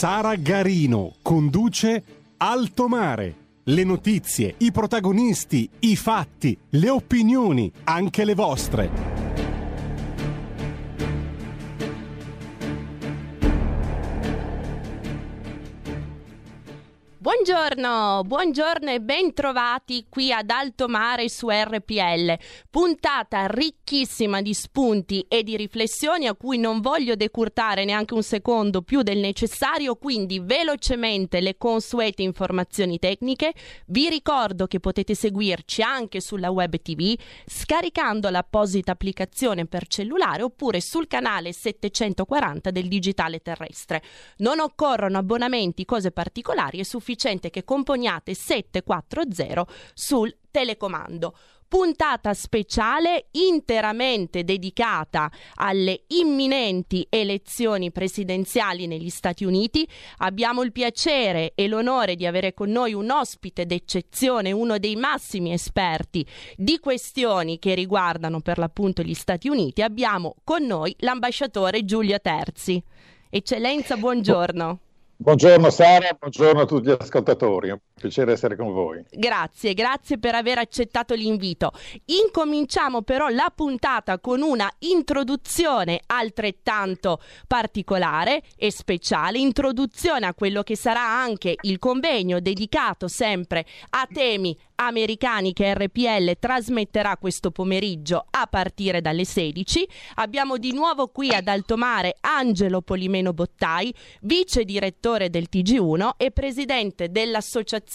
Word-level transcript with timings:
Sara 0.00 0.34
Garino 0.36 1.16
conduce 1.20 2.02
Alto 2.38 2.88
Mare. 2.88 3.34
Le 3.64 3.84
notizie, 3.84 4.54
i 4.56 4.72
protagonisti, 4.72 5.68
i 5.80 5.94
fatti, 5.94 6.56
le 6.70 6.88
opinioni, 6.88 7.70
anche 7.84 8.24
le 8.24 8.34
vostre. 8.34 9.19
Buongiorno, 17.42 18.22
buongiorno 18.26 18.90
e 18.90 19.00
bentrovati 19.00 20.04
qui 20.10 20.30
ad 20.30 20.50
Alto 20.50 20.88
Mare 20.88 21.30
su 21.30 21.48
RPL. 21.48 22.36
Puntata 22.68 23.46
ricchissima 23.46 24.42
di 24.42 24.52
spunti 24.52 25.24
e 25.26 25.42
di 25.42 25.56
riflessioni 25.56 26.26
a 26.26 26.34
cui 26.34 26.58
non 26.58 26.82
voglio 26.82 27.14
decurtare 27.14 27.86
neanche 27.86 28.12
un 28.12 28.22
secondo 28.22 28.82
più 28.82 29.00
del 29.00 29.20
necessario, 29.20 29.96
quindi 29.96 30.38
velocemente 30.38 31.40
le 31.40 31.56
consuete 31.56 32.20
informazioni 32.20 32.98
tecniche. 32.98 33.54
Vi 33.86 34.10
ricordo 34.10 34.66
che 34.66 34.78
potete 34.78 35.14
seguirci 35.14 35.80
anche 35.80 36.20
sulla 36.20 36.50
web 36.50 36.76
TV 36.76 37.18
scaricando 37.46 38.28
l'apposita 38.28 38.92
applicazione 38.92 39.64
per 39.64 39.86
cellulare 39.86 40.42
oppure 40.42 40.82
sul 40.82 41.06
canale 41.06 41.54
740 41.54 42.70
del 42.70 42.86
digitale 42.86 43.40
terrestre. 43.40 44.02
Non 44.38 44.60
occorrono 44.60 45.16
abbonamenti, 45.16 45.86
cose 45.86 46.10
particolari, 46.10 46.80
è 46.80 46.82
sufficiente 46.82 47.28
sufficiente 47.30 47.50
che 47.50 47.64
componiate 47.64 48.34
740 48.34 49.66
sul 49.94 50.36
telecomando 50.50 51.34
puntata 51.68 52.34
speciale 52.34 53.26
interamente 53.30 54.42
dedicata 54.42 55.30
alle 55.54 56.02
imminenti 56.08 57.06
elezioni 57.08 57.92
presidenziali 57.92 58.88
negli 58.88 59.08
Stati 59.08 59.44
Uniti. 59.44 59.88
Abbiamo 60.16 60.62
il 60.62 60.72
piacere 60.72 61.52
e 61.54 61.68
l'onore 61.68 62.16
di 62.16 62.26
avere 62.26 62.54
con 62.54 62.70
noi 62.70 62.92
un 62.92 63.08
ospite 63.12 63.66
d'eccezione, 63.66 64.50
uno 64.50 64.78
dei 64.78 64.96
massimi 64.96 65.52
esperti 65.52 66.26
di 66.56 66.80
questioni 66.80 67.60
che 67.60 67.76
riguardano 67.76 68.40
per 68.40 68.58
l'appunto 68.58 69.02
gli 69.02 69.14
Stati 69.14 69.48
Uniti. 69.48 69.80
Abbiamo 69.80 70.34
con 70.42 70.64
noi 70.64 70.92
l'ambasciatore 70.98 71.84
Giulio 71.84 72.18
Terzi. 72.18 72.82
Eccellenza, 73.30 73.96
buongiorno. 73.96 74.89
Buongiorno 75.22 75.68
Sara, 75.68 76.16
buongiorno 76.18 76.62
a 76.62 76.64
tutti 76.64 76.88
gli 76.88 76.96
ascoltatori, 76.98 77.78
piacere 78.00 78.32
essere 78.32 78.56
con 78.56 78.72
voi. 78.72 79.04
Grazie, 79.10 79.74
grazie 79.74 80.18
per 80.18 80.34
aver 80.34 80.56
accettato 80.56 81.14
l'invito. 81.14 81.70
Incominciamo 82.06 83.02
però 83.02 83.28
la 83.28 83.52
puntata 83.54 84.18
con 84.18 84.40
una 84.40 84.68
introduzione 84.78 86.00
altrettanto 86.06 87.20
particolare 87.46 88.42
e 88.56 88.72
speciale, 88.72 89.38
introduzione 89.38 90.26
a 90.26 90.34
quello 90.34 90.62
che 90.62 90.76
sarà 90.76 91.06
anche 91.06 91.54
il 91.60 91.78
convegno 91.78 92.40
dedicato 92.40 93.06
sempre 93.06 93.66
a 93.90 94.08
temi 94.10 94.56
americani 94.76 95.52
che 95.52 95.74
RPL 95.74 96.38
trasmetterà 96.38 97.18
questo 97.18 97.50
pomeriggio 97.50 98.24
a 98.30 98.46
partire 98.46 99.02
dalle 99.02 99.26
16. 99.26 99.86
Abbiamo 100.14 100.56
di 100.56 100.72
nuovo 100.72 101.08
qui 101.08 101.34
ad 101.34 101.48
Altomare 101.48 102.16
Angelo 102.20 102.80
Polimeno 102.80 103.34
Bottai, 103.34 103.94
vice 104.22 104.64
direttore 104.64 105.28
del 105.28 105.48
TG1 105.52 106.12
e 106.16 106.30
presidente 106.30 107.10
dell'associazione 107.10 107.88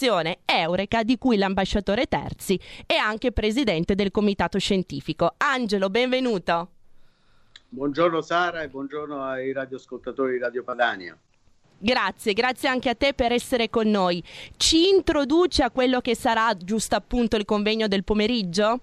Eureka 0.44 1.02
di 1.02 1.16
cui 1.16 1.38
l'ambasciatore 1.38 2.06
Terzi 2.06 2.60
e 2.86 2.96
anche 2.96 3.32
presidente 3.32 3.94
del 3.94 4.10
comitato 4.10 4.58
scientifico. 4.58 5.34
Angelo, 5.38 5.88
benvenuto. 5.88 6.68
Buongiorno 7.68 8.20
Sara 8.20 8.62
e 8.62 8.68
buongiorno 8.68 9.22
ai 9.22 9.52
radioascoltatori 9.52 10.32
di 10.32 10.38
Radio 10.38 10.62
Padania. 10.62 11.18
Grazie, 11.78 12.32
grazie 12.32 12.68
anche 12.68 12.88
a 12.90 12.94
te 12.94 13.12
per 13.14 13.32
essere 13.32 13.68
con 13.70 13.88
noi. 13.88 14.22
Ci 14.56 14.88
introduce 14.88 15.62
a 15.62 15.70
quello 15.70 16.00
che 16.00 16.14
sarà 16.14 16.54
giusto 16.56 16.94
appunto 16.94 17.36
il 17.36 17.44
convegno 17.44 17.86
del 17.86 18.04
pomeriggio? 18.04 18.80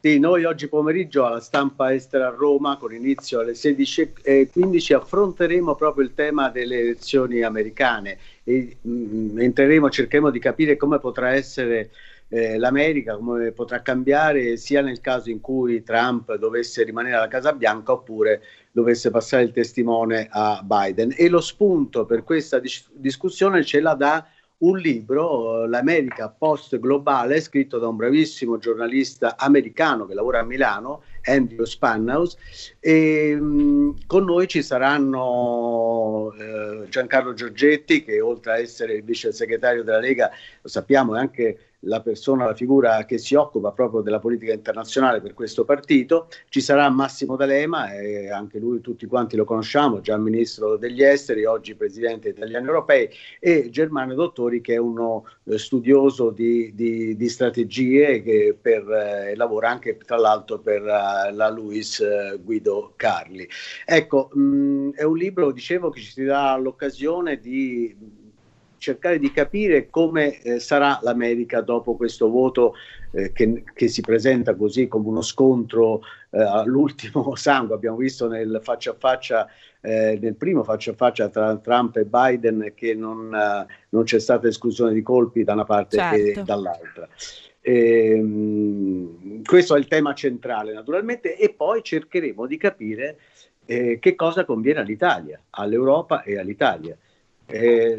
Sì, 0.00 0.18
noi 0.18 0.44
oggi 0.44 0.68
pomeriggio 0.68 1.24
alla 1.24 1.40
stampa 1.40 1.92
estera 1.92 2.28
a 2.28 2.30
Roma, 2.30 2.76
con 2.76 2.94
inizio 2.94 3.40
alle 3.40 3.52
16.15, 3.52 4.94
affronteremo 4.94 5.74
proprio 5.74 6.04
il 6.04 6.14
tema 6.14 6.48
delle 6.48 6.78
elezioni 6.78 7.42
americane 7.42 8.18
e 8.48 8.76
mh, 8.80 8.90
mm, 8.90 9.38
entreremo, 9.40 9.90
cercheremo 9.90 10.30
di 10.30 10.38
capire 10.38 10.76
come 10.76 11.00
potrà 11.00 11.32
essere 11.32 11.90
eh, 12.28 12.58
l'America, 12.58 13.16
come 13.16 13.50
potrà 13.50 13.82
cambiare 13.82 14.56
sia 14.56 14.82
nel 14.82 15.00
caso 15.00 15.30
in 15.30 15.40
cui 15.40 15.82
Trump 15.82 16.32
dovesse 16.36 16.84
rimanere 16.84 17.16
alla 17.16 17.28
Casa 17.28 17.52
Bianca 17.52 17.92
oppure 17.92 18.42
dovesse 18.70 19.10
passare 19.10 19.42
il 19.42 19.52
testimone 19.52 20.28
a 20.30 20.62
Biden. 20.62 21.12
E 21.16 21.28
lo 21.28 21.40
spunto 21.40 22.04
per 22.06 22.22
questa 22.22 22.60
dis- 22.60 22.88
discussione 22.92 23.64
ce 23.64 23.80
la 23.80 23.94
dà 23.94 24.26
un 24.58 24.78
libro, 24.78 25.66
L'America 25.66 26.30
post 26.30 26.78
globale, 26.78 27.40
scritto 27.40 27.78
da 27.78 27.88
un 27.88 27.96
bravissimo 27.96 28.58
giornalista 28.58 29.36
americano 29.36 30.06
che 30.06 30.14
lavora 30.14 30.38
a 30.38 30.44
Milano, 30.44 31.02
Andrew 31.26 31.64
Spanhaus, 31.64 32.36
e 32.80 33.34
mh, 33.34 34.06
con 34.06 34.24
noi 34.24 34.46
ci 34.46 34.62
saranno 34.62 36.32
eh, 36.38 36.88
Giancarlo 36.88 37.34
Giorgetti, 37.34 38.04
che 38.04 38.20
oltre 38.20 38.52
a 38.52 38.58
essere 38.58 38.94
il 38.94 39.04
vice 39.04 39.32
segretario 39.32 39.82
della 39.82 39.98
Lega, 40.00 40.30
lo 40.60 40.68
sappiamo, 40.68 41.16
è 41.16 41.18
anche 41.18 41.65
la 41.80 42.00
persona, 42.00 42.46
la 42.46 42.54
figura 42.54 43.04
che 43.04 43.18
si 43.18 43.34
occupa 43.34 43.72
proprio 43.72 44.00
della 44.00 44.18
politica 44.18 44.52
internazionale 44.52 45.20
per 45.20 45.34
questo 45.34 45.64
partito. 45.64 46.28
Ci 46.48 46.60
sarà 46.60 46.88
Massimo 46.88 47.36
D'Alema, 47.36 47.92
e 47.94 48.30
anche 48.30 48.58
lui 48.58 48.80
tutti 48.80 49.06
quanti 49.06 49.36
lo 49.36 49.44
conosciamo, 49.44 50.00
già 50.00 50.16
ministro 50.16 50.76
degli 50.76 51.02
esteri, 51.02 51.44
oggi 51.44 51.74
presidente 51.74 52.30
italiano 52.30 52.66
europei, 52.66 53.08
e 53.38 53.68
Germano 53.70 54.14
Dottori 54.14 54.60
che 54.60 54.74
è 54.74 54.78
uno 54.78 55.24
eh, 55.44 55.58
studioso 55.58 56.30
di, 56.30 56.74
di, 56.74 57.16
di, 57.16 57.28
strategie 57.28 58.22
che 58.22 58.56
per, 58.60 58.88
eh, 58.90 59.36
lavora 59.36 59.70
anche 59.70 59.96
tra 59.98 60.16
l'altro 60.16 60.58
per 60.58 60.82
uh, 60.82 61.34
la 61.34 61.50
Luis 61.50 61.98
uh, 61.98 62.42
Guido 62.42 62.94
Carli. 62.96 63.48
Ecco, 63.84 64.30
mh, 64.32 64.90
è 64.94 65.02
un 65.02 65.16
libro, 65.16 65.52
dicevo, 65.52 65.90
che 65.90 66.00
ci 66.00 66.24
dà 66.24 66.56
l'occasione 66.56 67.38
di 67.38 68.24
cercare 68.86 69.18
di 69.18 69.32
capire 69.32 69.90
come 69.90 70.40
eh, 70.42 70.60
sarà 70.60 71.00
l'America 71.02 71.60
dopo 71.60 71.96
questo 71.96 72.30
voto 72.30 72.74
eh, 73.10 73.32
che, 73.32 73.64
che, 73.74 73.88
si 73.88 74.00
presenta 74.00 74.54
così 74.54 74.86
come 74.86 75.08
uno 75.08 75.22
scontro 75.22 76.02
eh, 76.30 76.40
all'ultimo 76.40 77.34
sangue. 77.36 77.74
Abbiamo 77.74 77.96
visto 77.96 78.28
nel 78.28 78.60
faccia 78.62 78.92
a 78.92 78.96
faccia, 78.96 79.48
eh, 79.80 80.16
nel 80.20 80.36
primo 80.36 80.62
faccia 80.62 80.92
a 80.92 80.94
faccia 80.94 81.28
tra 81.28 81.56
Trump 81.56 81.96
e 81.96 82.04
Biden 82.04 82.74
che 82.76 82.94
non, 82.94 83.34
eh, 83.34 83.66
non 83.88 84.04
c'è 84.04 84.20
stata 84.20 84.46
esclusione 84.46 84.92
di 84.92 85.02
colpi 85.02 85.42
da 85.42 85.54
una 85.54 85.64
parte 85.64 85.96
certo. 85.96 86.40
e 86.40 86.42
dall'altra. 86.44 87.08
E, 87.60 88.10
ehm, 88.10 89.42
questo 89.42 89.74
è 89.74 89.78
il 89.80 89.88
tema 89.88 90.14
centrale 90.14 90.72
naturalmente 90.72 91.36
e 91.36 91.52
poi 91.52 91.82
cercheremo 91.82 92.46
di 92.46 92.56
capire 92.56 93.18
eh, 93.64 93.98
che 93.98 94.14
cosa 94.14 94.44
conviene 94.44 94.78
all'Italia, 94.78 95.42
all'Europa 95.50 96.22
e 96.22 96.38
all'Italia. 96.38 96.96
È 97.46 97.96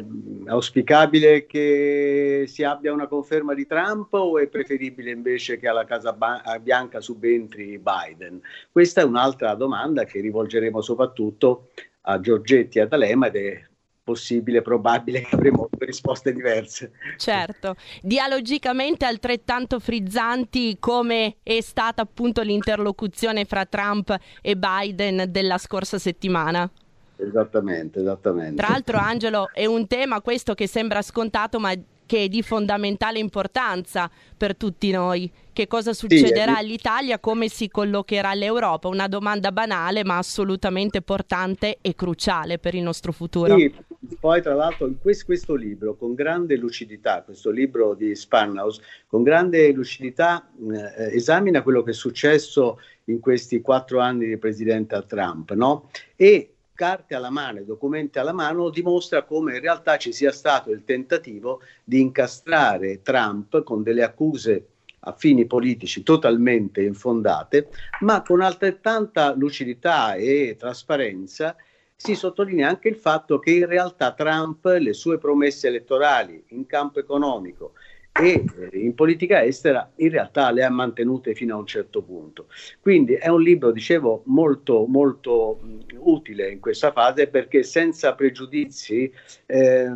auspicabile 0.47 1.45
che 1.45 2.43
si 2.47 2.63
abbia 2.63 2.91
una 2.91 3.07
conferma 3.07 3.53
di 3.53 3.65
Trump 3.65 4.13
o 4.13 4.37
è 4.37 4.47
preferibile 4.47 5.09
invece 5.11 5.57
che 5.57 5.69
alla 5.69 5.85
Casa 5.85 6.15
Bianca 6.61 6.99
subentri 6.99 7.79
Biden? 7.79 8.41
Questa 8.69 9.01
è 9.01 9.05
un'altra 9.05 9.55
domanda 9.55 10.03
che 10.03 10.19
rivolgeremo 10.19 10.81
soprattutto 10.81 11.69
a 12.01 12.19
Giorgetti 12.19 12.77
e 12.77 12.81
a 12.81 12.85
D'Alema 12.87 13.27
ed 13.27 13.35
è 13.37 13.65
possibile, 14.03 14.61
probabile 14.61 15.21
che 15.21 15.35
avremo 15.35 15.69
risposte 15.79 16.33
diverse. 16.33 16.91
Certo, 17.17 17.75
dialogicamente 18.01 19.05
altrettanto 19.05 19.79
frizzanti 19.79 20.77
come 20.79 21.37
è 21.41 21.59
stata 21.61 22.01
appunto 22.01 22.41
l'interlocuzione 22.41 23.45
fra 23.45 23.65
Trump 23.65 24.13
e 24.41 24.55
Biden 24.57 25.25
della 25.29 25.57
scorsa 25.57 25.97
settimana. 25.97 26.69
Esattamente, 27.17 27.99
esattamente. 27.99 28.55
Tra 28.55 28.69
l'altro, 28.69 28.97
Angelo, 28.97 29.49
è 29.51 29.65
un 29.65 29.87
tema 29.87 30.21
questo 30.21 30.53
che 30.53 30.67
sembra 30.67 31.01
scontato, 31.01 31.59
ma 31.59 31.73
che 32.07 32.23
è 32.23 32.27
di 32.27 32.41
fondamentale 32.41 33.19
importanza 33.19 34.09
per 34.35 34.55
tutti 34.55 34.89
noi. 34.89 35.29
Che 35.53 35.67
cosa 35.67 35.93
succederà 35.93 36.53
sì, 36.53 36.59
all'Italia, 36.59 37.19
come 37.19 37.49
si 37.49 37.67
collocherà 37.67 38.33
l'Europa? 38.33 38.87
Una 38.87 39.07
domanda 39.07 39.51
banale 39.51 40.03
ma 40.03 40.17
assolutamente 40.17 41.01
portante 41.01 41.77
e 41.81 41.93
cruciale 41.95 42.57
per 42.59 42.75
il 42.75 42.83
nostro 42.83 43.11
futuro. 43.11 43.57
Sì, 43.57 43.73
poi 44.19 44.41
tra 44.41 44.53
l'altro 44.53 44.87
in 44.87 44.99
questo, 44.99 45.25
questo 45.25 45.55
libro, 45.55 45.95
con 45.95 46.13
grande 46.13 46.55
lucidità, 46.55 47.23
questo 47.23 47.49
libro 47.49 47.93
di 47.93 48.15
Spanhaus, 48.15 48.79
con 49.07 49.23
grande 49.23 49.71
lucidità 49.71 50.47
eh, 50.71 51.15
esamina 51.15 51.61
quello 51.61 51.83
che 51.83 51.91
è 51.91 51.95
successo 51.95 52.79
in 53.05 53.19
questi 53.19 53.61
quattro 53.61 53.99
anni 53.99 54.27
di 54.27 54.37
presidente 54.37 55.03
Trump, 55.07 55.51
no? 55.53 55.89
E 56.15 56.56
carte 56.77 57.15
alla 57.15 57.31
mano 57.31 57.57
e 57.57 57.65
documenti 57.65 58.19
alla 58.19 58.33
mano 58.33 58.69
dimostra 58.69 59.23
come 59.23 59.55
in 59.55 59.61
realtà 59.61 59.97
ci 59.97 60.13
sia 60.13 60.31
stato 60.31 60.69
il 60.69 60.83
tentativo 60.83 61.61
di 61.83 61.99
incastrare 61.99 63.01
Trump 63.01 63.63
con 63.63 63.81
delle 63.81 64.03
accuse 64.03 64.67
a 64.99 65.13
fini 65.13 65.47
politici 65.47 66.03
totalmente 66.03 66.83
infondate, 66.83 67.69
ma 68.01 68.21
con 68.21 68.41
altrettanta 68.41 69.33
lucidità 69.33 70.13
e 70.13 70.55
trasparenza 70.57 71.55
si 71.95 72.13
sottolinea 72.13 72.69
anche 72.69 72.89
il 72.89 72.97
fatto 72.97 73.39
che 73.39 73.51
in 73.51 73.65
realtà 73.65 74.13
Trump 74.13 74.63
le 74.65 74.93
sue 74.93 75.17
promesse 75.17 75.67
elettorali 75.67 76.43
in 76.49 76.67
campo 76.67 76.99
economico 76.99 77.73
e 78.19 78.43
eh, 78.71 78.77
in 78.77 78.95
politica 78.95 79.43
estera 79.43 79.91
in 79.97 80.09
realtà 80.09 80.51
le 80.51 80.63
ha 80.63 80.69
mantenute 80.69 81.35
fino 81.35 81.55
a 81.55 81.59
un 81.59 81.65
certo 81.65 82.01
punto. 82.01 82.47
Quindi 82.79 83.13
è 83.13 83.27
un 83.27 83.41
libro, 83.41 83.71
dicevo, 83.71 84.23
molto, 84.25 84.85
molto 84.87 85.59
utile 85.97 86.49
in 86.49 86.59
questa 86.59 86.91
fase 86.91 87.27
perché 87.27 87.63
senza 87.63 88.15
pregiudizi 88.15 89.11
eh, 89.45 89.91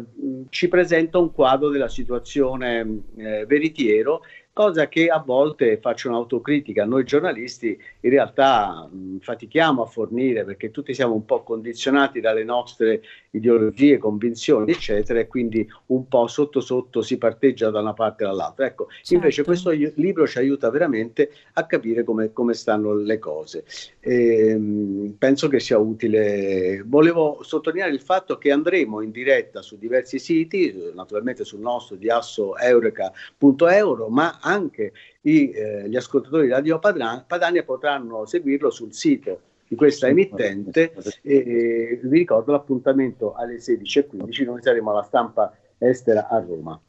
ci 0.50 0.68
presenta 0.68 1.18
un 1.18 1.32
quadro 1.32 1.70
della 1.70 1.90
situazione 1.90 3.04
eh, 3.16 3.46
veritiero 3.46 4.22
cosa 4.54 4.90
che 4.90 5.08
a 5.08 5.20
volte 5.20 5.78
faccio 5.78 6.10
un'autocritica. 6.10 6.86
Noi 6.86 7.06
giornalisti 7.06 7.78
in 8.02 8.10
realtà 8.10 8.88
mh, 8.92 9.20
fatichiamo 9.20 9.84
a 9.84 9.86
fornire 9.86 10.44
perché 10.44 10.72
tutti 10.72 10.94
siamo 10.94 11.14
un 11.14 11.24
po' 11.26 11.44
condizionati 11.44 12.20
dalle 12.20 12.44
nostre 12.44 13.02
ideologie, 13.32 13.98
convinzioni, 13.98 14.72
eccetera, 14.72 15.20
e 15.20 15.28
quindi 15.28 15.68
un 15.88 16.08
po' 16.08 16.28
sotto 16.28 16.60
sotto 16.60 17.02
si 17.02 17.18
parteggia 17.18 17.70
da 17.70 17.80
una 17.80 17.94
parte 17.94 18.26
dall'altra. 18.26 18.66
Ecco, 18.66 18.88
certo. 18.90 19.14
invece 19.14 19.44
questo 19.44 19.70
libro 19.70 20.28
ci 20.28 20.38
aiuta 20.38 20.70
veramente 20.70 21.32
a 21.54 21.66
capire 21.66 22.04
come, 22.04 22.34
come 22.34 22.54
stanno 22.54 22.94
le 22.94 23.20
cose. 23.20 23.64
E, 24.00 24.50
ehm, 24.50 25.16
penso 25.18 25.48
che 25.48 25.62
sia 25.62 25.78
utile. 25.78 26.84
Volevo 26.86 27.40
sottolineare 27.42 27.94
il 27.94 28.02
fatto 28.02 28.38
che 28.38 28.52
andremo 28.52 29.00
in 29.02 29.12
diretta 29.12 29.62
su 29.62 29.78
diversi 29.78 30.20
siti, 30.20 30.92
naturalmente 30.94 31.46
sul 31.46 31.62
nostro 31.62 31.96
di 31.96 32.10
assoeureka.euro, 32.10 34.10
ma 34.10 34.40
anche 34.42 34.94
i, 35.22 35.52
eh, 35.52 35.90
gli 35.90 35.96
ascoltatori 35.96 36.46
di 36.46 36.52
Radio 36.52 36.80
Padania 36.80 37.64
potranno 37.64 38.26
seguirlo 38.26 38.70
sul 38.70 38.94
sito 38.94 39.42
di 39.68 39.76
questa 39.76 40.08
emittente 40.08 40.94
e 41.22 42.00
vi 42.04 42.18
ricordo 42.18 42.52
l'appuntamento 42.52 43.34
alle 43.34 43.56
16.15 43.56 44.44
noi 44.44 44.62
saremo 44.62 44.92
alla 44.92 45.04
stampa 45.04 45.56
estera 45.78 46.28
a 46.28 46.40
Roma. 46.40 46.80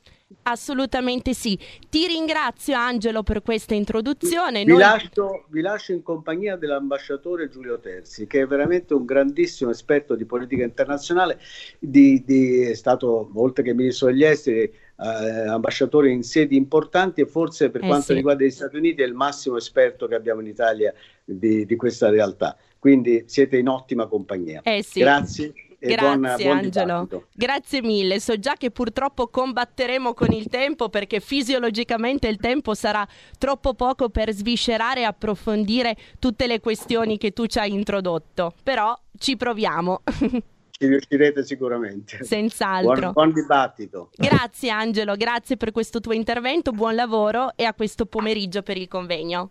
Assolutamente 0.42 1.34
sì. 1.34 1.58
Ti 1.88 2.06
ringrazio 2.06 2.74
Angelo 2.74 3.22
per 3.22 3.42
questa 3.42 3.74
introduzione. 3.74 4.64
Vi, 4.64 4.70
Noi... 4.70 4.80
lascio, 4.80 5.44
vi, 5.48 5.60
lascio, 5.60 5.92
in 5.92 6.02
compagnia 6.02 6.56
dell'ambasciatore 6.56 7.48
Giulio 7.48 7.78
Terzi, 7.78 8.26
che 8.26 8.40
è 8.40 8.46
veramente 8.46 8.94
un 8.94 9.04
grandissimo 9.04 9.70
esperto 9.70 10.14
di 10.14 10.24
politica 10.24 10.64
internazionale, 10.64 11.38
di, 11.78 12.22
di, 12.24 12.62
è 12.62 12.74
stato, 12.74 13.30
oltre 13.34 13.62
che 13.62 13.74
ministro 13.74 14.08
degli 14.08 14.24
esteri, 14.24 14.72
eh, 14.98 15.48
ambasciatore 15.48 16.10
in 16.10 16.22
sedi 16.22 16.56
importanti 16.56 17.20
e 17.20 17.26
forse 17.26 17.70
per 17.70 17.82
eh 17.82 17.86
quanto 17.86 18.06
sì. 18.06 18.14
riguarda 18.14 18.44
gli 18.44 18.50
Stati 18.50 18.76
Uniti 18.76 19.02
è 19.02 19.06
il 19.06 19.14
massimo 19.14 19.56
esperto 19.56 20.06
che 20.06 20.14
abbiamo 20.14 20.40
in 20.40 20.46
Italia 20.46 20.92
di, 21.24 21.64
di 21.66 21.76
questa 21.76 22.08
realtà. 22.10 22.56
Quindi 22.78 23.24
siete 23.26 23.58
in 23.58 23.68
ottima 23.68 24.06
compagnia. 24.06 24.60
Eh 24.62 24.82
sì. 24.82 25.00
Grazie. 25.00 25.52
Grazie 25.84 26.06
buon, 26.06 26.24
Angelo, 26.24 26.60
dibattito. 26.60 27.26
grazie 27.34 27.82
mille. 27.82 28.20
So 28.20 28.38
già 28.38 28.54
che 28.54 28.70
purtroppo 28.70 29.26
combatteremo 29.26 30.14
con 30.14 30.30
il 30.30 30.46
tempo 30.48 30.88
perché 30.88 31.18
fisiologicamente 31.18 32.28
il 32.28 32.36
tempo 32.36 32.74
sarà 32.74 33.04
troppo 33.36 33.74
poco 33.74 34.08
per 34.08 34.32
sviscerare 34.32 35.00
e 35.00 35.04
approfondire 35.04 35.96
tutte 36.20 36.46
le 36.46 36.60
questioni 36.60 37.18
che 37.18 37.32
tu 37.32 37.46
ci 37.46 37.58
hai 37.58 37.72
introdotto, 37.72 38.54
però 38.62 38.96
ci 39.18 39.36
proviamo. 39.36 40.02
Ci 40.82 40.88
riuscirete 40.88 41.44
sicuramente. 41.44 42.24
Senz'altro. 42.24 43.12
Buon, 43.12 43.12
buon 43.12 43.32
dibattito. 43.32 44.10
Grazie 44.16 44.70
Angelo, 44.70 45.14
grazie 45.14 45.56
per 45.56 45.70
questo 45.70 46.00
tuo 46.00 46.12
intervento, 46.12 46.72
buon 46.72 46.96
lavoro 46.96 47.52
e 47.54 47.62
a 47.62 47.72
questo 47.72 48.04
pomeriggio 48.04 48.62
per 48.62 48.76
il 48.76 48.88
convegno. 48.88 49.50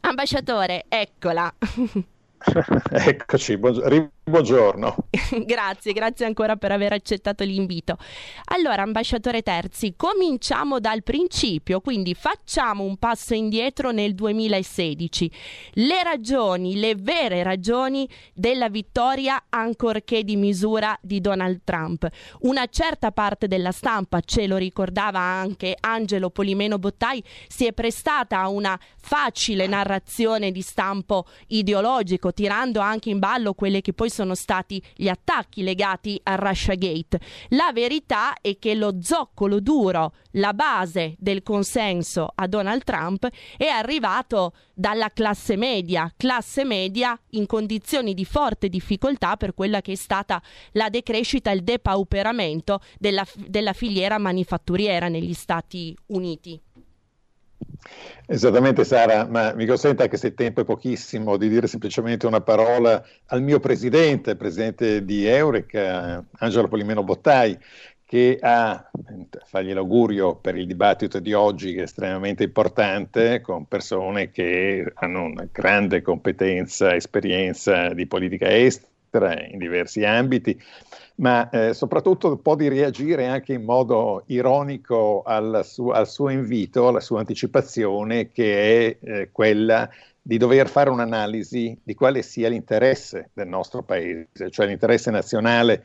Ambasciatore, 0.00 0.86
eccola. 0.88 1.52
Eccoci, 2.90 3.58
buongiorno. 3.58 4.12
Buongiorno. 4.28 4.94
grazie, 5.46 5.92
grazie 5.92 6.26
ancora 6.26 6.56
per 6.56 6.70
aver 6.70 6.92
accettato 6.92 7.44
l'invito. 7.44 7.96
Allora, 8.52 8.82
ambasciatore 8.82 9.42
Terzi, 9.42 9.94
cominciamo 9.96 10.80
dal 10.80 11.02
principio, 11.02 11.80
quindi 11.80 12.14
facciamo 12.14 12.84
un 12.84 12.98
passo 12.98 13.32
indietro 13.32 13.90
nel 13.90 14.14
2016. 14.14 15.30
Le 15.74 16.02
ragioni, 16.02 16.78
le 16.78 16.94
vere 16.94 17.42
ragioni 17.42 18.06
della 18.34 18.68
vittoria, 18.68 19.44
ancorché 19.48 20.22
di 20.24 20.36
misura, 20.36 20.96
di 21.00 21.22
Donald 21.22 21.60
Trump. 21.64 22.06
Una 22.40 22.66
certa 22.66 23.12
parte 23.12 23.48
della 23.48 23.72
stampa, 23.72 24.20
ce 24.20 24.46
lo 24.46 24.58
ricordava 24.58 25.20
anche 25.20 25.74
Angelo 25.80 26.28
Polimeno 26.28 26.78
Bottai, 26.78 27.24
si 27.48 27.64
è 27.64 27.72
prestata 27.72 28.40
a 28.40 28.48
una 28.48 28.78
facile 29.00 29.66
narrazione 29.66 30.50
di 30.50 30.60
stampo 30.60 31.24
ideologico, 31.46 32.34
tirando 32.34 32.80
anche 32.80 33.08
in 33.08 33.18
ballo 33.18 33.54
quelle 33.54 33.80
che 33.80 33.94
poi 33.94 34.10
sono 34.10 34.17
sono 34.18 34.34
stati 34.34 34.82
gli 34.96 35.06
attacchi 35.06 35.62
legati 35.62 36.18
a 36.24 36.34
Russia 36.34 36.74
Gate. 36.74 37.20
La 37.50 37.70
verità 37.72 38.34
è 38.40 38.58
che 38.58 38.74
lo 38.74 38.96
zoccolo 39.00 39.60
duro, 39.60 40.14
la 40.32 40.52
base 40.54 41.14
del 41.18 41.44
consenso 41.44 42.32
a 42.34 42.48
Donald 42.48 42.82
Trump 42.82 43.28
è 43.56 43.66
arrivato 43.66 44.54
dalla 44.74 45.10
classe 45.12 45.56
media, 45.56 46.12
classe 46.16 46.64
media 46.64 47.16
in 47.30 47.46
condizioni 47.46 48.12
di 48.12 48.24
forte 48.24 48.68
difficoltà 48.68 49.36
per 49.36 49.54
quella 49.54 49.82
che 49.82 49.92
è 49.92 49.96
stata 49.96 50.42
la 50.72 50.88
decrescita 50.88 51.52
il 51.52 51.62
depauperamento 51.62 52.80
della, 52.98 53.24
della 53.36 53.72
filiera 53.72 54.18
manifatturiera 54.18 55.06
negli 55.06 55.34
Stati 55.34 55.96
Uniti. 56.06 56.60
Esattamente 58.26 58.84
Sara, 58.84 59.26
ma 59.26 59.54
mi 59.54 59.64
consente 59.64 60.02
anche 60.02 60.18
se 60.18 60.28
il 60.28 60.34
tempo 60.34 60.60
è 60.60 60.64
pochissimo 60.64 61.38
di 61.38 61.48
dire 61.48 61.66
semplicemente 61.66 62.26
una 62.26 62.42
parola 62.42 63.02
al 63.26 63.42
mio 63.42 63.58
presidente, 63.58 64.36
presidente 64.36 65.04
di 65.04 65.26
Eureka, 65.26 66.22
Angelo 66.38 66.68
Polimeno 66.68 67.02
Bottai, 67.02 67.58
che 68.04 68.38
ha, 68.40 68.90
fargli 69.46 69.72
l'augurio 69.72 70.36
per 70.36 70.56
il 70.56 70.66
dibattito 70.66 71.20
di 71.20 71.32
oggi 71.32 71.72
che 71.72 71.80
è 71.80 71.82
estremamente 71.84 72.42
importante, 72.42 73.40
con 73.40 73.66
persone 73.66 74.30
che 74.30 74.90
hanno 74.94 75.24
una 75.24 75.48
grande 75.50 76.02
competenza, 76.02 76.94
esperienza 76.94 77.94
di 77.94 78.06
politica 78.06 78.54
estera 78.54 78.88
in 79.50 79.58
diversi 79.58 80.04
ambiti 80.04 80.60
ma 81.18 81.48
eh, 81.50 81.74
soprattutto 81.74 82.36
può 82.36 82.54
di 82.54 82.68
reagire 82.68 83.26
anche 83.26 83.52
in 83.52 83.64
modo 83.64 84.22
ironico 84.26 85.22
al, 85.24 85.62
su- 85.64 85.88
al, 85.88 86.08
suo 86.08 86.28
invito, 86.28 86.88
alla 86.88 87.00
sua 87.00 87.20
anticipazione, 87.20 88.28
che 88.28 88.98
è 88.98 88.98
eh, 89.00 89.30
quella 89.32 89.88
di 90.20 90.36
dover 90.36 90.68
fare 90.68 90.90
un'analisi 90.90 91.76
di 91.82 91.94
quale 91.94 92.22
sia 92.22 92.48
l'interesse 92.48 93.30
del 93.32 93.48
nostro 93.48 93.82
paese, 93.82 94.50
cioè 94.50 94.66
l'interesse 94.66 95.10
nazionale 95.10 95.84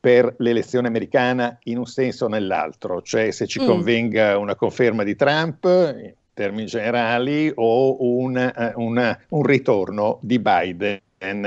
per 0.00 0.34
l'elezione 0.38 0.88
americana 0.88 1.58
in 1.64 1.76
un 1.76 1.86
senso 1.86 2.24
o 2.24 2.28
nell'altro, 2.28 3.02
cioè 3.02 3.30
se 3.32 3.46
ci 3.46 3.60
mm. 3.60 3.66
convenga 3.66 4.38
una 4.38 4.54
conferma 4.54 5.02
di 5.02 5.16
Trump 5.16 5.64
in 5.64 6.14
termini 6.32 6.66
generali 6.66 7.52
o 7.54 7.96
una, 8.18 8.54
eh, 8.54 8.72
una, 8.76 9.18
un 9.30 9.42
ritorno 9.42 10.18
di 10.22 10.38
Biden 10.38 11.00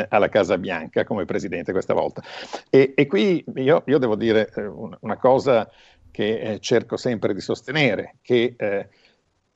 alla 0.08 0.30
Casa 0.30 0.58
Bianca 0.58 1.04
come 1.04 1.26
presidente 1.26 1.72
questa 1.72 1.94
volta. 1.94 2.22
E, 2.70 2.94
e 2.96 3.08
qui 3.08 3.44
io, 3.56 3.84
io, 3.86 3.98
devo 3.98 4.16
dire 4.16 4.52
eh, 4.56 4.66
una 4.66 5.18
cosa 5.18 5.70
che 6.12 6.40
eh, 6.40 6.60
cerco 6.60 6.98
sempre 6.98 7.34
di 7.34 7.42
sostenere, 7.42 8.16
che 8.22 8.56
eh, 8.58 8.88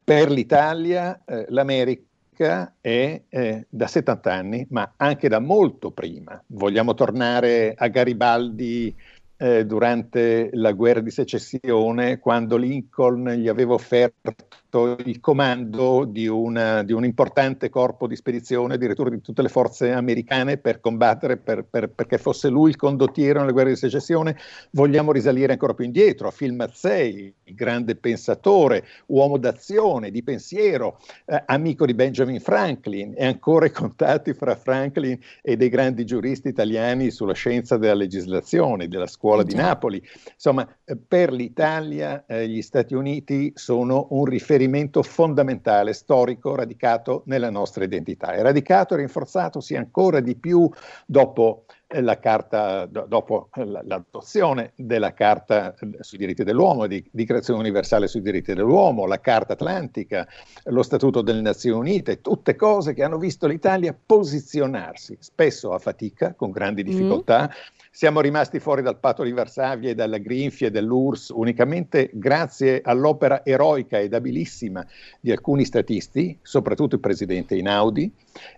per 0.03 0.29
l'Italia 0.29 1.21
eh, 1.25 1.45
l'America 1.49 2.75
è 2.81 3.21
eh, 3.29 3.65
da 3.69 3.87
70 3.87 4.33
anni, 4.33 4.67
ma 4.69 4.93
anche 4.97 5.29
da 5.29 5.39
molto 5.39 5.91
prima. 5.91 6.41
Vogliamo 6.47 6.93
tornare 6.93 7.73
a 7.77 7.87
Garibaldi 7.87 8.95
eh, 9.43 9.65
durante 9.65 10.51
la 10.53 10.71
guerra 10.71 11.01
di 11.01 11.11
secessione, 11.11 12.19
quando 12.19 12.55
Lincoln 12.55 13.27
gli 13.31 13.49
aveva 13.49 13.73
offerto 13.73 14.95
il 15.03 15.19
comando 15.19 16.05
di, 16.05 16.27
una, 16.27 16.81
di, 16.81 16.93
un 16.93 17.03
importante 17.03 17.69
corpo 17.69 18.07
di 18.07 18.15
spedizione, 18.15 18.75
addirittura 18.75 19.09
di 19.09 19.21
tutte 19.21 19.41
le 19.41 19.49
forze 19.49 19.91
americane, 19.91 20.57
per 20.57 20.79
combattere, 20.79 21.35
per, 21.37 21.65
per, 21.69 21.89
perché 21.89 22.17
fosse 22.17 22.47
lui 22.47 22.69
il 22.69 22.77
condottiero 22.77 23.39
nella 23.39 23.51
guerra 23.51 23.69
di 23.69 23.75
secessione. 23.75 24.37
Vogliamo 24.71 25.11
risalire 25.11 25.51
ancora 25.51 25.73
più 25.73 25.83
indietro 25.83 26.29
a 26.29 26.31
Phil 26.31 26.53
Mazzei, 26.53 27.33
il 27.43 27.53
grande 27.53 27.95
pensatore, 27.95 28.85
uomo 29.07 29.37
d'azione, 29.37 30.09
di 30.09 30.23
pensiero, 30.23 30.99
eh, 31.25 31.43
amico 31.45 31.85
di 31.85 31.93
Benjamin 31.93 32.39
Franklin, 32.39 33.13
e 33.15 33.25
ancora 33.25 33.65
i 33.65 33.71
contatti 33.71 34.33
fra 34.33 34.55
Franklin 34.55 35.19
e 35.41 35.57
dei 35.57 35.69
grandi 35.69 36.05
giuristi 36.05 36.47
italiani 36.47 37.11
sulla 37.11 37.33
scienza 37.33 37.77
della 37.77 37.93
legislazione, 37.93 38.87
della 38.87 39.07
scuola 39.07 39.32
di 39.41 39.55
Napoli. 39.55 39.99
Insomma, 40.33 40.67
per 41.07 41.31
l'Italia 41.31 42.25
eh, 42.25 42.47
gli 42.47 42.61
Stati 42.61 42.93
Uniti 42.93 43.53
sono 43.55 44.07
un 44.11 44.25
riferimento 44.25 45.01
fondamentale, 45.01 45.93
storico, 45.93 46.55
radicato 46.55 47.23
nella 47.27 47.49
nostra 47.49 47.85
identità. 47.85 48.33
È 48.33 48.41
radicato 48.41 48.93
e 48.93 48.97
rinforzatosi 48.97 49.75
ancora 49.75 50.19
di 50.19 50.35
più 50.35 50.69
dopo 51.05 51.65
eh, 51.87 52.01
la 52.01 52.19
carta, 52.19 52.85
dopo 52.85 53.49
l'adozione 53.53 54.73
della 54.75 55.13
Carta 55.13 55.73
sui 56.01 56.17
diritti 56.17 56.43
dell'uomo, 56.43 56.87
di 56.87 57.01
Dichiarazione 57.11 57.59
universale 57.59 58.07
sui 58.07 58.21
diritti 58.21 58.53
dell'uomo, 58.53 59.05
la 59.05 59.21
Carta 59.21 59.53
Atlantica, 59.53 60.27
lo 60.65 60.83
Statuto 60.83 61.21
delle 61.21 61.41
Nazioni 61.41 61.77
Unite, 61.79 62.19
tutte 62.19 62.55
cose 62.55 62.93
che 62.93 63.03
hanno 63.03 63.17
visto 63.17 63.47
l'Italia 63.47 63.95
posizionarsi, 64.05 65.15
spesso 65.19 65.71
a 65.71 65.79
fatica, 65.79 66.33
con 66.33 66.51
grandi 66.51 66.83
mm. 66.83 66.85
difficoltà, 66.85 67.43
mm 67.43 67.81
siamo 67.95 68.21
rimasti 68.21 68.59
fuori 68.59 68.81
dal 68.81 68.97
patto 68.97 69.21
di 69.21 69.31
Varsavia 69.31 69.91
e 69.91 69.93
dalla 69.93 70.17
grinfia 70.17 70.71
dell'URSS 70.73 71.29
unicamente 71.29 72.09
grazie 72.11 72.81
all'opera 72.83 73.45
eroica 73.45 73.97
ed 73.97 74.13
abilissima 74.13 74.85
di 75.21 75.31
alcuni 75.31 75.63
statisti, 75.63 76.37
soprattutto 76.41 76.95
il 76.95 77.01
presidente 77.01 77.55
Inaudi, 77.55 78.11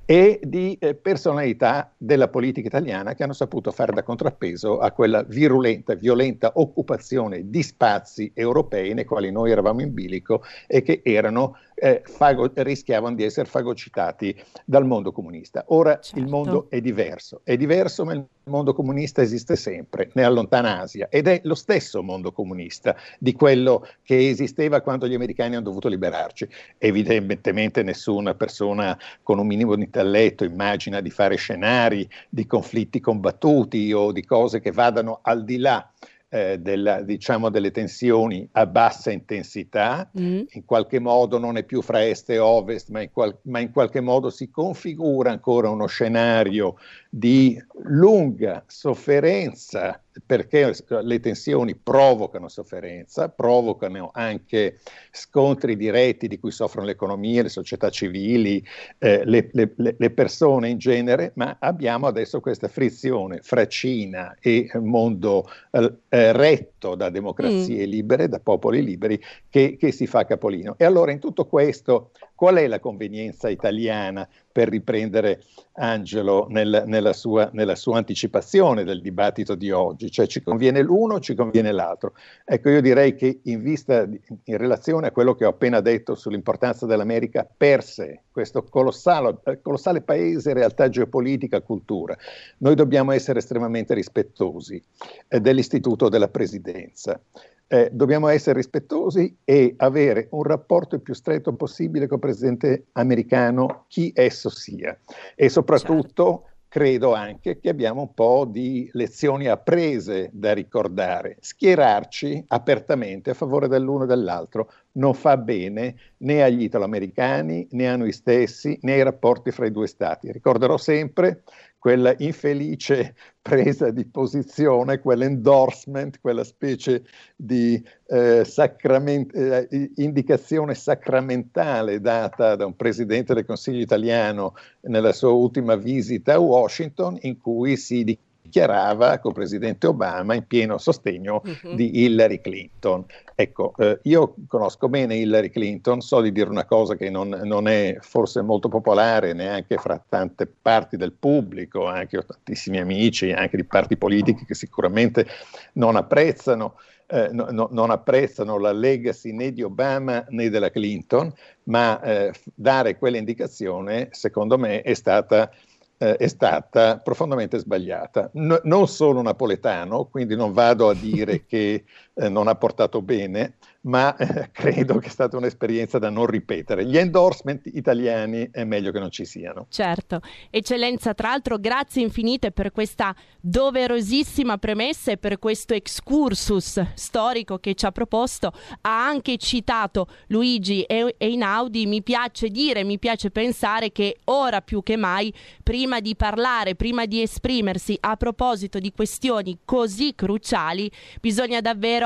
e 0.06 0.40
di 0.42 0.78
eh, 0.80 0.96
personalità 0.96 1.94
della 1.98 2.30
politica 2.30 2.68
italiana 2.68 3.14
che 3.14 3.24
hanno 3.24 3.34
saputo 3.34 3.72
fare 3.72 3.94
da 3.94 4.04
contrappeso 4.04 4.80
a 4.80 4.92
quella 4.92 5.24
virulenta, 5.24 5.94
violenta 5.94 6.54
occupazione 6.56 7.50
di 7.50 7.62
spazi 7.62 8.32
europei 8.34 8.94
nei 8.94 9.06
quali 9.06 9.32
noi 9.32 9.52
eravamo 9.52 9.82
in 9.82 9.94
bilico 9.94 10.44
e 10.68 10.82
che 10.82 11.02
erano, 11.04 11.58
eh, 11.86 12.02
fago- 12.04 12.52
rischiavano 12.56 13.14
di 13.14 13.24
essere 13.24 13.48
fagocitati 13.48 14.36
dal 14.66 14.88
mondo 14.88 15.12
comunista. 15.12 15.66
Ora 15.68 16.00
certo. 16.00 16.18
il 16.18 16.26
mondo 16.26 16.66
è 16.72 16.82
diverso, 16.82 17.42
è 17.44 17.56
diverso 17.58 18.04
ma 18.06 18.14
il 18.14 18.26
mondo 18.46 18.74
comunista 18.74 19.22
esiste 19.22 19.56
sempre, 19.56 20.10
nella 20.14 20.30
lontana 20.30 20.80
Asia, 20.82 21.10
ed 21.12 21.28
è 21.28 21.42
lo 21.44 21.54
stesso 21.54 22.02
mondo 22.02 22.32
comunista 22.32 22.96
di 23.20 23.34
quello 23.34 23.88
che 24.02 24.30
esisteva 24.30 24.82
quando 24.82 25.08
gli 25.08 25.14
americani 25.14 25.54
hanno 25.54 25.66
dovuto 25.66 25.88
liberarci. 25.88 26.48
Evidentemente 26.80 27.84
nessuna 27.84 28.34
persona 28.34 28.98
con 29.22 29.38
un 29.38 29.46
minimo 29.46 29.76
di 29.76 29.84
intelletto 29.84 30.44
immagina 30.44 31.02
di 31.02 31.12
fare 31.12 31.36
scenari 31.36 32.10
di 32.30 32.48
conflitti 32.48 33.00
combattuti 33.00 33.94
o 33.94 34.12
di 34.12 34.26
cose 34.26 34.60
che 34.60 34.72
vadano 34.72 35.20
al 35.22 35.44
di 35.44 35.58
là 35.58 35.88
eh, 36.36 36.60
della, 36.60 37.02
diciamo, 37.02 37.50
delle 37.50 37.72
tensioni 37.72 38.46
a 38.52 38.66
bassa 38.66 39.10
intensità, 39.10 40.12
mm. 40.20 40.42
in 40.50 40.66
qualche 40.66 41.00
modo 41.00 41.38
non 41.38 41.56
è 41.56 41.64
più 41.64 41.82
fra 41.82 42.06
est 42.06 42.30
e 42.30 42.40
ovest, 42.40 42.90
ma 42.90 43.02
in, 43.02 43.10
qual- 43.10 43.38
ma 43.44 43.60
in, 43.60 43.72
qualche 43.72 44.02
modo 44.02 44.30
si 44.30 44.50
configura 44.50 45.32
ancora 45.32 45.70
uno 45.70 45.86
scenario 45.86 46.76
di 47.10 47.58
lunga 47.84 48.66
sofferenza 48.68 50.02
perché 50.26 50.74
le 51.02 51.20
tensioni 51.20 51.76
provocano 51.76 52.48
sofferenza, 52.48 53.30
provocano 53.30 54.12
anche 54.14 54.80
scontri 55.12 55.76
diretti 55.76 56.28
di 56.28 56.40
cui 56.40 56.52
soffrono 56.52 56.86
le 56.86 56.94
economie, 56.94 57.44
le 57.44 57.50
società 57.50 57.90
civili, 57.90 58.64
eh, 58.98 59.26
le, 59.26 59.50
le, 59.52 59.74
le, 59.76 60.10
persone 60.12 60.70
in 60.70 60.78
genere, 60.78 61.32
ma 61.36 61.58
abbiamo 61.60 62.08
adesso 62.08 62.40
questa 62.40 62.68
frizione 62.68 63.40
fra 63.42 63.68
Cina 63.68 64.36
e 64.40 64.70
mondo 64.76 65.50
eh, 65.72 65.94
eh 66.10 66.32
retto 66.32 66.96
da 66.96 67.10
democrazie 67.10 67.86
mm. 67.86 67.90
libere, 67.90 68.30
da 68.30 68.40
popoli 68.40 68.84
liberi, 68.84 69.20
che, 69.50 69.76
che 69.78 69.92
si 69.92 70.08
fa 70.08 70.26
capolino. 70.26 70.76
E 70.78 70.86
allora 70.86 71.12
in 71.12 71.20
tutto 71.20 71.46
questo 71.46 72.12
qual 72.36 72.56
è 72.56 72.68
la 72.68 72.80
convenienza 72.80 73.50
italiana 73.50 74.28
per 74.56 74.70
riprendere 74.70 75.42
Angelo 75.74 76.48
nel, 76.48 76.86
nella, 76.88 77.12
sua, 77.12 77.50
nella, 77.52 77.76
sua, 77.76 77.98
anticipazione 77.98 78.86
del 78.86 79.02
dibattito 79.02 79.54
di 79.54 79.70
oggi, 79.70 80.10
cioè 80.10 80.28
ci 80.28 80.42
conviene 80.42 80.82
l'uno 80.82 81.20
ci 81.20 81.36
conviene 81.36 81.74
l'altro. 81.74 82.14
Ecco, 82.46 82.70
io 82.70 82.80
direi 82.80 83.16
che 83.16 83.42
in 83.44 83.62
vista, 83.62 84.08
in 84.08 84.58
relazione 84.58 85.08
a 85.08 85.12
quello 85.12 85.36
che 85.36 85.44
ho 85.44 85.50
appena 85.50 85.82
detto 85.82 86.16
sull'importanza 86.16 86.86
dell'America 86.86 87.46
per 87.46 87.84
sé, 87.84 88.22
questo 88.32 88.64
colossale, 88.64 89.40
colossale 89.62 90.00
paese, 90.00 90.54
realtà 90.54 90.88
geopolitica, 90.88 91.60
cultura, 91.60 92.16
noi 92.60 92.76
dobbiamo 92.76 93.12
essere 93.12 93.40
estremamente 93.40 93.94
rispettosi 93.94 94.82
eh, 95.28 95.42
dell'istituto 95.42 96.08
della 96.08 96.30
presidenza 96.30 97.20
eh, 97.68 97.90
dobbiamo 97.92 98.28
essere 98.28 98.58
rispettosi 98.58 99.38
e 99.44 99.74
avere 99.78 100.28
un 100.32 100.44
rapporto 100.44 100.96
il 100.96 101.02
più 101.02 101.14
stretto 101.14 101.54
possibile 101.54 102.08
con 102.08 102.18
il 102.18 102.24
presidente 102.24 102.86
americano, 102.94 103.86
chi 103.88 104.12
esso 104.16 104.50
sia. 104.50 104.98
E 105.34 105.50
soprattutto 105.50 106.24
certo. 106.24 106.50
credo 106.68 107.14
anche 107.14 107.60
che 107.60 107.70
abbiamo 107.70 108.02
un 108.02 108.14
po' 108.14 108.46
di 108.48 108.88
lezioni 108.94 109.48
apprese 109.48 110.30
da 110.32 110.54
ricordare. 110.54 111.38
Schierarci 111.40 112.46
apertamente 112.48 113.32
a 113.32 113.34
favore 113.34 113.68
dell'uno 113.68 114.04
e 114.04 114.08
dell'altro 114.08 114.72
non 114.94 115.14
fa 115.14 115.36
bene 115.38 115.96
né 116.18 116.44
agli 116.44 116.64
italoamericani, 116.64 117.68
né 117.72 117.90
a 117.90 117.96
noi 117.96 118.12
stessi, 118.12 118.78
né 118.82 118.94
ai 118.94 119.04
rapporti 119.04 119.52
fra 119.52 119.66
i 119.66 119.72
due 119.72 119.88
stati. 119.88 120.32
Ricorderò 120.32 120.78
sempre 120.78 121.44
quella 121.86 122.16
infelice 122.18 123.14
presa 123.46 123.92
di 123.92 124.08
posizione, 124.08 124.98
quell'endorsement, 124.98 126.20
quella 126.20 126.44
specie 126.44 127.04
di 127.36 127.80
eh, 128.08 128.44
sacrament- 128.44 129.32
eh, 129.36 129.92
indicazione 129.98 130.74
sacramentale 130.74 132.02
data 132.02 132.56
da 132.56 132.66
un 132.66 132.76
presidente 132.76 133.36
del 133.36 133.46
Consiglio 133.46 133.82
italiano 133.82 134.56
nella 134.88 135.14
sua 135.14 135.30
ultima 135.30 135.76
visita 135.76 136.34
a 136.34 136.40
Washington, 136.40 137.20
in 137.22 137.38
cui 137.38 137.78
si 137.78 138.18
dichiarava 138.46 139.18
con 139.20 139.32
il 139.32 139.38
presidente 139.38 139.88
Obama 139.88 140.36
in 140.36 140.46
pieno 140.46 140.78
sostegno 140.78 141.42
uh-huh. 141.44 141.76
di 141.76 142.04
Hillary 142.04 142.40
Clinton. 142.40 143.04
Ecco, 143.34 143.74
eh, 143.78 144.00
io 144.04 144.36
conosco 144.48 144.88
bene 144.88 145.16
Hillary 145.16 145.50
Clinton, 145.50 146.00
so 146.00 146.22
di 146.22 146.32
dire 146.32 146.50
una 146.50 146.66
cosa 146.66 146.96
che 146.96 147.10
non, 147.10 147.30
non, 147.30 147.68
è 147.68 147.98
forse 148.00 148.42
molto 148.42 148.70
popolare 148.70 149.34
neanche 149.34 149.78
fra 149.78 150.02
tante 150.08 150.48
parti 150.48 150.96
del 150.96 151.12
pubblico, 151.12 151.86
anche 151.86 152.18
ho 152.18 152.26
tantissimi 152.26 152.80
amici, 152.80 153.32
anche 153.32 153.58
di 153.58 153.66
parti 153.66 153.98
politiche 153.98 154.46
che 154.46 154.56
sicuramente 154.56 155.26
non 155.74 155.96
apprezzano. 155.96 156.76
Eh, 157.08 157.30
no, 157.32 157.50
no, 157.52 157.68
non 157.72 157.92
apprezzano 157.92 158.58
la 158.58 158.72
legacy 158.72 159.32
né 159.32 159.54
di 159.54 159.62
Obama 159.62 160.26
né 160.30 160.50
della 160.50 160.72
Clinton, 160.72 161.32
ma 161.66 162.02
eh, 162.02 162.34
dare 162.56 162.98
quell'indicazione, 162.98 164.08
secondo 164.10 164.58
me, 164.58 164.82
è 164.82 164.96
stata 164.96 165.52
eh, 165.98 166.18
è 166.18 166.28
stata 166.28 167.00
profondamente 167.00 167.58
sbagliata. 167.58 168.30
No, 168.34 168.60
non 168.64 168.88
sono 168.88 169.22
napoletano, 169.22 170.06
quindi 170.06 170.36
non 170.36 170.52
vado 170.54 170.90
a 170.90 170.94
dire 170.94 171.46
che 171.48 171.86
eh, 172.16 172.30
non 172.30 172.48
ha 172.48 172.56
portato 172.56 173.02
bene, 173.02 173.56
ma 173.82 174.16
eh, 174.16 174.50
credo 174.54 174.98
che 175.00 175.08
è 175.08 175.12
stata 175.12 175.36
un'esperienza 175.36 176.00
da 176.00 176.10
non 176.10 176.26
ripetere. 176.26 176.86
Gli 176.86 176.98
endorsement 176.98 177.62
italiani 177.74 178.50
è 178.52 178.64
meglio 178.64 178.92
che 178.92 179.00
non 179.00 179.12
ci 179.12 179.26
siano. 179.26 179.68
Certo, 179.70 180.22
eccellenza, 180.50 181.14
tra 181.14 181.30
l'altro 181.30 181.60
grazie 181.60 182.02
infinite 182.02 182.52
per 182.52 182.72
questa 182.72 183.14
doverosissima 183.40 184.58
premessa 184.58 185.12
e 185.12 185.18
per 185.18 185.40
questo 185.40 185.74
excursus 185.74 186.94
storico 186.94 187.58
che 187.58 187.76
ci 187.76 187.86
ha 187.86 187.92
proposto. 187.92 188.54
Ha 188.82 189.06
anche 189.06 189.38
citato 189.38 190.08
Luigi 190.28 190.84
e 190.84 191.16
Einaudi, 191.18 191.86
mi 191.86 192.02
piace 192.02 192.48
dire, 192.48 192.84
mi 192.84 192.98
piace 192.98 193.30
pensare 193.30 193.92
che 193.92 194.20
ora 194.26 194.62
più 194.62 194.84
che 194.84 194.96
mai, 194.96 195.34
prima 195.62 196.00
di 196.00 196.16
parlare, 196.16 196.76
prima 196.76 197.06
di 197.06 197.22
esprimersi 197.22 197.98
a 198.00 198.16
proposito 198.16 198.80
di 198.80 198.94
questioni 198.94 199.60
così 199.66 200.14
cruciali, 200.16 200.90
bisogna 201.20 201.60
davvero 201.60 202.05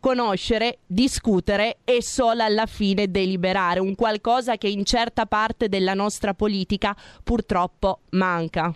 conoscere, 0.00 0.78
discutere 0.86 1.78
e 1.84 2.02
solo 2.02 2.42
alla 2.42 2.66
fine 2.66 3.10
deliberare, 3.10 3.80
un 3.80 3.94
qualcosa 3.94 4.56
che 4.56 4.68
in 4.68 4.84
certa 4.84 5.26
parte 5.26 5.68
della 5.68 5.94
nostra 5.94 6.34
politica 6.34 6.96
purtroppo 7.22 8.00
manca. 8.10 8.74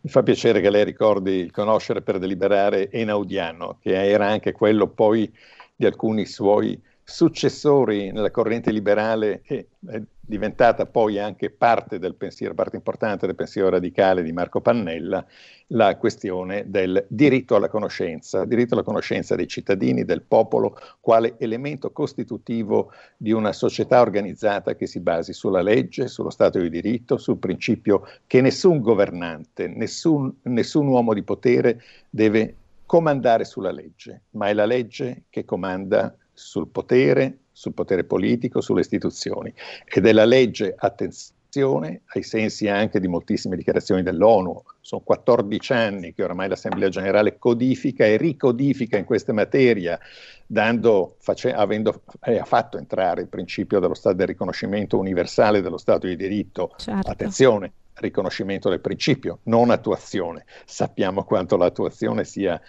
Mi 0.00 0.10
fa 0.10 0.22
piacere 0.22 0.60
che 0.60 0.70
lei 0.70 0.84
ricordi 0.84 1.32
il 1.32 1.50
conoscere 1.50 2.02
per 2.02 2.18
deliberare 2.18 2.90
Enaudiano, 2.90 3.78
che 3.80 3.90
era 3.92 4.28
anche 4.28 4.52
quello 4.52 4.86
poi 4.88 5.32
di 5.74 5.84
alcuni 5.84 6.26
suoi 6.26 6.80
successori 7.02 8.12
nella 8.12 8.30
corrente 8.30 8.70
liberale 8.70 9.42
e 9.44 9.68
è 9.86 10.00
diventata 10.26 10.86
poi 10.86 11.18
anche 11.18 11.50
parte 11.50 11.98
del 11.98 12.16
pensiero, 12.16 12.52
parte 12.52 12.76
importante 12.76 13.26
del 13.26 13.36
pensiero 13.36 13.68
radicale 13.68 14.22
di 14.22 14.32
Marco 14.32 14.60
Pannella, 14.60 15.24
la 15.68 15.96
questione 15.96 16.64
del 16.68 17.04
diritto 17.08 17.54
alla 17.54 17.68
conoscenza, 17.68 18.44
diritto 18.44 18.74
alla 18.74 18.82
conoscenza 18.82 19.36
dei 19.36 19.46
cittadini, 19.46 20.04
del 20.04 20.22
popolo, 20.22 20.76
quale 21.00 21.36
elemento 21.38 21.92
costitutivo 21.92 22.92
di 23.16 23.30
una 23.30 23.52
società 23.52 24.00
organizzata 24.00 24.74
che 24.74 24.86
si 24.86 25.00
basi 25.00 25.32
sulla 25.32 25.62
legge, 25.62 26.08
sullo 26.08 26.30
Stato 26.30 26.58
di 26.58 26.70
diritto, 26.70 27.16
sul 27.18 27.38
principio 27.38 28.06
che 28.26 28.40
nessun 28.40 28.80
governante, 28.80 29.68
nessun, 29.68 30.32
nessun 30.42 30.86
uomo 30.88 31.14
di 31.14 31.22
potere 31.22 31.80
deve 32.10 32.54
comandare 32.84 33.44
sulla 33.44 33.72
legge, 33.72 34.22
ma 34.30 34.48
è 34.48 34.54
la 34.54 34.66
legge 34.66 35.24
che 35.30 35.44
comanda 35.44 36.16
sul 36.32 36.68
potere, 36.68 37.38
sul 37.56 37.72
potere 37.72 38.04
politico, 38.04 38.60
sulle 38.60 38.82
istituzioni. 38.82 39.50
Ed 39.86 40.04
è 40.04 40.12
la 40.12 40.26
legge, 40.26 40.74
attenzione, 40.76 42.02
ai 42.08 42.22
sensi 42.22 42.68
anche 42.68 43.00
di 43.00 43.08
moltissime 43.08 43.56
dichiarazioni 43.56 44.02
dell'ONU. 44.02 44.62
Sono 44.82 45.00
14 45.02 45.72
anni 45.72 46.12
che 46.12 46.22
oramai 46.22 46.50
l'Assemblea 46.50 46.90
generale 46.90 47.38
codifica 47.38 48.04
e 48.04 48.18
ricodifica 48.18 48.98
in 48.98 49.06
questa 49.06 49.32
materia, 49.32 49.98
dando, 50.46 51.16
face, 51.18 51.50
avendo, 51.50 52.02
eh, 52.24 52.36
ha 52.36 52.44
fatto 52.44 52.76
entrare 52.76 53.22
il 53.22 53.28
principio 53.28 53.80
dello 53.80 53.94
stato 53.94 54.16
del 54.16 54.26
riconoscimento 54.26 54.98
universale 54.98 55.62
dello 55.62 55.78
Stato 55.78 56.06
di 56.06 56.14
diritto. 56.14 56.74
Certo. 56.76 57.10
Attenzione, 57.10 57.72
riconoscimento 57.94 58.68
del 58.68 58.80
principio, 58.80 59.38
non 59.44 59.70
attuazione. 59.70 60.44
Sappiamo 60.66 61.24
quanto 61.24 61.56
l'attuazione 61.56 62.24
sia 62.24 62.60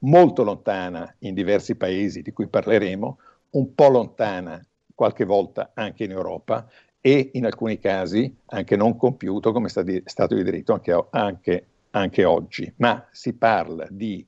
molto 0.00 0.44
lontana 0.44 1.12
in 1.20 1.32
diversi 1.32 1.76
paesi 1.76 2.20
di 2.20 2.32
cui 2.32 2.46
parleremo, 2.46 3.18
un 3.50 3.74
po' 3.74 3.88
lontana 3.88 4.64
qualche 4.94 5.24
volta 5.24 5.70
anche 5.74 6.04
in 6.04 6.10
Europa 6.10 6.68
e 7.00 7.30
in 7.34 7.46
alcuni 7.46 7.78
casi 7.78 8.36
anche 8.46 8.76
non 8.76 8.96
compiuto 8.96 9.52
come 9.52 9.68
Stato 9.68 10.34
di 10.34 10.42
diritto 10.42 10.72
anche, 10.72 11.06
anche, 11.10 11.66
anche 11.90 12.24
oggi. 12.24 12.72
Ma 12.76 13.06
si 13.12 13.34
parla 13.34 13.86
di 13.90 14.26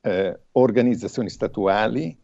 eh, 0.00 0.38
organizzazioni 0.52 1.28
statuali 1.28 2.18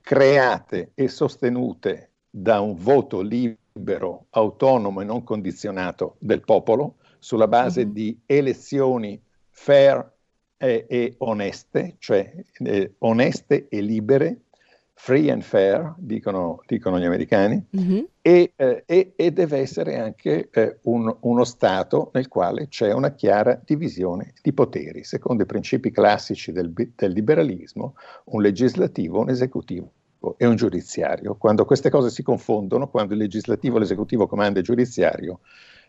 create 0.00 0.90
e 0.94 1.08
sostenute 1.08 2.10
da 2.28 2.60
un 2.60 2.74
voto 2.74 3.20
libero, 3.20 4.26
autonomo 4.30 5.00
e 5.00 5.04
non 5.04 5.22
condizionato 5.22 6.16
del 6.18 6.42
popolo 6.42 6.96
sulla 7.18 7.48
base 7.48 7.84
mm-hmm. 7.84 7.94
di 7.94 8.20
elezioni 8.26 9.22
fair 9.48 10.10
e, 10.56 10.86
e 10.88 11.14
oneste, 11.18 11.96
cioè 11.98 12.32
eh, 12.58 12.94
oneste 12.98 13.68
e 13.68 13.80
libere, 13.80 14.42
free 15.02 15.32
and 15.32 15.42
fair, 15.42 15.94
dicono, 15.98 16.62
dicono 16.64 16.96
gli 16.96 17.04
americani, 17.04 17.60
mm-hmm. 17.76 18.04
e, 18.20 18.52
eh, 18.54 18.84
e, 18.86 19.12
e, 19.16 19.32
deve 19.32 19.58
essere 19.58 19.98
anche 19.98 20.48
eh, 20.52 20.78
un, 20.82 21.12
uno 21.22 21.42
Stato 21.42 22.12
nel 22.14 22.28
quale 22.28 22.68
c'è 22.68 22.92
una 22.92 23.12
chiara 23.12 23.60
divisione 23.64 24.32
di 24.40 24.52
poteri, 24.52 25.02
secondo 25.02 25.42
i 25.42 25.46
principi 25.46 25.90
classici 25.90 26.52
del, 26.52 26.72
del 26.72 27.10
liberalismo, 27.10 27.96
un 28.26 28.42
legislativo, 28.42 29.18
un 29.18 29.30
esecutivo 29.30 29.90
e 30.36 30.46
un 30.46 30.54
giudiziario. 30.54 31.34
Quando 31.34 31.64
queste 31.64 31.90
cose 31.90 32.08
si 32.08 32.22
confondono, 32.22 32.88
quando 32.88 33.14
il 33.14 33.18
legislativo, 33.18 33.78
l'esecutivo 33.78 34.28
comanda 34.28 34.60
il 34.60 34.64
giudiziario, 34.64 35.40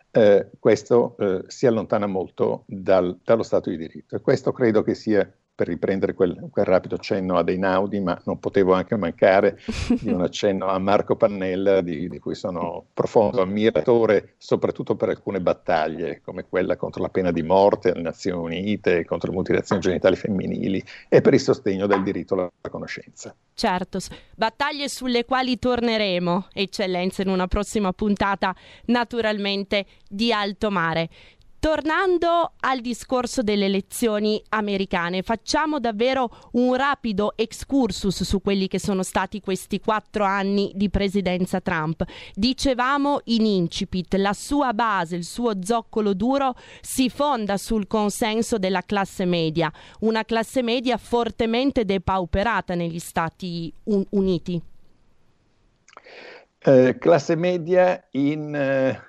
eh, 0.10 0.50
questo 0.58 1.15
eh, 1.20 1.43
si 1.46 1.67
allontana 1.67 2.08
molto 2.08 2.63
dal, 2.65 3.20
dallo 3.24 3.43
Stato 3.43 3.70
di 3.70 3.77
diritto. 3.77 4.15
E 4.15 4.22
questo 4.22 4.51
credo 4.51 4.82
che 4.82 4.96
sia 4.96 5.32
per 5.63 5.67
riprendere 5.67 6.13
quel, 6.13 6.50
quel, 6.51 6.65
rapido 6.65 6.96
accenno 6.96 7.38
a 7.38 7.43
Einaudi, 7.48 8.01
ma 8.01 8.20
non 8.25 8.39
potevo 8.39 8.74
anche 8.74 8.98
mancare 8.98 9.58
di 10.01 10.12
un 10.12 10.20
accenno 10.22 10.67
a 10.67 10.77
Marco 10.77 11.15
Pannella, 11.15 11.79
di, 11.79 12.10
di, 12.10 12.20
cui 12.20 12.36
sono 12.36 12.86
profondo 12.93 13.41
ammiratore, 13.41 14.34
soprattutto 14.38 14.96
per 14.96 15.10
alcune 15.10 15.39
battaglie, 15.39 16.22
come 16.22 16.46
quella 16.48 16.75
contro 16.75 17.01
la 17.01 17.10
pena 17.10 17.32
di 17.32 17.43
morte 17.43 17.91
alle 17.91 18.01
Nazioni 18.01 18.58
Unite, 18.58 19.05
contro 19.05 19.29
le 19.29 19.38
mutilazioni 19.38 19.82
genitali 19.82 20.17
femminili 20.17 20.84
e 21.08 21.22
per 21.22 21.34
il 21.34 21.39
sostegno 21.39 21.88
del 21.88 22.03
diritto 22.03 22.34
alla 22.34 22.51
conoscenza. 22.70 23.34
Certo, 23.53 24.00
battaglie 24.36 24.89
sulle 24.89 25.24
quali 25.24 25.58
torneremo, 25.58 26.48
eccellenza, 26.51 27.22
in 27.22 27.29
una 27.29 27.48
prossima 27.48 27.93
puntata 27.93 28.53
naturalmente 28.86 29.86
di 30.10 30.34
Alto 30.34 30.70
Mare. 30.70 31.10
Tornando 31.63 32.55
al 32.60 32.82
discorso 32.82 33.41
delle 33.41 33.67
elezioni 33.67 34.43
americane, 34.50 35.22
facciamo 35.22 35.79
davvero 35.79 36.50
un 36.51 36.75
rapido 36.75 37.38
excursus 37.38 38.24
su 38.24 38.41
quelli 38.41 38.67
che 38.67 38.82
sono 38.82 39.01
stati 39.01 39.39
questi 39.39 39.79
quattro 39.79 40.25
anni 40.25 40.74
di 40.75 40.89
presidenza 40.89 41.62
Trump. 41.62 42.03
Dicevamo 42.34 43.22
in 43.27 43.46
incipit, 43.46 44.15
la 44.15 44.34
sua 44.34 44.74
base, 44.74 45.15
il 45.15 45.24
suo 45.24 45.63
zoccolo 45.63 46.13
duro 46.13 46.53
si 46.81 47.09
fonda 47.09 47.55
sul 47.55 47.88
consenso 47.88 48.57
della 48.57 48.81
classe 48.81 49.24
media, 49.24 49.72
una 50.01 50.25
classe 50.25 50.61
media 50.61 50.98
fortemente 50.98 51.85
depauperata 51.85 52.75
negli 52.75 53.00
Stati 53.00 53.74
Un- 53.83 54.05
Uniti. 54.09 54.61
Eh, 56.59 56.98
classe 57.00 57.38
media 57.38 58.05
in, 58.11 58.53
eh, 58.53 59.01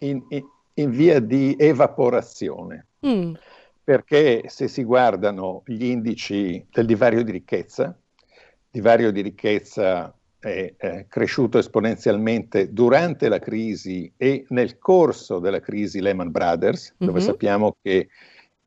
in, 0.00 0.24
in 0.30 0.56
in 0.80 0.90
via 0.90 1.20
di 1.20 1.54
evaporazione. 1.58 2.86
Mm. 3.06 3.34
Perché 3.82 4.44
se 4.46 4.68
si 4.68 4.84
guardano 4.84 5.62
gli 5.64 5.84
indici 5.84 6.64
del 6.70 6.86
divario 6.86 7.22
di 7.22 7.30
ricchezza, 7.30 7.84
il 7.84 8.68
divario 8.70 9.10
di 9.10 9.22
ricchezza 9.22 10.14
è, 10.38 10.74
è 10.76 11.06
cresciuto 11.08 11.58
esponenzialmente 11.58 12.72
durante 12.72 13.28
la 13.28 13.38
crisi 13.38 14.12
e 14.16 14.44
nel 14.48 14.78
corso 14.78 15.38
della 15.38 15.60
crisi 15.60 16.00
Lehman 16.00 16.30
Brothers, 16.30 16.94
dove 16.98 17.12
mm-hmm. 17.12 17.26
sappiamo 17.26 17.76
che 17.80 18.08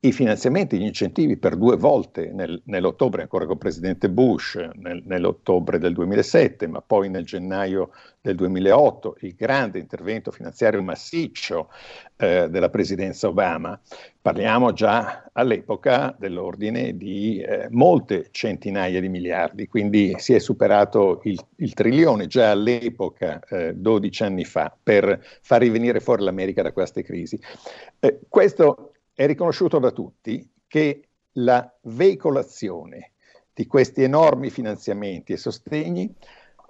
i 0.04 0.12
finanziamenti, 0.12 0.80
gli 0.80 0.86
incentivi 0.86 1.38
per 1.38 1.56
due 1.56 1.78
volte 1.78 2.32
nel, 2.34 2.60
nell'ottobre, 2.66 3.22
ancora 3.22 3.44
con 3.46 3.54
il 3.54 3.60
presidente 3.60 4.10
Bush, 4.10 4.56
nel, 4.56 5.04
nell'ottobre 5.06 5.78
del 5.78 5.94
2007, 5.94 6.66
ma 6.66 6.82
poi 6.82 7.08
nel 7.08 7.24
gennaio 7.24 7.92
del 8.20 8.34
2008, 8.34 9.18
il 9.22 9.36
grande 9.36 9.78
intervento 9.78 10.32
finanziario 10.32 10.82
massiccio 10.82 11.70
eh, 12.18 12.50
della 12.50 12.70
presidenza 12.70 13.28
Obama, 13.28 13.80
parliamo 14.20 14.74
già 14.74 15.30
all'epoca 15.34 16.16
dell'ordine 16.18 16.98
di 16.98 17.40
eh, 17.40 17.68
molte 17.70 18.30
centinaia 18.32 19.00
di 19.00 19.10
miliardi, 19.10 19.68
quindi 19.68 20.16
si 20.18 20.34
è 20.34 20.40
superato 20.40 21.22
il, 21.26 21.40
il 21.58 21.74
trilione 21.76 22.26
già 22.26 22.50
all'epoca, 22.50 23.40
eh, 23.48 23.76
12 23.76 24.24
anni 24.24 24.46
fa, 24.46 24.76
per 24.82 25.24
far 25.42 25.62
rivenire 25.62 26.00
fuori 26.00 26.24
l'America 26.24 26.64
da 26.64 26.72
queste 26.72 27.04
crisi. 27.04 27.40
Eh, 28.00 28.22
questo 28.28 28.91
è 29.22 29.28
riconosciuto 29.28 29.78
da 29.78 29.92
tutti 29.92 30.50
che 30.66 31.04
la 31.34 31.72
veicolazione 31.82 33.12
di 33.54 33.68
questi 33.68 34.02
enormi 34.02 34.50
finanziamenti 34.50 35.34
e 35.34 35.38
sostegni 35.38 36.12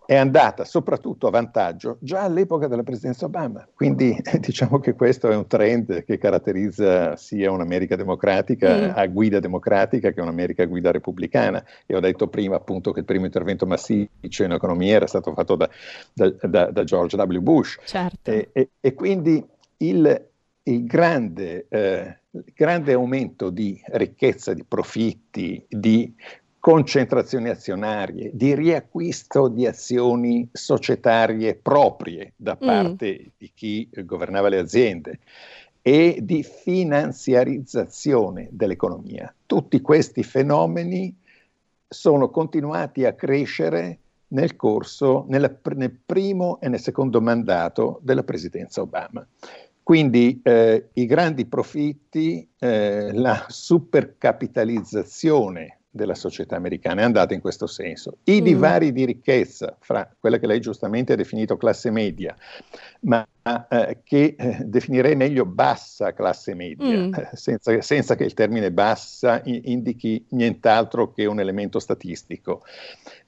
è 0.05 0.17
andata 0.17 0.65
soprattutto 0.65 1.27
a 1.27 1.29
vantaggio 1.29 1.97
già 2.01 2.23
all'epoca 2.23 2.67
della 2.67 2.83
presidenza 2.83 3.23
Obama. 3.23 3.65
Quindi 3.73 4.13
diciamo 4.39 4.79
che 4.79 4.95
questo 4.95 5.29
è 5.29 5.35
un 5.35 5.47
trend 5.47 6.03
che 6.03 6.17
caratterizza 6.17 7.15
sia 7.15 7.49
un'America 7.51 7.95
democratica 7.95 8.75
mm. 8.75 8.91
a 8.95 9.05
guida 9.05 9.39
democratica 9.39 10.11
che 10.11 10.19
un'America 10.19 10.63
a 10.63 10.65
guida 10.65 10.91
repubblicana. 10.91 11.63
E 11.85 11.95
ho 11.95 12.01
detto 12.01 12.27
prima 12.27 12.57
appunto 12.57 12.91
che 12.91 12.99
il 12.99 13.05
primo 13.05 13.23
intervento 13.23 13.65
massiccio 13.65 14.43
in 14.43 14.51
economia 14.51 14.95
era 14.95 15.07
stato 15.07 15.33
fatto 15.33 15.55
da, 15.55 15.69
da, 16.11 16.29
da, 16.41 16.69
da 16.69 16.83
George 16.83 17.15
W. 17.15 17.39
Bush. 17.39 17.79
Certo. 17.85 18.29
E, 18.29 18.49
e, 18.51 18.69
e, 18.81 18.93
quindi 18.93 19.41
il, 19.77 20.29
il 20.63 20.85
grande, 20.85 21.67
eh, 21.69 22.19
grande 22.53 22.93
aumento 22.93 23.49
di 23.49 23.81
ricchezza, 23.87 24.53
di 24.53 24.63
profitti, 24.63 25.65
di 25.67 26.13
concentrazioni 26.59 27.49
azionarie, 27.49 28.29
di 28.33 28.55
riacquisto 28.55 29.47
di 29.47 29.65
azioni 29.65 30.47
societarie 30.51 31.55
proprie 31.55 32.33
da 32.35 32.57
mm. 32.61 32.65
parte 32.65 33.19
mm. 33.19 33.27
di 33.37 33.51
chi 33.53 33.89
governava 34.05 34.47
le 34.47 34.59
aziende 34.59 35.19
e 35.81 36.19
di 36.21 36.43
finanziarizzazione 36.43 38.47
dell'economia. 38.51 39.33
Tutti 39.45 39.81
questi 39.81 40.23
fenomeni 40.23 41.13
sono 41.87 42.29
continuati 42.29 43.05
a 43.05 43.13
crescere 43.13 43.97
nel 44.27 44.55
corso, 44.55 45.25
nella, 45.27 45.51
nel 45.75 45.97
primo 46.05 46.61
e 46.61 46.69
nel 46.69 46.79
secondo 46.79 47.19
mandato 47.19 47.99
della 48.03 48.23
presidenza 48.23 48.81
Obama. 48.81 49.27
Quindi 49.83 50.41
eh, 50.43 50.89
i 50.93 51.05
grandi 51.05 51.45
profitti, 51.45 52.49
eh, 52.59 53.13
la 53.13 53.45
supercapitalizzazione 53.47 55.77
della 55.93 56.15
società 56.15 56.55
americana 56.55 57.01
è 57.01 57.03
andata 57.03 57.33
in 57.33 57.41
questo 57.41 57.67
senso. 57.67 58.19
I 58.23 58.39
mm. 58.39 58.43
divari 58.43 58.93
di 58.93 59.03
ricchezza 59.05 59.75
fra 59.79 60.09
quella 60.17 60.39
che 60.39 60.47
lei 60.47 60.61
giustamente 60.61 61.13
ha 61.13 61.17
definito 61.17 61.57
classe 61.57 61.91
media, 61.91 62.33
ma 63.01 63.27
eh, 63.69 63.97
che 64.03 64.35
eh, 64.37 64.57
definirei 64.63 65.17
meglio 65.17 65.45
bassa 65.45 66.13
classe 66.13 66.55
media, 66.55 66.97
mm. 66.97 67.13
eh, 67.13 67.29
senza, 67.33 67.81
senza, 67.81 68.15
che 68.15 68.23
il 68.23 68.33
termine 68.33 68.71
bassa 68.71 69.41
indichi 69.43 70.25
nient'altro 70.29 71.11
che 71.11 71.25
un 71.25 71.41
elemento 71.41 71.79
statistico, 71.79 72.63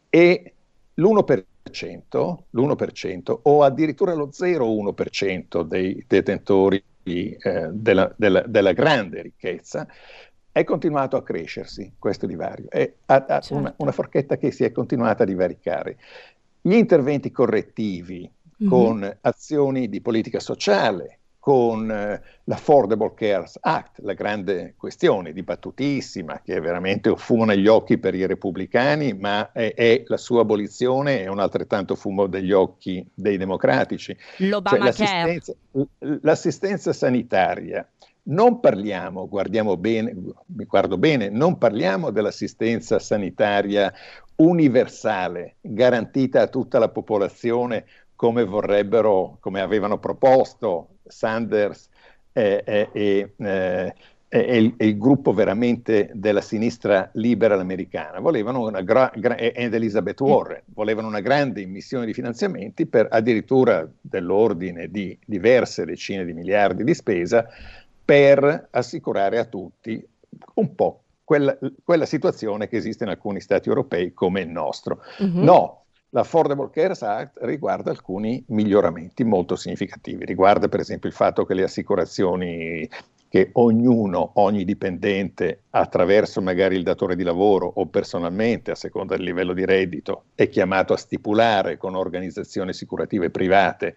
e 0.09 0.53
l'1%, 0.93 1.43
l'1% 2.51 3.39
o 3.43 3.63
addirittura 3.63 4.13
lo 4.13 4.29
0,1% 4.29 5.61
dei 5.63 6.03
detentori 6.07 6.83
eh, 7.03 7.69
della, 7.71 8.13
della, 8.15 8.41
della, 8.41 8.71
grande 8.71 9.21
ricchezza 9.23 9.87
è 10.51 10.63
continuato 10.63 11.17
a 11.17 11.23
crescersi 11.23 11.93
questo 11.97 12.25
divario, 12.27 12.69
è 12.69 12.91
a, 13.07 13.15
a 13.15 13.39
certo. 13.39 13.55
una, 13.55 13.73
una, 13.77 13.91
forchetta 13.91 14.37
che 14.37 14.51
si 14.51 14.63
è 14.63 14.71
continuata 14.71 15.23
a 15.23 15.25
divaricare. 15.25 15.97
Gli 16.61 16.75
interventi 16.75 17.31
correttivi 17.31 18.19
mm-hmm. 18.21 18.69
con 18.69 19.17
azioni 19.21 19.89
di 19.89 19.99
politica 19.99 20.39
sociale, 20.39 21.19
con 21.43 21.91
eh, 21.91 22.21
l'Affordable 22.45 23.11
Cares 23.13 23.57
Act, 23.59 23.99
la 23.99 24.13
grande 24.13 24.75
questione 24.77 25.33
dibattutissima 25.33 26.39
che 26.41 26.55
è 26.55 26.61
veramente 26.61 27.09
un 27.09 27.17
fumo 27.17 27.43
negli 27.43 27.67
occhi 27.67 27.97
per 27.97 28.15
i 28.15 28.25
repubblicani, 28.25 29.11
ma 29.11 29.51
è, 29.51 29.73
è 29.73 30.03
la 30.05 30.15
sua 30.15 30.39
abolizione 30.39 31.21
è 31.21 31.27
un 31.27 31.39
altrettanto 31.39 31.95
fumo 31.95 32.27
degli 32.27 32.53
occhi 32.53 33.05
dei 33.13 33.35
democratici. 33.35 34.15
L'Obama 34.37 34.77
cioè, 34.77 34.85
l'assistenza, 34.85 35.53
l'assistenza 36.21 36.93
sanitaria. 36.93 37.85
Non 38.27 38.61
parliamo, 38.61 39.27
guardiamo 39.27 39.75
bene, 39.75 40.15
mi 40.45 40.63
guardo 40.63 40.97
bene, 40.97 41.27
non 41.27 41.57
parliamo 41.57 42.09
dell'assistenza 42.11 42.99
sanitaria 42.99 43.93
universale, 44.37 45.57
garantita 45.59 46.43
a 46.43 46.47
tutta 46.47 46.79
la 46.79 46.87
popolazione 46.87 47.83
come 48.15 48.45
vorrebbero, 48.45 49.35
come 49.41 49.59
avevano 49.59 49.99
proposto 49.99 50.92
Sanders 51.05 51.89
e, 52.31 52.63
e, 52.65 52.89
e, 52.91 53.93
e 54.27 54.57
il, 54.57 54.73
il, 54.79 54.97
gruppo 54.97 55.31
veramente 55.31 56.09
della 56.13 56.41
sinistra 56.41 57.07
liberal 57.13 57.59
americana, 57.59 58.19
volevano 58.19 58.65
una 58.65 58.81
gra- 58.81 59.11
gra- 59.15 59.35
ed 59.35 59.73
Elizabeth 59.73 60.19
Warren, 60.21 60.61
volevano 60.73 61.07
una 61.07 61.19
grande 61.19 61.61
immissione 61.61 62.07
di 62.07 62.13
finanziamenti 62.13 62.87
per 62.87 63.07
addirittura 63.11 63.87
dell'ordine 64.01 64.89
di 64.89 65.15
diverse 65.23 65.85
decine 65.85 66.25
di 66.25 66.33
miliardi 66.33 66.83
di 66.83 66.95
spesa 66.95 67.47
per 68.03 68.69
assicurare 68.71 69.37
a 69.37 69.45
tutti 69.45 70.03
un 70.55 70.73
po' 70.73 71.03
quella, 71.23 71.57
quella 71.83 72.05
situazione 72.05 72.67
che 72.67 72.77
esiste 72.77 73.03
in 73.03 73.11
alcuni 73.11 73.39
stati 73.39 73.69
europei 73.69 74.13
come 74.13 74.41
il 74.41 74.49
nostro. 74.49 75.01
Mm-hmm. 75.21 75.43
No, 75.43 75.82
L'Affordable 76.15 76.69
Care 76.69 76.93
Act 76.99 77.39
riguarda 77.41 77.89
alcuni 77.89 78.43
miglioramenti 78.49 79.23
molto 79.23 79.55
significativi. 79.55 80.25
Riguarda 80.25 80.67
per 80.69 80.79
esempio 80.79 81.09
il 81.09 81.15
fatto 81.15 81.43
che 81.43 81.55
le 81.55 81.63
assicurazioni 81.63 82.87
che 83.27 83.49
ognuno, 83.53 84.33
ogni 84.35 84.63
dipendente, 84.63 85.63
attraverso 85.71 86.39
magari 86.39 86.75
il 86.75 86.83
datore 86.83 87.15
di 87.15 87.23
lavoro 87.23 87.65
o 87.65 87.87
personalmente, 87.87 88.69
a 88.69 88.75
seconda 88.75 89.15
del 89.15 89.25
livello 89.25 89.53
di 89.53 89.65
reddito, 89.65 90.25
è 90.35 90.49
chiamato 90.49 90.93
a 90.93 90.97
stipulare 90.97 91.77
con 91.77 91.95
organizzazioni 91.95 92.69
assicurative 92.69 93.31
private, 93.31 93.95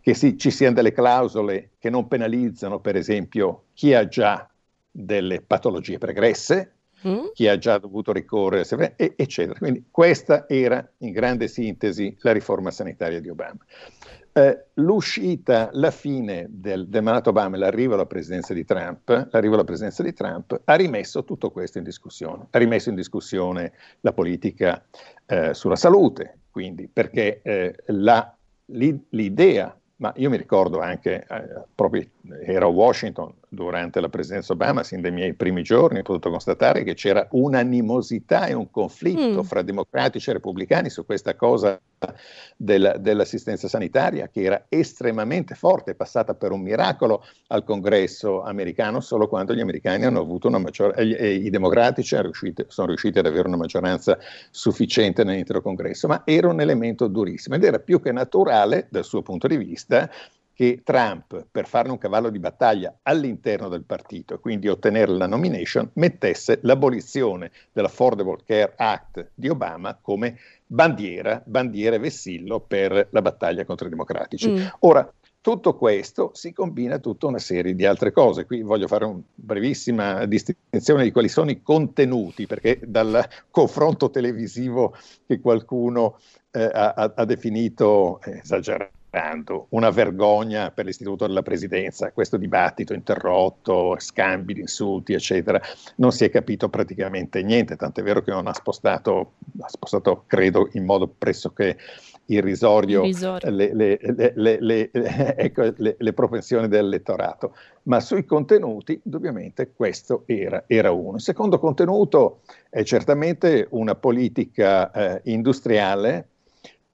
che 0.00 0.14
si, 0.14 0.38
ci 0.38 0.52
siano 0.52 0.76
delle 0.76 0.92
clausole 0.92 1.70
che 1.80 1.90
non 1.90 2.06
penalizzano, 2.06 2.78
per 2.78 2.94
esempio, 2.94 3.64
chi 3.74 3.94
ha 3.94 4.06
già 4.06 4.48
delle 4.88 5.40
patologie 5.40 5.98
pregresse, 5.98 6.74
mm. 7.06 7.32
chi 7.32 7.48
ha 7.48 7.58
già 7.58 7.78
dovuto 7.78 8.12
ricorrere, 8.12 8.94
eccetera. 8.96 9.58
Quindi 9.58 9.84
questa 9.90 10.48
era 10.48 10.86
in 10.98 11.12
grande 11.12 11.48
sintesi 11.48 12.16
la 12.20 12.32
riforma 12.32 12.70
sanitaria 12.70 13.20
di 13.20 13.28
Obama. 13.28 13.58
Eh, 14.34 14.64
l'uscita, 14.74 15.68
la 15.72 15.90
fine 15.90 16.46
del, 16.48 16.88
del 16.88 17.02
mandato 17.02 17.30
Obama 17.30 17.56
e 17.56 17.58
l'arrivo 17.58 17.94
alla 17.94 18.06
presidenza 18.06 18.54
di 18.54 18.64
Trump, 18.64 19.28
l'arrivo 19.30 19.54
alla 19.54 19.64
presidenza 19.64 20.02
di 20.02 20.14
Trump 20.14 20.58
ha 20.64 20.74
rimesso 20.74 21.22
tutto 21.24 21.50
questo 21.50 21.76
in 21.76 21.84
discussione, 21.84 22.46
ha 22.48 22.58
rimesso 22.58 22.88
in 22.88 22.94
discussione 22.94 23.72
la 24.00 24.14
politica 24.14 24.82
eh, 25.26 25.52
sulla 25.52 25.76
salute, 25.76 26.38
quindi 26.50 26.88
perché 26.90 27.42
eh, 27.42 27.74
la, 27.88 28.34
l'idea 28.66 29.76
ma 30.02 30.12
io 30.16 30.30
mi 30.30 30.36
ricordo 30.36 30.80
anche, 30.80 31.24
eh, 31.28 31.62
proprio 31.74 32.04
ero 32.44 32.66
a 32.66 32.70
Washington 32.70 33.32
durante 33.52 34.00
la 34.00 34.08
presidenza 34.08 34.54
Obama, 34.54 34.82
sin 34.82 35.02
dai 35.02 35.10
miei 35.10 35.34
primi 35.34 35.62
giorni, 35.62 35.98
ho 35.98 36.02
potuto 36.02 36.30
constatare 36.30 36.84
che 36.84 36.94
c'era 36.94 37.28
un'animosità 37.32 38.46
e 38.46 38.54
un 38.54 38.70
conflitto 38.70 39.42
mm. 39.42 39.44
fra 39.44 39.60
democratici 39.60 40.30
e 40.30 40.32
repubblicani 40.32 40.88
su 40.88 41.04
questa 41.04 41.36
cosa 41.36 41.78
del, 42.56 42.96
dell'assistenza 42.98 43.68
sanitaria 43.68 44.28
che 44.28 44.40
era 44.40 44.64
estremamente 44.70 45.54
forte, 45.54 45.94
passata 45.94 46.32
per 46.34 46.50
un 46.50 46.62
miracolo 46.62 47.26
al 47.48 47.62
congresso 47.62 48.42
americano 48.42 49.00
solo 49.00 49.28
quando 49.28 49.54
gli 49.54 49.60
americani 49.60 50.06
hanno 50.06 50.20
avuto 50.20 50.48
una 50.48 50.58
maggioranza, 50.58 51.02
e 51.02 51.34
i 51.34 51.50
democratici 51.50 52.18
riusciti, 52.22 52.64
sono 52.68 52.86
riusciti 52.86 53.18
ad 53.18 53.26
avere 53.26 53.48
una 53.48 53.58
maggioranza 53.58 54.16
sufficiente 54.50 55.24
nell'intero 55.24 55.60
congresso, 55.60 56.08
ma 56.08 56.22
era 56.24 56.48
un 56.48 56.58
elemento 56.58 57.06
durissimo 57.06 57.56
ed 57.56 57.64
era 57.64 57.80
più 57.80 58.00
che 58.00 58.12
naturale 58.12 58.86
dal 58.88 59.04
suo 59.04 59.20
punto 59.20 59.46
di 59.46 59.58
vista 59.58 60.08
che 60.62 60.82
Trump, 60.84 61.46
per 61.50 61.66
farne 61.66 61.90
un 61.90 61.98
cavallo 61.98 62.30
di 62.30 62.38
battaglia 62.38 62.96
all'interno 63.02 63.68
del 63.68 63.82
partito 63.82 64.34
e 64.34 64.38
quindi 64.38 64.68
ottenere 64.68 65.10
la 65.10 65.26
nomination, 65.26 65.90
mettesse 65.94 66.60
l'abolizione 66.62 67.50
dell'Affordable 67.72 68.38
Care 68.46 68.74
Act 68.76 69.32
di 69.34 69.48
Obama 69.48 69.98
come 70.00 70.38
bandiera, 70.64 71.42
bandiera 71.44 71.96
e 71.96 71.98
vessillo 71.98 72.60
per 72.60 73.08
la 73.10 73.20
battaglia 73.20 73.64
contro 73.64 73.88
i 73.88 73.90
democratici. 73.90 74.50
Mm. 74.50 74.66
Ora, 74.80 75.12
tutto 75.40 75.74
questo 75.74 76.30
si 76.32 76.52
combina 76.52 76.94
a 76.94 77.00
tutta 77.00 77.26
una 77.26 77.40
serie 77.40 77.74
di 77.74 77.84
altre 77.84 78.12
cose. 78.12 78.46
Qui 78.46 78.62
voglio 78.62 78.86
fare 78.86 79.04
una 79.04 79.20
brevissima 79.34 80.26
distinzione 80.26 81.02
di 81.02 81.10
quali 81.10 81.28
sono 81.28 81.50
i 81.50 81.60
contenuti, 81.60 82.46
perché 82.46 82.78
dal 82.86 83.28
confronto 83.50 84.10
televisivo 84.10 84.94
che 85.26 85.40
qualcuno 85.40 86.20
eh, 86.52 86.70
ha, 86.72 87.12
ha, 87.16 87.24
definito 87.24 88.20
esagerato, 88.22 89.00
una 89.70 89.90
vergogna 89.90 90.70
per 90.70 90.86
l'istituto 90.86 91.26
della 91.26 91.42
presidenza, 91.42 92.12
questo 92.12 92.38
dibattito 92.38 92.94
interrotto, 92.94 93.96
scambi 93.98 94.54
di 94.54 94.60
insulti, 94.60 95.12
eccetera, 95.12 95.60
non 95.96 96.12
si 96.12 96.24
è 96.24 96.30
capito 96.30 96.70
praticamente 96.70 97.42
niente, 97.42 97.76
tant'è 97.76 98.02
vero 98.02 98.22
che 98.22 98.30
non 98.30 98.46
ha 98.46 98.54
spostato, 98.54 99.34
ha 99.60 99.68
spostato 99.68 100.24
credo 100.26 100.70
in 100.72 100.86
modo 100.86 101.08
pressoché 101.08 101.76
irrisorio, 102.26 103.02
irrisorio. 103.02 103.50
Le, 103.50 103.74
le, 103.74 104.58
le, 104.60 104.90
ecco, 105.36 105.72
le, 105.76 106.12
propensioni 106.14 106.68
dell'elettorato, 106.68 107.54
ma 107.84 108.00
sui 108.00 108.24
contenuti 108.24 108.98
indubbiamente 109.04 109.72
questo 109.74 110.22
era, 110.24 110.64
era 110.66 110.90
uno. 110.90 111.16
Il 111.16 111.22
secondo 111.22 111.58
contenuto 111.58 112.40
è 112.70 112.82
certamente 112.82 113.66
una 113.70 113.94
politica 113.94 114.90
eh, 114.90 115.20
industriale 115.24 116.28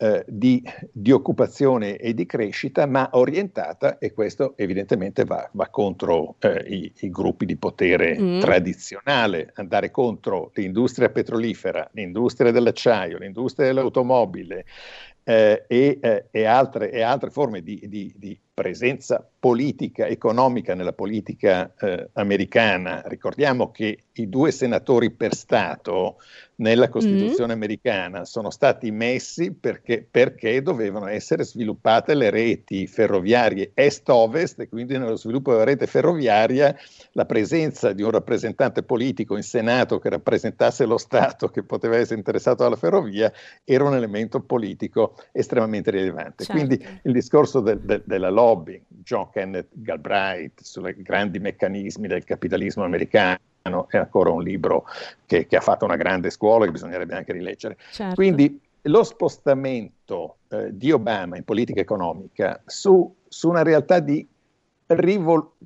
eh, 0.01 0.25
di, 0.29 0.63
di, 0.93 1.11
occupazione 1.11 1.97
e 1.97 2.15
di 2.15 2.25
crescita, 2.25 2.87
ma 2.87 3.09
orientata, 3.13 3.99
e 3.99 4.13
questo 4.13 4.57
evidentemente 4.57 5.25
va, 5.25 5.49
va 5.53 5.69
contro 5.69 6.37
eh, 6.39 6.65
i, 6.69 6.93
i, 7.01 7.11
gruppi 7.11 7.45
di 7.45 7.57
potere 7.57 8.17
mm. 8.17 8.39
tradizionale, 8.39 9.51
andare 9.55 9.91
contro 9.91 10.53
l'industria 10.55 11.11
petrolifera, 11.11 11.89
l'industria 11.95 12.53
dell'acciaio, 12.53 13.19
l'industria 13.19 13.67
dell'automobile 13.67 14.65
eh, 15.25 15.65
e, 15.67 15.99
eh, 16.01 16.27
e, 16.31 16.45
altre, 16.45 16.93
e, 16.93 17.03
altre, 17.03 17.31
forme 17.31 17.63
di, 17.63 17.83
di, 17.89 18.15
di 18.17 18.39
presenza 18.59 19.25
politica, 19.39 20.09
economica 20.09 20.75
nella 20.75 20.93
politica 20.93 21.73
eh, 21.79 22.09
americana. 22.15 23.03
Ricordiamo 23.07 23.71
che 23.71 24.07
i 24.15 24.29
due 24.29 24.51
senatori 24.51 25.13
per 25.13 25.33
Stato 25.33 26.17
nella 26.57 26.89
Costituzione 26.89 27.53
mm. 27.53 27.57
americana 27.57 28.25
sono 28.25 28.51
stati 28.51 28.91
messi 28.91 29.53
perché, 29.53 30.05
perché, 30.09 30.61
dovevano 30.61 31.07
essere 31.07 31.45
sviluppate 31.45 32.15
le 32.15 32.31
reti 32.31 32.89
ferroviarie 32.89 33.71
est-ovest 33.75 34.61
e 34.61 34.69
quindi 34.69 34.99
nello 34.99 35.17
sviluppo 35.17 35.53
della 35.53 35.63
rete 35.63 35.87
ferroviaria 35.87 36.77
la 37.13 37.27
presenza 37.27 37.93
di 37.93 38.03
un 38.03 38.11
rappresentante 38.11 38.83
politico 38.83 39.37
in 39.37 39.45
Senato 39.45 40.01
che 40.01 40.09
rappresentasse 40.09 40.85
lo 40.85 40.99
Stato 40.99 41.49
che 41.49 41.63
poteva 41.63 41.97
essere 41.97 42.17
interessato 42.17 42.65
alla 42.65 42.75
ferrovia 42.75 43.33
era 43.63 43.85
un 43.85 43.95
elemento 43.95 44.41
politico 44.41 45.15
estremamente 45.31 45.93
rilevante. 45.93 46.45
Certo. 46.45 46.53
Quindi 46.53 46.85
il 47.03 47.13
discorso 47.13 47.61
de, 47.61 47.79
de, 47.81 48.03
della 48.05 48.31
lobby, 48.49 48.83
John 48.89 49.29
Kenneth 49.31 49.69
Galbraith, 49.73 50.63
sui 50.63 50.95
grandi 50.99 51.39
meccanismi 51.39 52.09
del 52.09 52.25
capitalismo 52.25 52.85
americano, 52.85 53.87
è 53.89 53.97
ancora 53.99 54.31
un 54.31 54.43
libro 54.43 54.87
che, 55.27 55.47
che, 55.47 55.57
ha 55.57 55.61
fatto 55.61 55.85
una 55.85 55.97
grande 55.97 56.31
scuola 56.31 56.65
che 56.65 56.71
bisognerebbe 56.71 57.15
anche 57.15 57.33
rileggere. 57.33 57.77
Certo. 57.93 58.15
Quindi 58.15 58.61
lo 58.83 59.05
spostamento 59.05 60.39
eh, 60.49 60.69
di 60.77 60.91
Obama 60.91 61.37
in 61.37 61.45
politica 61.45 61.81
economica 61.81 62.61
su, 62.65 63.15
su 63.29 63.49
una 63.49 63.63
realtà 63.63 64.01
di 64.01 64.27
rivoluzione, 64.87 65.57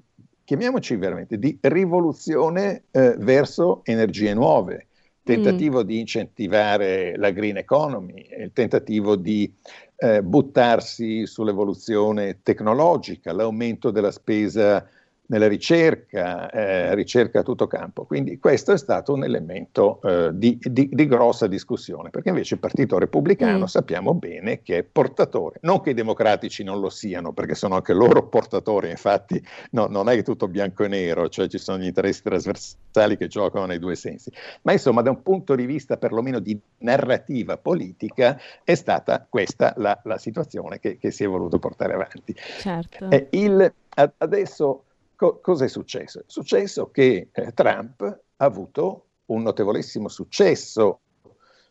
chiamiamoci 0.45 0.97
veramente, 0.97 1.39
di 1.39 1.57
rivoluzione 1.61 2.85
eh, 2.91 3.15
verso 3.19 3.83
energie 3.85 4.35
nuove, 4.35 4.89
tentativo 5.23 5.83
mm. 5.83 5.87
di 5.87 5.99
incentivare 6.01 7.17
la 7.17 7.31
green 7.31 7.57
economy, 7.57 8.27
il 8.39 8.53
tentativo 8.53 9.17
di 9.17 9.53
eh, 9.97 10.23
buttarsi 10.23 11.27
sull'evoluzione 11.27 12.41
tecnologica, 12.43 13.33
l'aumento 13.33 13.91
della 13.91 14.11
spesa 14.11 14.87
nella 15.33 15.49
ricerca, 15.49 16.51
eh, 16.51 16.95
ricerca 16.95 17.41
a 17.41 17.43
tutto 17.43 17.67
campo. 17.67 18.05
Quindi 18.05 18.39
questo 18.39 18.73
è 18.73 18.79
stato 18.79 19.15
un 19.15 19.25
elemento 19.25 20.01
eh, 20.03 20.31
di, 20.35 20.59
di, 20.61 20.91
di, 20.93 21.07
grossa 21.07 21.47
discussione, 21.47 22.11
perché 22.11 22.29
invece 22.29 22.55
il 22.55 22.61
Partito 22.61 22.99
Repubblicano 22.99 23.65
mm. 23.65 23.65
sappiamo 23.65 24.13
bene 24.13 24.61
che 24.61 24.79
è 24.79 24.83
portatore, 24.83 25.59
non 25.63 25.81
che 25.81 25.91
i 25.91 25.95
democratici 25.95 26.63
non 26.63 26.81
lo 26.81 26.91
siano, 26.91 27.33
perché 27.33 27.55
sono 27.55 27.77
anche 27.77 27.95
loro 27.95 28.29
portatori, 28.29 28.91
infatti 28.91 29.43
no, 29.71 29.87
non 29.87 30.11
è 30.11 30.23
tutto 30.23 30.49
bianco 30.49 30.85
e 30.85 30.89
nero, 30.89 31.31
cioè 31.31 31.49
ci 31.49 31.59
sono 31.59 31.79
gli 31.79 31.87
interessi 31.87 32.23
trasversali 32.23 33.17
che 33.17 33.27
giocano 33.29 33.65
nei 33.65 33.79
due 33.79 33.95
sensi, 33.95 34.31
ma 34.63 34.73
insomma 34.73 35.01
da 35.01 35.11
un 35.11 35.23
punto 35.23 35.55
di 35.55 35.65
vista 35.65 35.97
perlomeno 35.97 36.41
di 36.41 36.59
narrativa 36.79 37.57
politica 37.57 38.39
è 38.65 38.75
stata 38.75 39.27
questa 39.27 39.73
la, 39.79 39.99
la 40.05 40.19
situazione 40.19 40.79
che, 40.79 40.99
che, 40.99 41.11
si 41.11 41.25
è 41.25 41.27
voluto 41.27 41.59
portare 41.59 41.95
avanti. 41.95 42.35
Certo. 42.59 43.09
Eh, 43.09 43.29
il, 43.31 43.73
adesso 44.19 44.85
co- 45.23 45.39
cosa 45.41 45.65
è 45.65 45.69
successo? 45.69 46.19
È 46.19 46.25
successo 46.27 46.91
che 46.91 47.29
eh, 47.31 47.53
Trump 47.53 48.03
ha 48.03 48.45
avuto 48.45 49.07
un 49.27 49.43
notevolissimo 49.43 50.09
successo, 50.09 51.03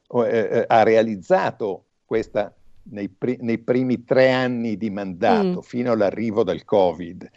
eh, 0.07 0.37
eh 0.51 0.65
ha 0.65 0.83
realizzato 0.83 1.85
questa 2.05 2.53
nei, 2.83 3.09
pri- 3.09 3.37
nei, 3.41 3.57
primi 3.57 4.05
tre 4.05 4.31
anni 4.31 4.77
di 4.77 4.89
mandato, 4.89 5.57
mm. 5.57 5.63
fino 5.63 5.91
all'arrivo 5.91 6.43
del 6.43 6.63
Covid, 6.63 7.29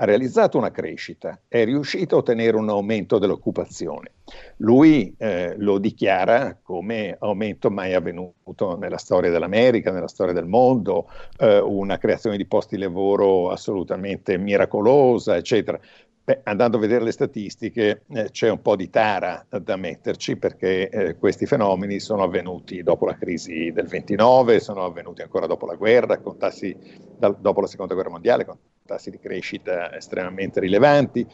ha 0.00 0.04
realizzato 0.04 0.58
una 0.58 0.70
crescita, 0.70 1.40
è 1.48 1.64
riuscito 1.64 2.14
a 2.14 2.18
ottenere 2.18 2.56
un 2.56 2.68
aumento 2.68 3.18
dell'occupazione. 3.18 4.12
Lui 4.58 5.12
eh, 5.18 5.56
lo 5.58 5.78
dichiara 5.78 6.56
come 6.62 7.16
aumento 7.18 7.68
mai 7.68 7.94
avvenuto 7.94 8.76
nella 8.78 8.96
storia 8.96 9.30
dell'America, 9.30 9.90
nella 9.90 10.06
storia 10.06 10.32
del 10.32 10.46
mondo, 10.46 11.08
eh, 11.38 11.58
una 11.58 11.98
creazione 11.98 12.36
di 12.36 12.46
posti 12.46 12.76
di 12.76 12.82
lavoro 12.82 13.50
assolutamente 13.50 14.38
miracolosa, 14.38 15.36
eccetera. 15.36 15.80
Beh, 16.22 16.42
andando 16.44 16.76
a 16.76 16.80
vedere 16.80 17.02
le 17.02 17.10
statistiche 17.10 18.02
eh, 18.10 18.30
c'è 18.30 18.50
un 18.50 18.60
po' 18.62 18.76
di 18.76 18.90
tara 18.90 19.44
da 19.48 19.76
metterci 19.76 20.36
perché 20.36 20.90
eh, 20.90 21.16
questi 21.16 21.46
fenomeni 21.46 21.98
sono 21.98 22.22
avvenuti 22.22 22.82
dopo 22.84 23.06
la 23.06 23.16
crisi 23.16 23.72
del 23.72 23.86
29, 23.86 24.60
sono 24.60 24.84
avvenuti 24.84 25.22
ancora 25.22 25.46
dopo 25.46 25.66
la 25.66 25.74
guerra, 25.74 26.20
tassi, 26.36 26.76
da, 27.18 27.30
dopo 27.30 27.62
la 27.62 27.66
seconda 27.66 27.94
guerra 27.94 28.10
mondiale, 28.10 28.44
con 28.44 28.58
tassi 28.88 29.10
di 29.10 29.18
crescita 29.18 29.94
estremamente 29.94 30.60
rilevanti 30.60 31.26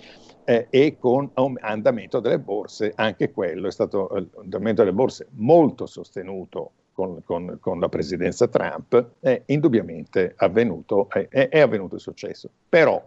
eh, 0.45 0.67
e 0.69 0.99
con 0.99 1.31
andamento 1.61 2.19
delle 2.19 2.41
borse, 2.41 2.93
anche 2.97 3.31
quello 3.31 3.69
è 3.69 3.71
stato 3.71 4.09
un 4.11 4.19
eh, 4.19 4.41
andamento 4.41 4.83
delle 4.83 4.95
borse 4.95 5.29
molto 5.37 5.87
sostenuto 5.87 6.73
con, 6.93 7.23
con, 7.25 7.59
con, 7.61 7.79
la 7.79 7.89
presidenza 7.89 8.49
Trump, 8.49 9.13
è 9.21 9.43
indubbiamente 9.47 10.35
avvenuto, 10.37 11.09
è, 11.09 11.29
è 11.29 11.61
avvenuto 11.61 11.95
il 11.95 12.01
successo. 12.01 12.51
Però 12.69 13.05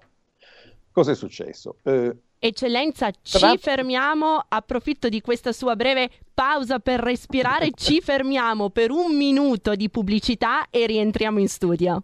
Cosa 0.97 1.11
è 1.11 1.15
successo? 1.15 1.75
Eh, 1.83 2.15
Eccellenza, 2.39 3.11
Trump... 3.11 3.53
ci 3.53 3.57
fermiamo, 3.59 4.43
approfitto 4.47 5.09
di 5.09 5.21
questa 5.21 5.51
sua 5.51 5.75
breve 5.75 6.09
pausa 6.33 6.79
per 6.79 6.99
respirare, 6.99 7.69
ci 7.77 8.01
fermiamo 8.01 8.71
per 8.71 8.89
un 8.89 9.15
minuto 9.15 9.75
di 9.75 9.91
pubblicità 9.91 10.71
e 10.71 10.87
rientriamo 10.87 11.39
in 11.39 11.49
studio. 11.49 12.01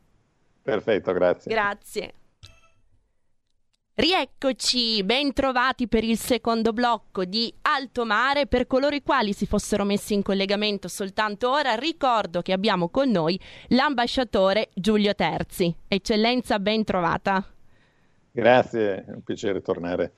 Perfetto, 0.62 1.12
grazie. 1.12 1.52
Grazie. 1.52 2.14
Rieccoci, 3.96 5.04
ben 5.04 5.34
trovati 5.34 5.88
per 5.88 6.04
il 6.04 6.18
secondo 6.18 6.74
blocco 6.74 7.26
di 7.26 7.54
Alto 7.62 8.06
Mare. 8.06 8.48
Per 8.48 8.66
coloro 8.66 8.96
i 8.96 9.04
quali 9.04 9.34
si 9.34 9.46
fossero 9.46 9.84
messi 9.84 10.16
in 10.16 10.24
collegamento 10.24 10.88
soltanto 10.88 11.52
ora, 11.52 11.76
ricordo 11.76 12.42
che 12.42 12.54
abbiamo 12.54 12.90
con 12.90 13.12
noi 13.12 13.40
l'ambasciatore 13.68 14.70
Giulio 14.74 15.14
Terzi. 15.14 15.72
Eccellenza, 15.88 16.58
ben 16.58 16.84
trovata. 16.84 17.48
Grazie, 18.32 19.06
è 19.06 19.12
un 19.12 19.22
piacere 19.22 19.62
tornare. 19.62 20.14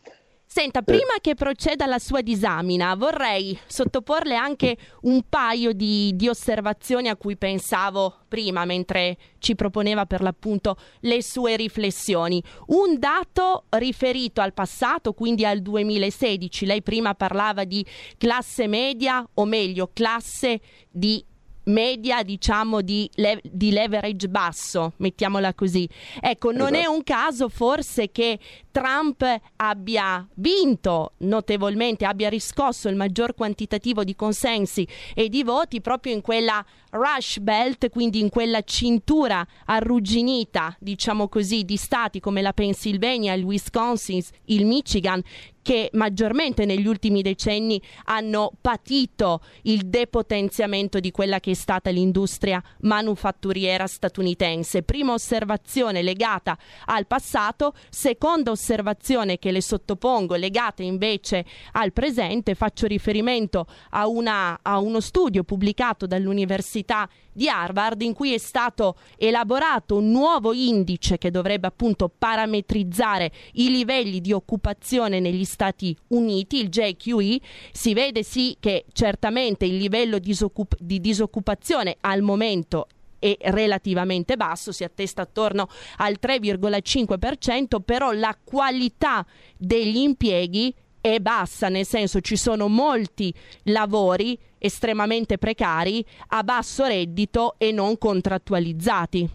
Senta, 0.47 0.83
prima 0.83 1.15
che 1.19 1.33
proceda 1.33 1.83
alla 1.85 1.99
sua 1.99 2.21
disamina, 2.21 2.95
vorrei 2.95 3.57
sottoporle 3.65 4.35
anche 4.35 4.77
un 5.01 5.23
paio 5.27 5.73
di, 5.73 6.15
di, 6.15 6.29
osservazioni 6.29 7.09
a 7.09 7.17
cui 7.17 7.35
pensavo 7.35 8.19
prima 8.27 8.63
mentre 8.63 9.17
ci 9.39 9.55
proponeva 9.55 10.05
per 10.05 10.21
l'appunto 10.21 10.77
le 11.01 11.21
sue 11.23 11.55
riflessioni. 11.57 12.41
Un 12.67 12.97
dato 12.99 13.65
riferito 13.69 14.39
al 14.39 14.53
passato, 14.53 15.13
quindi 15.13 15.45
al 15.45 15.61
2016. 15.61 16.65
Lei 16.65 16.81
prima 16.81 17.15
parlava 17.15 17.65
di 17.65 17.85
classe 18.17 18.67
media, 18.67 19.27
o 19.33 19.45
meglio, 19.45 19.89
classe 19.93 20.61
di 20.89 21.25
media 21.65 22.23
diciamo 22.23 22.81
di, 22.81 23.09
le- 23.15 23.41
di, 23.43 23.71
leverage 23.71 24.27
basso, 24.27 24.93
mettiamola 24.97 25.53
così. 25.53 25.87
Ecco, 26.19 26.51
non 26.51 26.73
esatto. 26.73 26.83
è 26.83 26.85
un 26.85 27.03
caso 27.03 27.49
forse 27.49 28.11
che 28.11 28.39
Trump 28.71 29.23
abbia 29.55 30.27
vinto 30.35 31.13
notevolmente, 31.19 32.05
abbia 32.05 32.29
riscosso 32.29 32.89
il 32.89 32.95
maggior 32.95 33.33
quantitativo 33.33 34.03
di 34.03 34.15
consensi 34.15 34.87
e 35.13 35.29
di 35.29 35.43
voti 35.43 35.81
proprio 35.81 36.13
in 36.13 36.21
quella 36.21 36.63
rush 36.91 37.39
belt, 37.39 37.89
quindi 37.89 38.19
in 38.19 38.29
quella 38.29 38.61
cintura 38.63 39.45
arrugginita, 39.65 40.75
diciamo 40.79 41.27
così, 41.27 41.63
di 41.63 41.77
stati 41.77 42.19
come 42.19 42.41
la 42.41 42.53
Pennsylvania, 42.53 43.33
il 43.33 43.43
Wisconsin, 43.43 44.21
il 44.45 44.65
Michigan, 44.65 45.21
che 45.65 45.89
maggiormente 45.93 46.63
negli 46.63 46.85
ultimi 46.85 47.23
decenni 47.23 47.81
hanno 48.03 48.51
patito 48.61 49.41
il 49.63 49.87
depotenziamento 49.87 50.99
di 50.99 51.09
quella 51.09 51.39
che 51.39 51.49
è 51.49 51.53
stata 51.55 51.89
l'industria 51.89 52.61
manufatturiera 52.81 53.87
statunitense. 53.87 54.83
Prima 54.83 55.13
osservazione 55.13 56.03
legata 56.03 56.55
al 56.85 57.07
passato, 57.07 57.73
seconda 57.89 58.51
osservazione 58.51 59.39
che 59.39 59.49
le 59.49 59.59
sottopongo 59.59 60.35
legata 60.35 60.83
invece 60.83 61.43
al 61.71 61.93
presente, 61.93 62.53
faccio 62.53 62.85
riferimento 62.85 63.65
a, 63.89 64.05
una, 64.05 64.59
a 64.61 64.77
uno 64.77 64.99
studio 64.99 65.43
pubblicato 65.43 66.05
dall'Università 66.05 67.09
di 67.35 67.49
Harvard 67.49 68.01
in 68.01 68.13
cui 68.13 68.33
è 68.33 68.37
stato 68.37 68.95
elaborato 69.17 69.97
un 69.97 70.09
nuovo 70.09 70.53
indice 70.53 71.17
che 71.17 71.31
dovrebbe 71.31 71.67
appunto 71.67 72.09
parametrizzare 72.09 73.29
i 73.53 73.69
livelli 73.69 74.21
di 74.21 74.31
occupazione 74.31 75.19
negli 75.19 75.43
Stati 75.43 75.95
Uniti, 76.07 76.61
il 76.61 76.69
JQE, 76.69 77.41
si 77.73 77.93
vede 77.93 78.23
sì 78.23 78.55
che 78.57 78.85
certamente 78.93 79.65
il 79.65 79.75
livello 79.75 80.17
disoccup- 80.17 80.77
di 80.79 81.01
disoccupazione 81.01 81.97
al 81.99 82.21
momento 82.21 82.87
è 83.19 83.37
relativamente 83.51 84.37
basso, 84.37 84.71
si 84.71 84.83
attesta 84.83 85.23
attorno 85.23 85.67
al 85.97 86.17
3,5%, 86.21 87.81
però 87.83 88.11
la 88.11 88.37
qualità 88.41 89.25
degli 89.57 89.97
impieghi 89.97 90.73
è 91.05 91.19
bassa, 91.19 91.69
nel 91.69 91.85
senso 91.85 92.19
ci 92.19 92.35
sono 92.35 92.67
molti 92.67 93.31
lavori 93.65 94.35
estremamente 94.57 95.37
precari 95.37 96.03
a 96.29 96.43
basso 96.43 96.83
reddito 96.85 97.53
e 97.59 97.71
non 97.71 97.99
contrattualizzati. 97.99 99.29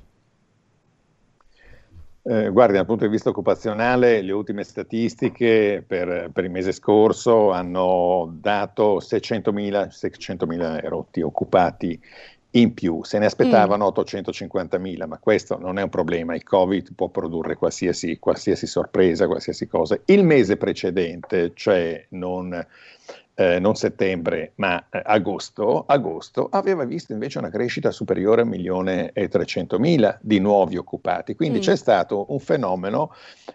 Eh, 2.22 2.50
guardi, 2.50 2.74
dal 2.74 2.86
punto 2.86 3.04
di 3.04 3.10
vista 3.10 3.28
occupazionale, 3.28 4.20
le 4.20 4.32
ultime 4.32 4.64
statistiche 4.64 5.84
per, 5.86 6.30
per 6.32 6.44
il 6.44 6.50
mese 6.50 6.72
scorso 6.72 7.52
hanno 7.52 8.34
dato 8.40 8.98
600.000, 8.98 9.88
600.000 9.88 10.84
erotti 10.84 11.22
occupati 11.22 12.00
in 12.52 12.74
più, 12.74 13.04
se 13.04 13.18
ne 13.18 13.26
aspettavano 13.26 13.86
mm. 13.86 14.00
850.000, 14.00 15.06
ma 15.06 15.18
questo 15.18 15.58
non 15.58 15.78
è 15.78 15.82
un 15.82 15.88
problema, 15.88 16.34
il 16.34 16.42
Covid 16.42 16.94
può 16.94 17.08
produrre 17.08 17.56
qualsiasi, 17.56 18.18
qualsiasi 18.18 18.66
sorpresa, 18.66 19.26
qualsiasi 19.26 19.66
cosa. 19.68 19.98
Il 20.06 20.24
mese 20.24 20.56
precedente, 20.56 21.52
cioè 21.54 22.06
non, 22.10 22.66
eh, 23.34 23.58
non 23.60 23.76
settembre 23.76 24.52
ma 24.56 24.84
eh, 24.90 25.00
agosto, 25.04 25.84
agosto, 25.86 26.48
aveva 26.50 26.84
visto 26.84 27.12
invece 27.12 27.38
una 27.38 27.50
crescita 27.50 27.92
superiore 27.92 28.42
a 28.42 28.46
1.300.000 28.46 30.18
di 30.20 30.40
nuovi 30.40 30.76
occupati, 30.76 31.36
quindi 31.36 31.58
mm. 31.58 31.62
c'è 31.62 31.76
stato 31.76 32.26
un 32.32 32.40
fenomeno 32.40 33.12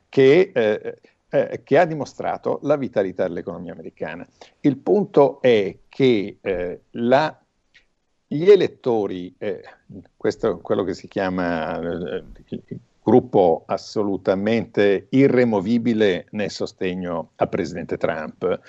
che... 0.10 0.52
Eh, 0.54 1.00
eh, 1.28 1.62
che 1.66 1.78
ha 1.78 1.86
dimostrato 1.86 2.60
la 2.62 2.78
vitalità 2.78 3.24
dell'economia 3.24 3.74
americana. 3.74 4.26
Il 4.62 4.78
punto 4.78 5.42
è 5.42 5.76
che 5.90 6.38
eh, 6.40 6.82
la 6.92 7.45
gli 8.28 8.50
elettori, 8.50 9.34
eh, 9.38 9.62
questo 10.18 10.58
è 10.58 10.62
quello 10.62 10.84
che 10.84 10.94
si 10.94 11.08
chiama 11.08 11.80
eh, 11.80 12.24
il 12.50 12.80
gruppo 13.02 13.64
assolutamente 13.68 15.08
irremovibile 15.10 16.26
nel 16.32 16.50
sostegno 16.50 17.32
al 17.36 17.50
presidente 17.50 17.98
Trump, 17.98 18.60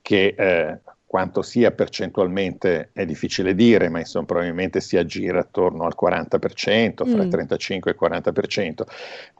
che 0.00 0.34
eh, 0.38 0.78
quanto 1.04 1.42
sia 1.42 1.72
percentualmente 1.72 2.90
è 2.92 3.04
difficile 3.04 3.56
dire, 3.56 3.88
ma 3.88 3.98
insomma 3.98 4.26
probabilmente 4.26 4.80
si 4.80 4.96
aggira 4.96 5.40
attorno 5.40 5.84
al 5.84 5.96
40%, 6.00 6.94
fra 6.94 7.04
mm. 7.04 7.20
il 7.20 7.28
35 7.28 7.90
e 7.90 7.96
il 7.98 8.10
40%, 8.10 8.82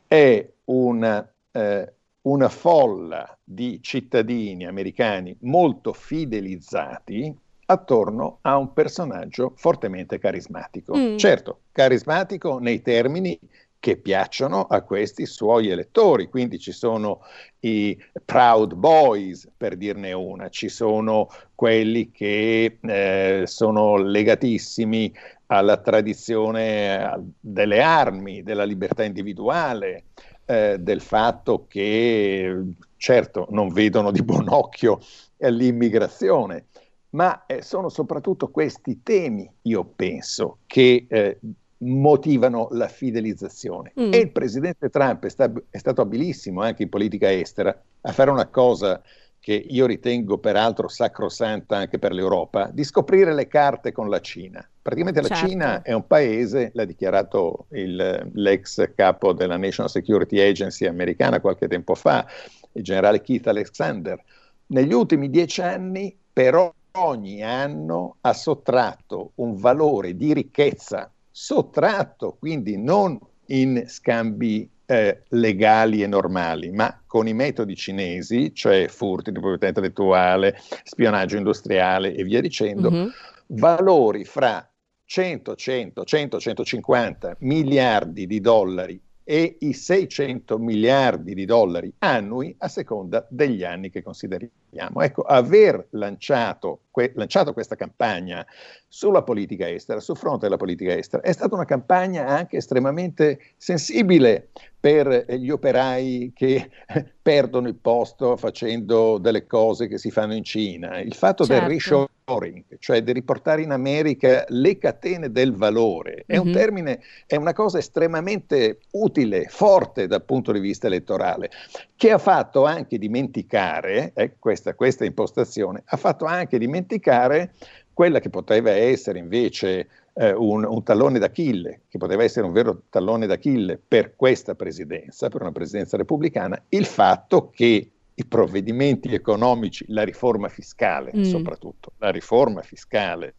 è 0.09 0.49
una, 0.65 1.33
eh, 1.53 1.93
una 2.23 2.49
folla 2.49 3.39
di 3.45 3.79
cittadini 3.81 4.67
americani 4.67 5.37
molto 5.43 5.93
fidelizzati 5.93 7.33
attorno 7.71 8.39
a 8.43 8.57
un 8.57 8.73
personaggio 8.73 9.53
fortemente 9.55 10.19
carismatico. 10.19 10.97
Mm. 10.97 11.17
Certo, 11.17 11.61
carismatico 11.73 12.59
nei 12.59 12.83
termini 12.83 13.39
che 13.79 13.97
piacciono 13.97 14.65
a 14.65 14.83
questi 14.83 15.25
suoi 15.25 15.69
elettori. 15.69 16.29
Quindi 16.29 16.59
ci 16.59 16.73
sono 16.73 17.21
i 17.61 17.97
Proud 18.25 18.75
Boys, 18.75 19.49
per 19.57 19.77
dirne 19.77 20.13
una, 20.13 20.49
ci 20.49 20.69
sono 20.69 21.29
quelli 21.55 22.11
che 22.11 22.79
eh, 22.81 23.43
sono 23.47 23.97
legatissimi 23.97 25.13
alla 25.47 25.79
tradizione 25.79 27.15
eh, 27.15 27.21
delle 27.41 27.81
armi, 27.81 28.43
della 28.43 28.65
libertà 28.65 29.05
individuale, 29.05 30.05
eh, 30.45 30.77
del 30.79 31.01
fatto 31.01 31.67
che 31.69 32.63
certo 32.97 33.47
non 33.51 33.73
vedono 33.73 34.11
di 34.11 34.23
buon 34.23 34.49
occhio 34.49 35.01
l'immigrazione, 35.39 36.67
ma 37.11 37.47
eh, 37.47 37.63
sono 37.63 37.89
soprattutto 37.89 38.49
questi 38.49 39.03
temi, 39.03 39.51
io 39.63 39.85
penso, 39.85 40.59
che 40.67 41.07
eh, 41.09 41.39
motivano 41.79 42.69
la 42.73 42.89
fidelizzazione. 42.89 43.93
Mm. 43.99 44.13
E 44.13 44.19
il 44.19 44.31
presidente 44.31 44.91
Trump 44.91 45.25
è, 45.25 45.29
sta- 45.29 45.53
è, 45.71 45.79
stato 45.79 46.03
abilissimo 46.03 46.63
anche 46.63 46.83
in 46.83 46.89
politica 46.89 47.33
estera 47.33 47.77
a 48.03 48.13
fare 48.13 48.31
una 48.31 48.47
cosa 48.47 49.01
che 49.41 49.55
io 49.55 49.87
ritengo 49.87 50.37
peraltro 50.37 50.87
sacrosanta 50.89 51.75
anche 51.75 51.99
per 51.99 52.13
l'Europa, 52.13 52.69
di 52.71 52.85
scoprire 52.85 53.33
le 53.33 53.49
carte 53.49 53.91
con 53.91 54.11
la 54.11 54.21
Cina. 54.21 54.67
Praticamente 54.83 55.23
certo. 55.23 55.35
la 55.35 55.49
Cina 55.49 55.83
è 55.83 55.93
un 55.95 56.07
paese, 56.07 56.71
l'ha 56.75 56.85
dichiarato 56.85 57.67
il, 57.71 58.31
l'ex 58.35 58.93
capo 58.95 59.33
della 59.33 59.57
National 59.57 59.91
Security 59.91 60.39
Agency 60.39 60.87
americana 60.87 61.41
qualche 61.41 61.69
tempo 61.69 61.95
fa, 61.95 62.27
il 62.73 62.83
generale 62.83 63.23
Keith 63.23 63.47
Alexander. 63.47 64.23
Negli 64.67 64.93
ultimi 64.93 65.31
dieci 65.31 65.63
anni, 65.63 66.15
però, 66.31 66.73
ogni 66.93 67.43
anno 67.43 68.17
ha 68.21 68.33
sottratto 68.33 69.33
un 69.37 69.57
valore 69.57 70.17
di 70.17 70.33
ricchezza 70.33 71.11
sottratto, 71.31 72.37
quindi 72.39 72.77
non 72.77 73.19
in 73.47 73.85
scambi 73.87 74.69
eh, 74.87 75.23
legali 75.29 76.03
e 76.03 76.07
normali, 76.07 76.71
ma 76.73 77.01
con 77.07 77.29
i 77.29 77.33
metodi 77.33 77.77
cinesi, 77.77 78.53
cioè 78.55 78.89
furti 78.89 79.31
di 79.31 79.39
proprietà 79.39 79.69
intellettuale, 79.69 80.59
spionaggio 80.83 81.37
industriale 81.37 82.15
e 82.15 82.25
via 82.25 82.41
dicendo, 82.41 82.91
mm-hmm. 82.91 83.09
valori 83.47 84.25
fra 84.25 84.69
100, 85.05 85.55
100, 85.55 86.05
100, 86.05 86.41
150 86.41 87.37
miliardi 87.41 88.27
di 88.27 88.41
dollari 88.41 89.01
e 89.25 89.57
i 89.61 89.73
600 89.73 90.59
miliardi 90.59 91.35
di 91.35 91.45
dollari 91.45 91.93
annui 91.99 92.55
a 92.59 92.69
seconda 92.69 93.25
degli 93.31 93.63
anni 93.63 93.91
che 93.91 94.03
consideriamo. 94.03 94.55
Ecco, 95.03 95.23
aver 95.23 95.89
lanciato, 95.93 96.83
que- 96.93 97.13
lanciato 97.17 97.53
questa 97.53 97.77
campagna 97.77 98.47
sulla 98.93 99.23
politica 99.23 99.71
estera, 99.71 100.01
sul 100.01 100.17
fronte 100.17 100.47
della 100.47 100.57
politica 100.57 100.97
estera, 100.97 101.23
è 101.23 101.31
stata 101.31 101.55
una 101.55 101.65
campagna 101.65 102.27
anche 102.27 102.57
estremamente 102.57 103.39
sensibile 103.57 104.49
per 104.81 105.27
gli 105.29 105.51
operai 105.51 106.33
che 106.35 106.71
perdono 107.23 107.69
il 107.69 107.77
posto 107.77 108.37
facendo 108.37 109.19
delle 109.19 109.47
cose 109.47 109.87
che 109.87 109.97
si 109.97 110.11
fanno 110.11 110.35
in 110.35 110.43
Cina. 110.43 110.99
Il 110.99 111.15
fatto 111.15 111.45
certo. 111.45 111.69
del 111.69 111.79
reshoring, 111.79 112.65
cioè 112.81 113.03
di 113.03 113.13
riportare 113.13 113.63
in 113.63 113.71
America 113.71 114.45
le 114.49 114.79
catene 114.79 115.31
del 115.31 115.55
valore, 115.55 116.25
è 116.27 116.37
mm-hmm. 116.37 116.47
un 116.47 116.53
termine, 116.53 117.01
è 117.27 117.37
una 117.37 117.53
cosa 117.53 117.79
estremamente 117.79 118.81
utile, 118.93 119.45
forte 119.49 120.09
dal 120.09 120.25
punto 120.25 120.51
di 120.51 120.59
vista 120.59 120.89
elettorale, 120.89 121.51
che 121.95 122.11
ha 122.11 122.19
fatto 122.19 122.65
anche 122.65 122.99
dimenticare, 122.99 124.13
eh, 124.15 124.33
questa, 124.39 124.75
questa 124.75 125.05
impostazione, 125.05 125.83
ha 125.85 125.97
fatto 125.97 126.25
anche 126.25 126.59
dimenticare 126.59 127.53
quella 128.01 128.19
che 128.19 128.31
poteva 128.31 128.71
essere 128.71 129.19
invece 129.19 129.87
eh, 130.15 130.33
un, 130.33 130.65
un, 130.65 130.83
tallone 130.83 131.19
d'Achille, 131.19 131.83
che 131.87 131.99
poteva 131.99 132.23
essere 132.23 132.47
un 132.47 132.53
vero 132.53 132.85
tallone 132.89 133.27
d'Achille 133.27 133.77
per 133.77 134.17
questa 134.17 134.55
presidenza, 134.55 135.29
per 135.29 135.43
una 135.43 135.53
presidenza 135.53 135.99
repubblicana, 135.99 136.59
il 136.71 136.87
fatto 136.87 137.51
che 137.51 137.91
i 138.15 138.25
provvedimenti 138.25 139.13
economici, 139.13 139.85
la 139.89 140.03
riforma 140.03 140.49
fiscale 140.49 141.13
mm. 141.15 141.25
soprattutto, 141.25 141.93
la 141.99 142.11
riforma 142.11 142.63
fiscale 142.63 143.35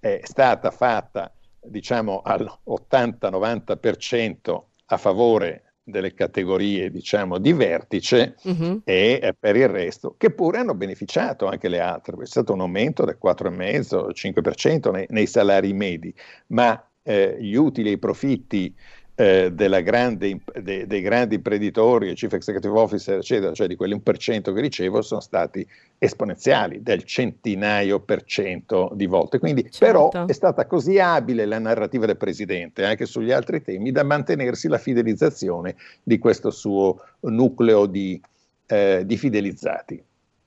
è 0.00 0.22
stata 0.24 0.72
fatta 0.72 1.32
diciamo 1.62 2.20
all'80-90% 2.24 4.60
a 4.86 4.96
favore 4.96 5.67
delle 5.88 6.14
categorie 6.14 6.90
diciamo 6.90 7.38
di 7.38 7.52
vertice 7.52 8.36
uh-huh. 8.42 8.82
e 8.84 9.18
eh, 9.22 9.34
per 9.38 9.56
il 9.56 9.68
resto 9.68 10.14
che 10.18 10.30
pure 10.30 10.58
hanno 10.58 10.74
beneficiato 10.74 11.46
anche 11.46 11.68
le 11.68 11.80
altre 11.80 12.16
c'è 12.16 12.26
stato 12.26 12.52
un 12.52 12.60
aumento 12.60 13.04
del 13.04 13.18
4,5-5% 13.22 14.90
nei, 14.90 15.06
nei 15.08 15.26
salari 15.26 15.72
medi 15.72 16.14
ma 16.48 16.80
eh, 17.02 17.36
gli 17.40 17.54
utili 17.54 17.88
e 17.88 17.92
i 17.92 17.98
profitti 17.98 18.74
eh, 19.20 19.82
grande, 19.82 20.38
de, 20.62 20.86
dei 20.86 21.00
grandi 21.00 21.34
imprenditori, 21.34 22.14
chief 22.14 22.32
executive 22.34 22.78
officer, 22.78 23.16
eccetera, 23.16 23.52
cioè 23.52 23.66
di 23.66 23.74
quelli 23.74 24.00
1% 24.00 24.54
che 24.54 24.60
ricevo, 24.60 25.02
sono 25.02 25.20
stati 25.20 25.66
esponenziali, 25.98 26.84
del 26.84 27.02
centinaio 27.02 27.98
per 27.98 28.22
cento 28.22 28.92
di 28.94 29.06
volte. 29.06 29.40
Quindi, 29.40 29.68
certo. 29.70 30.08
però, 30.10 30.26
è 30.26 30.32
stata 30.32 30.66
così 30.66 31.00
abile 31.00 31.46
la 31.46 31.58
narrativa 31.58 32.06
del 32.06 32.16
presidente 32.16 32.84
anche 32.84 33.06
sugli 33.06 33.32
altri 33.32 33.60
temi 33.60 33.90
da 33.90 34.04
mantenersi 34.04 34.68
la 34.68 34.78
fidelizzazione 34.78 35.74
di 36.00 36.18
questo 36.18 36.50
suo 36.52 37.00
nucleo 37.20 37.86
di, 37.86 38.20
eh, 38.66 39.02
di 39.04 39.16
fidelizzati 39.16 40.00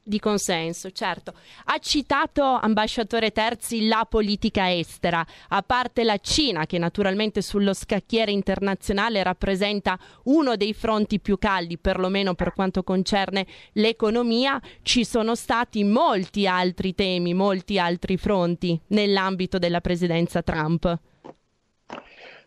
di 0.03 0.19
consenso, 0.19 0.91
certo. 0.91 1.33
Ha 1.65 1.77
citato, 1.79 2.43
ambasciatore 2.43 3.31
Terzi, 3.31 3.87
la 3.87 4.05
politica 4.09 4.73
estera, 4.73 5.25
a 5.49 5.61
parte 5.61 6.03
la 6.03 6.17
Cina, 6.17 6.65
che 6.65 6.77
naturalmente 6.77 7.41
sullo 7.41 7.73
scacchiere 7.73 8.31
internazionale 8.31 9.21
rappresenta 9.23 9.97
uno 10.23 10.55
dei 10.55 10.73
fronti 10.73 11.19
più 11.19 11.37
caldi, 11.37 11.77
perlomeno 11.77 12.33
per 12.33 12.53
quanto 12.53 12.83
concerne 12.83 13.45
l'economia, 13.73 14.59
ci 14.81 15.03
sono 15.05 15.35
stati 15.35 15.83
molti 15.83 16.47
altri 16.47 16.95
temi, 16.95 17.33
molti 17.33 17.77
altri 17.77 18.17
fronti 18.17 18.79
nell'ambito 18.87 19.59
della 19.59 19.81
presidenza 19.81 20.41
Trump. 20.41 20.99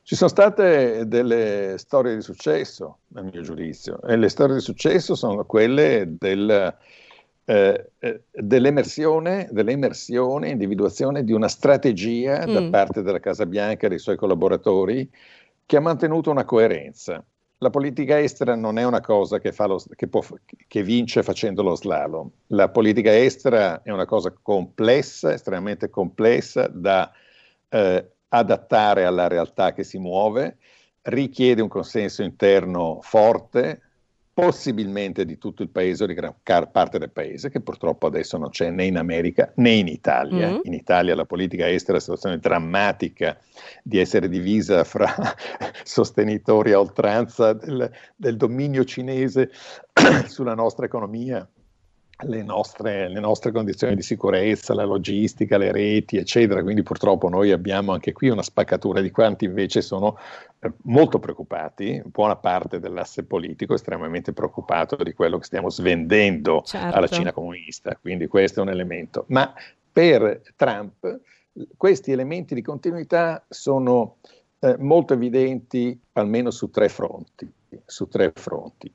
Ci 0.02 0.16
sono 0.16 0.28
state 0.28 1.04
delle 1.06 1.76
storie 1.78 2.14
di 2.14 2.20
successo, 2.20 2.98
a 3.14 3.22
mio 3.22 3.40
giudizio, 3.40 4.02
e 4.02 4.16
le 4.16 4.28
storie 4.28 4.56
di 4.56 4.60
successo 4.60 5.14
sono 5.14 5.46
quelle 5.46 6.04
del 6.18 6.76
eh, 7.46 7.90
eh, 7.98 8.22
dell'emersione, 8.30 9.48
dell'emersione, 9.50 10.48
individuazione 10.48 11.24
di 11.24 11.32
una 11.32 11.48
strategia 11.48 12.46
mm. 12.46 12.52
da 12.52 12.70
parte 12.70 13.02
della 13.02 13.20
Casa 13.20 13.44
Bianca 13.44 13.86
e 13.86 13.90
dei 13.90 13.98
suoi 13.98 14.16
collaboratori 14.16 15.10
che 15.66 15.76
ha 15.76 15.80
mantenuto 15.80 16.30
una 16.30 16.44
coerenza. 16.44 17.24
La 17.58 17.70
politica 17.70 18.18
estera 18.18 18.54
non 18.54 18.78
è 18.78 18.84
una 18.84 19.00
cosa 19.00 19.38
che, 19.38 19.52
lo, 19.56 19.82
che, 19.94 20.08
può, 20.08 20.22
che, 20.66 20.82
vince 20.82 21.22
facendo 21.22 21.62
lo 21.62 21.74
slalom. 21.74 22.28
La 22.48 22.68
politica 22.68 23.16
estera 23.16 23.82
è 23.82 23.90
una 23.90 24.04
cosa 24.06 24.34
complessa, 24.42 25.32
estremamente 25.32 25.88
complessa 25.88 26.66
da 26.68 27.10
eh, 27.68 28.10
adattare 28.28 29.04
alla 29.04 29.28
realtà 29.28 29.72
che 29.72 29.84
si 29.84 29.98
muove, 29.98 30.58
richiede 31.02 31.62
un 31.62 31.68
consenso 31.68 32.22
interno 32.22 32.98
forte, 33.02 33.80
possibilmente 34.34 35.24
di 35.24 35.38
tutto 35.38 35.62
il 35.62 35.68
paese 35.68 36.02
o 36.02 36.06
di 36.08 36.14
gran 36.14 36.34
parte 36.42 36.98
del 36.98 37.10
paese, 37.10 37.50
che 37.50 37.60
purtroppo 37.60 38.08
adesso 38.08 38.36
non 38.36 38.50
c'è 38.50 38.68
né 38.70 38.84
in 38.84 38.98
America 38.98 39.52
né 39.56 39.70
in 39.70 39.86
Italia. 39.86 40.50
Mm. 40.50 40.58
In 40.64 40.74
Italia 40.74 41.14
la 41.14 41.24
politica 41.24 41.68
estera 41.68 41.92
è 41.92 41.92
una 41.92 42.00
situazione 42.00 42.38
drammatica 42.38 43.38
di 43.84 43.98
essere 43.98 44.28
divisa 44.28 44.82
fra 44.82 45.14
sostenitori 45.84 46.72
a 46.72 46.80
oltranza 46.80 47.52
del, 47.52 47.88
del 48.16 48.36
dominio 48.36 48.84
cinese 48.84 49.52
sulla 50.26 50.54
nostra 50.54 50.84
economia 50.84 51.48
le 52.22 52.42
nostre, 52.42 53.08
le 53.08 53.20
nostre, 53.20 53.50
condizioni 53.50 53.94
di 53.94 54.02
sicurezza, 54.02 54.74
la 54.74 54.84
logistica, 54.84 55.58
le 55.58 55.72
reti, 55.72 56.16
eccetera. 56.16 56.62
Quindi 56.62 56.82
purtroppo 56.82 57.28
noi 57.28 57.50
abbiamo 57.50 57.92
anche 57.92 58.12
qui 58.12 58.28
una 58.28 58.42
spaccatura 58.42 59.00
di 59.00 59.10
quanti 59.10 59.44
invece 59.44 59.82
sono 59.82 60.16
eh, 60.60 60.72
molto 60.82 61.18
preoccupati, 61.18 62.02
buona 62.06 62.36
parte 62.36 62.78
dell'asse 62.78 63.24
politico 63.24 63.74
estremamente 63.74 64.32
preoccupato 64.32 64.96
di 64.96 65.12
quello 65.12 65.38
che 65.38 65.44
stiamo 65.44 65.70
svendendo 65.70 66.62
certo. 66.64 66.96
alla 66.96 67.08
Cina 67.08 67.32
comunista. 67.32 67.96
Quindi 68.00 68.26
questo 68.26 68.60
è 68.60 68.62
un 68.62 68.70
elemento. 68.70 69.24
Ma 69.28 69.52
per 69.92 70.40
Trump 70.56 71.20
questi 71.76 72.10
elementi 72.12 72.54
di 72.54 72.62
continuità 72.62 73.44
sono 73.48 74.16
eh, 74.58 74.76
molto 74.78 75.14
evidenti 75.14 75.98
almeno 76.12 76.50
su 76.50 76.70
tre 76.70 76.88
fronti. 76.88 77.50
Su 77.84 78.06
tre 78.06 78.32
fronti. 78.34 78.92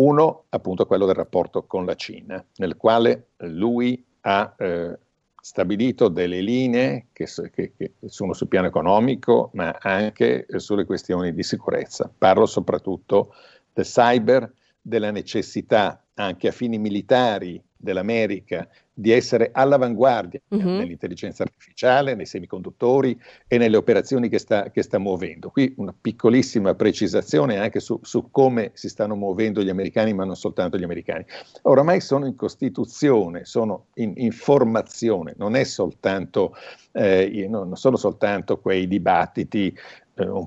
Uno, 0.00 0.44
appunto, 0.48 0.86
quello 0.86 1.04
del 1.04 1.14
rapporto 1.14 1.64
con 1.64 1.84
la 1.84 1.94
Cina, 1.94 2.42
nel 2.56 2.76
quale 2.78 3.32
lui 3.38 4.02
ha 4.22 4.54
eh, 4.56 4.98
stabilito 5.38 6.08
delle 6.08 6.40
linee 6.40 7.08
che, 7.12 7.26
che, 7.52 7.72
che, 7.76 7.92
sono 8.06 8.32
sul 8.32 8.48
piano 8.48 8.66
economico, 8.66 9.50
ma 9.54 9.76
anche 9.78 10.46
sulle 10.56 10.86
questioni 10.86 11.34
di 11.34 11.42
sicurezza. 11.42 12.10
Parlo 12.16 12.46
soprattutto 12.46 13.34
del 13.74 13.84
cyber, 13.84 14.50
della 14.80 15.10
necessità 15.10 16.02
anche 16.14 16.48
a 16.48 16.52
fini 16.52 16.78
militari 16.78 17.62
dell'America 17.76 18.66
di 19.00 19.12
essere 19.12 19.50
all'avanguardia 19.52 20.40
uh-huh. 20.48 20.60
nell'intelligenza 20.60 21.42
artificiale, 21.42 22.14
nei 22.14 22.26
semiconduttori 22.26 23.18
e 23.48 23.56
nelle 23.56 23.78
operazioni 23.78 24.28
che 24.28 24.38
sta, 24.38 24.70
che 24.70 24.82
sta 24.82 24.98
muovendo. 24.98 25.48
Qui 25.48 25.72
una 25.78 25.94
piccolissima 25.98 26.74
precisazione 26.74 27.58
anche 27.58 27.80
su, 27.80 27.98
su, 28.02 28.30
come 28.30 28.72
si 28.74 28.90
stanno 28.90 29.16
muovendo 29.16 29.62
gli 29.62 29.70
americani, 29.70 30.12
ma 30.12 30.24
non 30.24 30.36
soltanto 30.36 30.76
gli 30.76 30.84
americani. 30.84 31.24
Oramai 31.62 32.00
sono 32.00 32.26
in 32.26 32.36
Costituzione, 32.36 33.46
sono 33.46 33.86
in, 33.94 34.12
in 34.16 34.32
formazione, 34.32 35.34
non, 35.38 35.56
è 35.56 35.64
soltanto, 35.64 36.54
eh, 36.92 37.46
non 37.48 37.74
sono 37.76 37.96
soltanto 37.96 38.58
quei 38.58 38.86
dibattiti 38.86 39.74
eh, 40.14 40.28
un, 40.28 40.46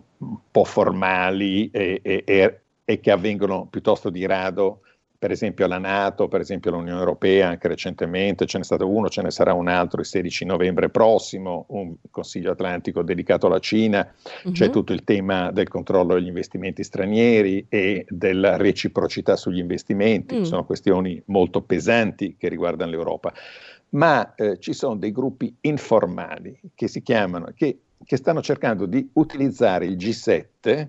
po' 0.52 0.64
formali 0.64 1.72
e, 1.72 2.00
e, 2.04 2.60
e 2.86 3.00
che 3.00 3.12
avvengono 3.12 3.66
piuttosto 3.66 4.10
di 4.12 4.26
rado 4.26 4.82
per 5.24 5.32
esempio 5.32 5.68
la 5.68 5.78
Nato, 5.78 6.28
per 6.28 6.42
esempio 6.42 6.70
l'Unione 6.72 7.00
Europea, 7.00 7.48
anche 7.48 7.70
recentemente 7.70 8.46
ce 8.46 8.58
n'è 8.58 8.64
stato 8.66 8.90
uno, 8.90 9.08
ce 9.08 9.22
ne 9.22 9.32
sarà 9.32 9.54
un 9.54 9.70
altro 9.70 10.02
il 10.02 10.06
16 10.06 10.44
novembre 10.44 10.90
prossimo, 10.90 11.64
un 11.70 11.96
Consiglio 12.12 12.52
Atlantico 12.52 13.04
dedicato 13.04 13.48
alla 13.48 13.60
Cina, 13.60 14.06
uh-huh. 14.44 14.52
c'è 14.52 14.70
tutto 14.70 14.92
il 14.92 15.06
tema 15.06 15.50
del 15.52 15.70
controllo 15.70 16.16
degli 16.16 16.28
investimenti 16.28 16.84
stranieri 16.84 17.68
e 17.70 18.06
della 18.10 18.58
reciprocità 18.58 19.38
sugli 19.38 19.60
investimenti, 19.60 20.36
uh 20.36 20.44
sono 20.44 20.66
questioni 20.66 21.24
molto 21.28 21.62
pesanti 21.62 22.36
che 22.38 22.50
riguardano 22.50 22.92
l'Europa, 22.92 23.34
ma 23.92 24.36
eh, 24.36 24.60
ci 24.60 24.74
sono 24.74 24.98
dei 24.98 25.14
gruppi 25.14 25.56
informali 25.62 26.60
che 26.76 26.90
si 26.90 27.02
chiamano, 27.02 27.48
che, 27.56 27.80
che 28.04 28.18
stanno 28.18 28.42
cercando 28.42 28.86
di 28.86 29.10
utilizzare 29.14 29.86
il 29.86 29.96
G7 29.96 30.88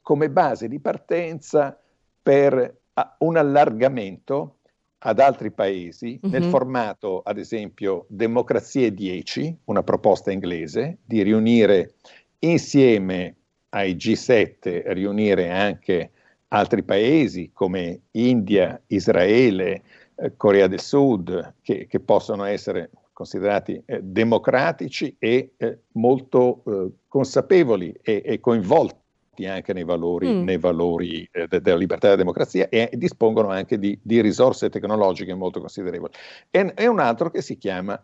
come 0.00 0.30
base 0.30 0.68
di 0.68 0.78
partenza 0.78 1.76
per 2.22 2.82
un 3.18 3.36
allargamento 3.36 4.58
ad 5.06 5.18
altri 5.18 5.50
paesi 5.50 6.18
mm-hmm. 6.18 6.32
nel 6.32 6.44
formato, 6.44 7.20
ad 7.22 7.38
esempio, 7.38 8.06
Democrazie 8.08 8.92
10, 8.92 9.58
una 9.64 9.82
proposta 9.82 10.30
inglese, 10.30 10.98
di 11.04 11.22
riunire 11.22 11.94
insieme 12.40 13.36
ai 13.70 13.94
G7, 13.96 14.92
riunire 14.92 15.50
anche 15.50 16.10
altri 16.48 16.82
paesi 16.82 17.50
come 17.52 18.02
India, 18.12 18.80
Israele, 18.86 19.82
eh, 20.14 20.36
Corea 20.36 20.68
del 20.68 20.80
Sud, 20.80 21.54
che, 21.60 21.86
che, 21.86 22.00
possono 22.00 22.44
essere 22.44 22.90
considerati 23.12 23.82
eh, 23.84 24.00
democratici 24.02 25.16
e 25.18 25.52
eh, 25.56 25.78
molto 25.92 26.62
eh, 26.66 26.90
consapevoli 27.08 27.94
e, 28.02 28.22
e 28.24 28.40
coinvolti 28.40 29.02
anche 29.42 29.72
nei 29.72 29.84
valori, 29.84 30.28
mm. 30.28 30.42
nei 30.42 30.58
valori 30.58 31.28
eh, 31.30 31.46
de- 31.46 31.60
della 31.60 31.76
libertà 31.76 32.06
e 32.06 32.10
della 32.10 32.22
democrazia 32.22 32.68
e 32.68 32.90
dispongono 32.94 33.50
anche 33.50 33.78
di, 33.78 33.98
di 34.02 34.20
risorse 34.20 34.70
tecnologiche 34.70 35.34
molto 35.34 35.60
considerevoli. 35.60 36.12
E, 36.50 36.72
e, 36.74 36.86
un 36.86 37.00
altro 37.00 37.30
che 37.30 37.42
si 37.42 37.58
chiama 37.58 38.00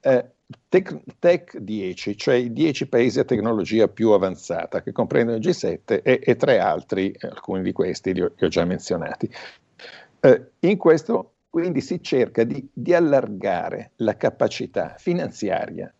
eh, 0.00 0.30
Tech, 0.68 1.00
Tech, 1.18 1.58
10, 1.58 2.16
cioè 2.16 2.34
i 2.34 2.52
10 2.52 2.88
paesi 2.88 3.18
a 3.18 3.24
tecnologia 3.24 3.88
più 3.88 4.10
avanzata, 4.10 4.82
che 4.82 4.92
comprendono 4.92 5.38
il 5.38 5.46
G7 5.46 6.02
e, 6.02 6.20
e 6.22 6.36
tre 6.36 6.58
altri, 6.58 7.10
eh, 7.10 7.26
alcuni 7.26 7.62
di 7.62 7.72
questi 7.72 8.12
li 8.14 8.22
ho, 8.22 8.32
li 8.36 8.46
ho 8.46 8.48
già 8.48 8.64
menzionati. 8.64 9.28
Eh, 10.20 10.50
in 10.60 10.76
questo 10.76 11.32
quindi 11.56 11.80
si 11.80 12.02
cerca 12.02 12.44
di, 12.44 12.68
di 12.70 12.92
allargare 12.92 13.92
la 13.96 14.16
capacità 14.16 14.94
finanziaria 14.98 15.90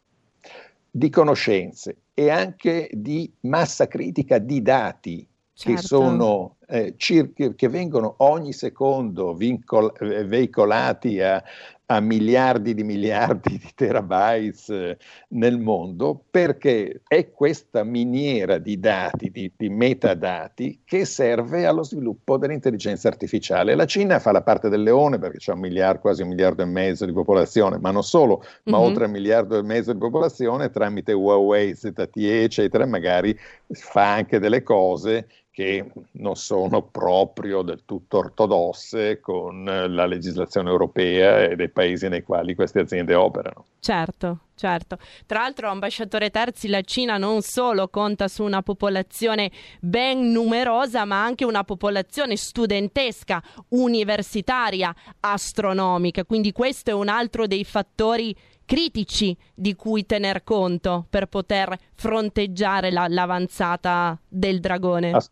di 0.96 1.10
conoscenze 1.10 1.98
e 2.14 2.30
anche 2.30 2.88
di 2.90 3.30
massa 3.40 3.86
critica 3.86 4.38
di 4.38 4.62
dati 4.62 5.26
certo. 5.52 5.78
che, 5.78 5.86
sono, 5.86 6.56
eh, 6.66 6.94
cir- 6.96 7.54
che 7.54 7.68
vengono 7.68 8.14
ogni 8.18 8.54
secondo 8.54 9.34
vincol- 9.34 9.92
eh, 10.00 10.24
veicolati 10.24 11.20
a, 11.20 11.42
a 11.86 12.00
miliardi 12.00 12.74
di 12.74 12.82
miliardi 12.82 13.58
di 13.58 13.70
terabytes 13.74 14.68
eh, 14.70 14.98
nel 15.28 15.58
mondo 15.58 16.24
perché 16.30 17.02
è 17.06 17.30
questa 17.30 17.84
miniera 17.84 18.58
di 18.58 18.80
dati, 18.80 19.30
di, 19.30 19.52
di, 19.56 19.68
metadati 19.68 20.80
che 20.84 21.04
serve 21.04 21.64
allo 21.64 21.84
sviluppo 21.84 22.38
dell'intelligenza 22.38 23.06
artificiale. 23.06 23.76
La 23.76 23.86
Cina 23.86 24.18
fa 24.18 24.32
la 24.32 24.42
parte 24.42 24.68
del 24.68 24.82
leone 24.82 25.18
perché 25.18 25.38
c'è 25.38 25.52
un 25.52 25.60
miliardo, 25.60 26.00
quasi 26.00 26.22
un 26.22 26.28
miliardo 26.28 26.62
e 26.62 26.66
mezzo 26.66 27.04
di 27.04 27.12
popolazione, 27.12 27.78
ma 27.78 27.92
non 27.92 28.02
solo, 28.02 28.42
ma 28.64 28.78
mm-hmm. 28.78 28.86
oltre 28.86 29.04
un 29.04 29.12
miliardo 29.12 29.56
e 29.56 29.62
mezzo 29.62 29.92
di 29.92 29.98
popolazione 29.98 30.70
tramite 30.70 31.12
Huawei, 31.12 31.74
ZTE, 31.74 32.42
eccetera, 32.42 32.84
magari 32.84 33.38
fa 33.68 34.12
anche 34.12 34.40
delle 34.40 34.62
cose 34.64 35.28
che 35.56 35.90
non 36.10 36.36
sono 36.36 36.82
proprio 36.82 37.62
del 37.62 37.86
tutto 37.86 38.18
ortodosse 38.18 39.20
con 39.20 39.64
la 39.64 40.04
legislazione 40.04 40.68
europea 40.68 41.44
e 41.44 41.56
dei 41.56 41.70
paesi 41.70 42.08
nei 42.08 42.22
quali 42.22 42.54
queste 42.54 42.80
aziende 42.80 43.14
operano. 43.14 43.64
Certo, 43.80 44.40
certo. 44.54 44.98
Tra 45.24 45.38
l'altro, 45.40 45.70
ambasciatore 45.70 46.28
Terzi, 46.28 46.68
la 46.68 46.82
Cina 46.82 47.16
non 47.16 47.40
solo 47.40 47.88
conta 47.88 48.28
su 48.28 48.44
una 48.44 48.60
popolazione 48.60 49.50
ben 49.80 50.30
numerosa, 50.30 51.06
ma 51.06 51.24
anche 51.24 51.46
una 51.46 51.64
popolazione 51.64 52.36
studentesca, 52.36 53.42
universitaria, 53.68 54.94
astronomica. 55.20 56.26
Quindi 56.26 56.52
questo 56.52 56.90
è 56.90 56.92
un 56.92 57.08
altro 57.08 57.46
dei 57.46 57.64
fattori 57.64 58.36
critici 58.66 59.34
di 59.54 59.74
cui 59.74 60.04
tener 60.04 60.44
conto 60.44 61.06
per 61.08 61.28
poter 61.28 61.74
fronteggiare 61.94 62.90
la, 62.90 63.06
l'avanzata 63.08 64.20
del 64.28 64.60
dragone. 64.60 65.12
As- 65.12 65.30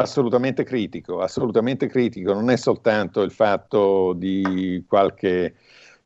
Assolutamente 0.00 0.64
critico, 0.64 1.20
assolutamente 1.20 1.86
critico. 1.86 2.32
Non 2.32 2.50
è 2.50 2.56
soltanto 2.56 3.22
il 3.22 3.30
fatto 3.30 4.12
di 4.14 4.84
qualche 4.86 5.54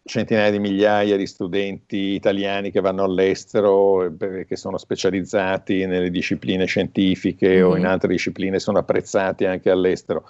centinaia 0.04 0.50
di 0.50 0.58
migliaia 0.58 1.16
di 1.16 1.26
studenti 1.26 1.96
italiani 1.96 2.70
che 2.70 2.80
vanno 2.80 3.04
all'estero, 3.04 4.04
eh, 4.04 4.44
che 4.46 4.56
sono 4.56 4.76
specializzati 4.76 5.86
nelle 5.86 6.10
discipline 6.10 6.64
scientifiche 6.64 7.48
mm-hmm. 7.48 7.64
o 7.64 7.76
in 7.76 7.86
altre 7.86 8.08
discipline, 8.08 8.58
sono 8.58 8.78
apprezzati 8.78 9.44
anche 9.44 9.70
all'estero 9.70 10.24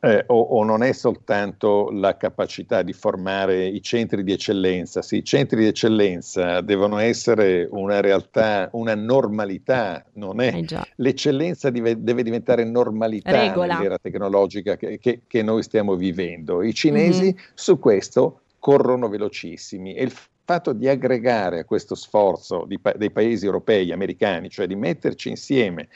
eh, 0.00 0.24
o, 0.28 0.40
o, 0.40 0.64
non 0.64 0.82
è 0.82 0.92
soltanto 0.92 1.90
la 1.90 2.16
capacità 2.16 2.82
di 2.82 2.92
formare 2.92 3.66
i 3.66 3.82
centri 3.82 4.22
di 4.22 4.32
eccellenza, 4.32 5.02
sì, 5.02 5.16
i 5.16 5.24
centri 5.24 5.58
di 5.58 5.66
eccellenza 5.66 6.60
devono 6.60 6.98
essere 6.98 7.66
una 7.70 8.00
realtà, 8.00 8.68
una 8.72 8.94
normalità, 8.94 10.04
non 10.14 10.40
è, 10.40 10.54
eh 10.54 10.66
l'eccellenza 10.96 11.70
dive, 11.70 12.00
deve 12.00 12.22
diventare 12.22 12.62
normalità 12.64 13.48
Regola. 13.48 13.76
nell'era 13.76 13.98
tecnologica 13.98 14.76
che, 14.76 14.98
che, 14.98 15.22
che, 15.26 15.42
noi 15.42 15.62
stiamo 15.64 15.96
vivendo. 15.96 16.62
I 16.62 16.72
cinesi 16.74 17.22
mm-hmm. 17.22 17.36
su 17.54 17.78
questo 17.80 18.42
corrono 18.60 19.08
velocissimi 19.08 19.94
e 19.94 20.04
il 20.04 20.12
fatto 20.44 20.72
di 20.72 20.88
aggregare 20.88 21.60
a 21.60 21.64
questo 21.64 21.94
sforzo 21.94 22.64
di, 22.66 22.80
dei 22.96 23.10
paesi 23.10 23.44
europei, 23.44 23.92
americani, 23.92 24.48
cioè 24.48 24.66
di 24.66 24.76
metterci 24.76 25.28
insieme 25.28 25.88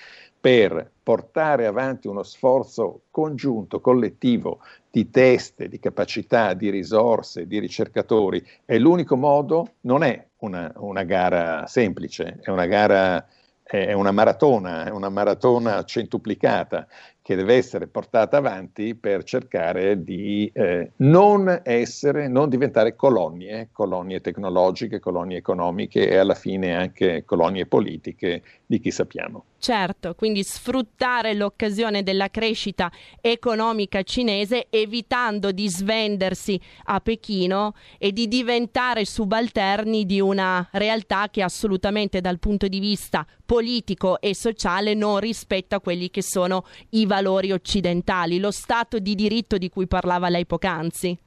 per 0.43 0.91
portare 1.05 1.67
avanti 1.67 2.09
uno 2.09 2.25
sforzo 2.25 3.03
congiunto, 3.13 3.81
collettivo, 3.81 4.59
di 4.91 5.09
teste, 5.09 5.69
di 5.69 5.79
capacità, 5.79 6.53
di 6.55 6.69
risorse, 6.69 7.47
di 7.47 7.61
ricercatori, 7.61 8.45
è 8.65 8.77
l'unico 8.77 9.15
modo, 9.15 9.75
non 9.83 10.03
è 10.03 10.27
una, 10.39 10.73
una 10.79 11.05
gara 11.05 11.69
semplice, 11.69 12.41
è 12.43 12.51
una 12.51 12.67
gara, 12.67 13.25
è 13.63 13.93
una 13.93 14.11
maratona, 14.11 14.85
è 14.87 14.91
una 14.91 15.11
maratona 15.11 15.85
centuplicata 15.85 16.89
che 17.23 17.37
deve 17.37 17.55
essere 17.55 17.87
portata 17.87 18.39
avanti 18.39 18.97
per 18.97 19.23
cercare 19.23 20.03
di 20.03 20.51
eh, 20.53 20.91
non 20.97 21.61
essere, 21.63 22.27
non 22.27 22.49
diventare 22.49 22.97
colonie, 22.97 23.69
colonie 23.71 24.21
tecnologiche, 24.21 24.99
colonie 24.99 25.39
economiche 25.39 26.09
e 26.09 26.17
alla 26.17 26.35
fine 26.35 26.75
anche 26.75 27.25
colonie 27.25 27.67
politiche 27.67 28.43
di 28.67 28.81
chi 28.81 28.91
sappiamo. 28.91 29.45
Certo, 29.59 30.17
quindi 30.17 30.43
sfruttare 30.43 31.35
l'occasione 31.35 32.03
della 32.03 32.29
crescita 32.29 32.91
economica 33.21 34.03
cinese 34.03 34.67
evitando 34.71 35.53
di 35.53 35.69
svendersi 35.69 36.61
a 36.87 36.99
Pechino 36.99 37.75
e 37.99 38.11
di 38.11 38.27
diventare 38.27 39.05
subalterni 39.05 40.05
di 40.05 40.21
una 40.21 40.69
realtà 40.73 41.29
che 41.31 41.43
assolutamente 41.43 42.21
dal 42.21 42.41
punto 42.41 42.67
di 42.67 42.81
vista 42.81 43.25
politico 43.47 44.21
e 44.21 44.35
sociale 44.35 44.95
non 44.95 45.21
rispetta 45.21 45.79
quelli 45.79 46.11
che 46.11 46.23
sono 46.23 46.65
i 46.91 47.07
valori 47.07 47.12
occidentali, 47.53 48.39
lo 48.39 48.51
Stato 48.51 48.99
di 48.99 49.15
diritto 49.15 49.59
di 49.59 49.69
cui 49.69 49.87
parlava 49.87 50.29
lei 50.29 50.47
poc'anzi. 50.47 51.19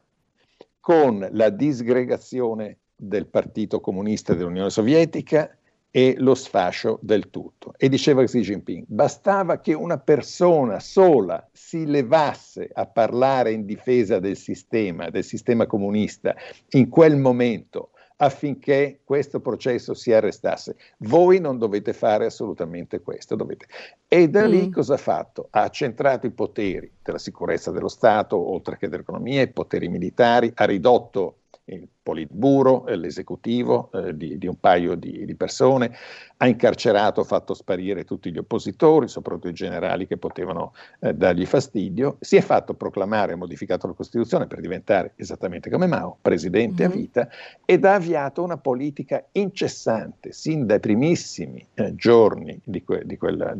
con 0.82 1.26
la 1.32 1.50
disgregazione 1.50 2.80
del 3.00 3.28
Partito 3.28 3.80
Comunista 3.80 4.34
dell'Unione 4.34 4.70
Sovietica 4.70 5.50
e 5.91 6.16
lo 6.18 6.36
sfascio 6.36 7.00
del 7.02 7.30
tutto. 7.30 7.74
E 7.78 7.89
diceva 7.89 8.24
Xi 8.24 8.41
Jinping, 8.41 8.86
bastava 8.88 9.60
che 9.60 9.74
una 9.74 9.97
persona 9.97 10.80
sola 10.80 11.47
si 11.52 11.86
levasse 11.86 12.70
a 12.72 12.86
parlare 12.86 13.54
in 13.54 13.66
difesa 13.66 14.20
del 14.20 14.38
sistema, 14.38 15.10
del 15.10 15.24
sistema 15.24 15.66
comunista, 15.66 16.36
in 16.72 16.89
quel 16.89 17.18
momento, 17.18 17.91
affinché 18.22 19.00
questo 19.04 19.39
processo 19.39 19.93
si 19.93 20.12
arrestasse. 20.12 20.76
Voi 20.97 21.39
non 21.39 21.58
dovete 21.58 21.93
fare 21.93 22.26
assolutamente 22.26 23.02
questo. 23.02 23.36
Dovete. 23.36 23.66
E 24.08 24.30
da 24.30 24.45
lì 24.45 24.68
mm. 24.68 24.72
cosa 24.72 24.95
ha 24.95 24.97
fatto? 24.97 25.47
Ha 25.52 25.64
accentrato 25.64 26.28
i 26.28 26.32
poteri 26.32 26.91
della 27.02 27.18
sicurezza 27.18 27.72
dello 27.72 27.88
Stato, 27.88 28.38
oltre 28.38 28.78
che 28.78 28.89
dell'economia, 28.89 29.41
i 29.41 29.52
poteri 29.52 29.88
militari, 29.88 30.52
ha 30.54 30.66
ridotto 30.66 31.38
il 31.76 31.88
Politburo, 32.01 32.86
l'esecutivo 32.88 33.91
eh, 33.91 34.17
di, 34.17 34.38
di, 34.38 34.47
un 34.47 34.59
paio 34.59 34.95
di, 34.95 35.26
di, 35.26 35.36
persone, 35.36 35.91
ha 36.38 36.47
incarcerato, 36.47 37.24
fatto 37.24 37.53
sparire 37.53 38.03
tutti 38.03 38.32
gli 38.32 38.38
oppositori, 38.38 39.07
soprattutto 39.07 39.49
i 39.49 39.53
generali 39.53 40.07
che 40.07 40.17
potevano 40.17 40.74
eh, 41.01 41.13
dargli 41.13 41.45
fastidio, 41.45 42.17
si 42.20 42.36
è 42.36 42.41
fatto 42.41 42.74
proclamare, 42.74 43.34
ha 43.34 43.38
modificato 43.38 43.86
la 43.86 43.93
Costituzione 43.93 44.47
per 44.47 44.59
diventare 44.59 45.13
esattamente 45.17 45.70
come 45.70 45.86
Mao, 45.86 46.17
presidente 46.20 46.84
mm-hmm. 46.84 46.91
a 46.91 46.95
vita, 46.95 47.30
ed 47.65 47.86
ha 47.86 47.93
avviato 47.93 48.41
una 48.41 48.57
politica 48.57 49.24
incessante, 49.34 50.32
sin 50.32 50.65
dai 50.65 50.80
primissimi 50.80 51.65
eh, 51.76 51.93
giorni 51.93 52.59
di 52.63 52.84
que- 52.84 53.05
quella, 53.17 53.55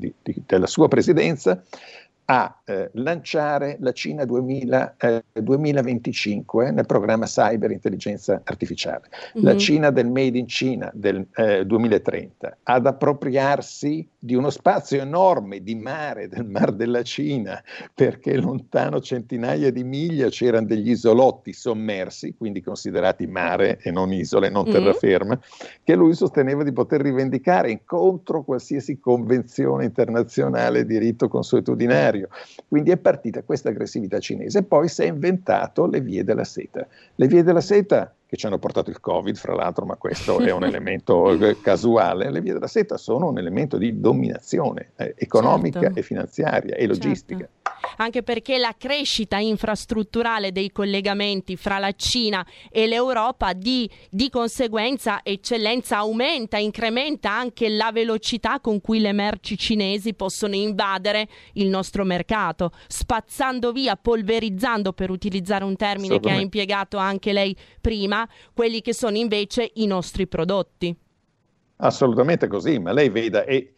della 0.46 0.68
sua 0.68 0.88
presidenza, 0.88 1.62
a 2.30 2.62
eh, 2.64 2.92
lanciare 2.94 3.78
la 3.80 3.92
Cina 3.92 4.24
2000, 4.24 4.96
eh, 5.00 5.24
2025 5.34 6.70
nel 6.70 6.86
programma 6.86 7.26
Cyber 7.26 7.72
Intelligenza 7.72 8.40
Artificiale, 8.44 9.10
mm-hmm. 9.10 9.46
la 9.46 9.58
Cina 9.58 9.90
del 9.90 10.12
Made 10.12 10.38
in 10.38 10.46
China 10.46 10.92
del 10.94 11.26
eh, 11.36 11.66
2030, 11.66 12.58
ad 12.64 12.86
appropriarsi 12.86 14.08
di 14.22 14.36
uno 14.36 14.50
spazio 14.50 15.02
enorme 15.02 15.64
di 15.64 15.76
mare, 15.76 16.28
del 16.28 16.46
Mar 16.46 16.74
della 16.74 17.04
Cina, 17.04 17.64
perché 17.94 18.36
lontano 18.36 19.00
centinaia 19.00 19.72
di 19.72 19.84
miglia 19.84 20.28
c'erano 20.28 20.68
degli 20.68 20.90
isolotti 20.90 21.54
sommersi, 21.54 22.36
quindi 22.38 22.62
considerati 22.62 23.26
mare 23.28 23.80
e 23.82 23.92
non 23.92 24.12
isole, 24.12 24.50
non 24.50 24.64
mm-hmm. 24.64 24.74
terraferma, 24.74 25.40
che 25.84 25.96
lui 25.96 26.14
sosteneva 26.14 26.64
di 26.64 26.74
poter 26.74 27.02
rivendicare 27.02 27.82
contro 27.86 28.44
qualsiasi 28.44 29.00
convenzione 29.00 29.86
internazionale 29.86 30.86
di 30.86 30.98
diritto 31.00 31.30
consuetudinario. 31.30 32.28
Quindi 32.68 32.92
è 32.92 32.98
partita 32.98 33.44
questa 33.44 33.70
aggressività 33.70 34.20
cinese 34.20 34.60
e 34.60 34.64
poi 34.64 34.90
si 34.90 35.04
è 35.04 35.06
inventato 35.08 35.88
le 35.88 36.02
vie 36.02 36.26
della 36.26 36.44
seta. 36.44 36.86
Le 37.16 37.28
vie 37.28 37.42
della 37.42 37.62
seta 37.62 38.14
che 38.30 38.38
ci 38.38 38.46
hanno 38.46 38.60
portato 38.60 38.92
il 38.92 39.00
Covid, 39.00 39.36
fra 39.36 39.56
l'altro, 39.56 39.86
ma 39.86 39.96
questo 39.96 40.38
è 40.46 40.52
un 40.52 40.64
elemento 40.64 41.36
casuale, 41.64 42.30
le 42.30 42.42
vie 42.42 42.54
della 42.54 42.68
seta 42.68 42.96
sono 42.96 43.30
un 43.30 43.40
elemento 43.40 43.78
di 43.78 44.00
dominazione 44.00 44.92
eh, 44.98 45.16
economica 45.18 45.80
certo. 45.80 45.98
e 45.98 46.04
finanziaria 46.04 46.76
e 46.76 46.86
logistica. 46.86 47.40
Certo 47.40 47.70
anche 47.98 48.24
perché 48.24 48.58
la 48.58 48.76
crescita 48.78 49.38
infrastrutturale 49.38 50.52
dei 50.52 50.72
collegamenti 50.72 51.56
fra 51.56 51.80
la 51.80 51.92
Cina 51.92 52.46
e 52.70 52.88
l'Europa 52.88 53.54
di, 53.54 53.90
di 54.10 54.30
conseguenza 54.30 55.20
eccellenza 55.24 55.98
aumenta, 55.98 56.58
incrementa 56.58 57.32
anche 57.32 57.70
la 57.70 57.92
velocità 57.92 58.60
con 58.60 58.82
cui 58.82 59.00
le 59.00 59.12
merci 59.12 59.58
cinesi 59.58 60.14
possono 60.14 60.56
invadere 60.56 61.28
il 61.54 61.68
nostro 61.68 62.04
mercato, 62.04 62.72
spazzando 62.88 63.72
via, 63.72 63.96
polverizzando, 63.96 64.94
per 64.94 65.10
utilizzare 65.10 65.64
un 65.64 65.76
termine 65.76 66.20
che 66.20 66.32
ha 66.32 66.40
impiegato 66.40 66.98
anche 66.98 67.34
lei 67.34 67.56
prima, 67.82 68.19
quelli 68.54 68.82
che 68.82 68.94
sono 68.94 69.18
invece 69.18 69.72
i 69.76 69.86
nostri 69.86 70.28
prodotti. 70.28 70.96
Assolutamente 71.78 72.48
così, 72.48 72.80
ma 72.80 72.92
lei 72.92 73.10
veda, 73.10 73.44
e 73.46 73.74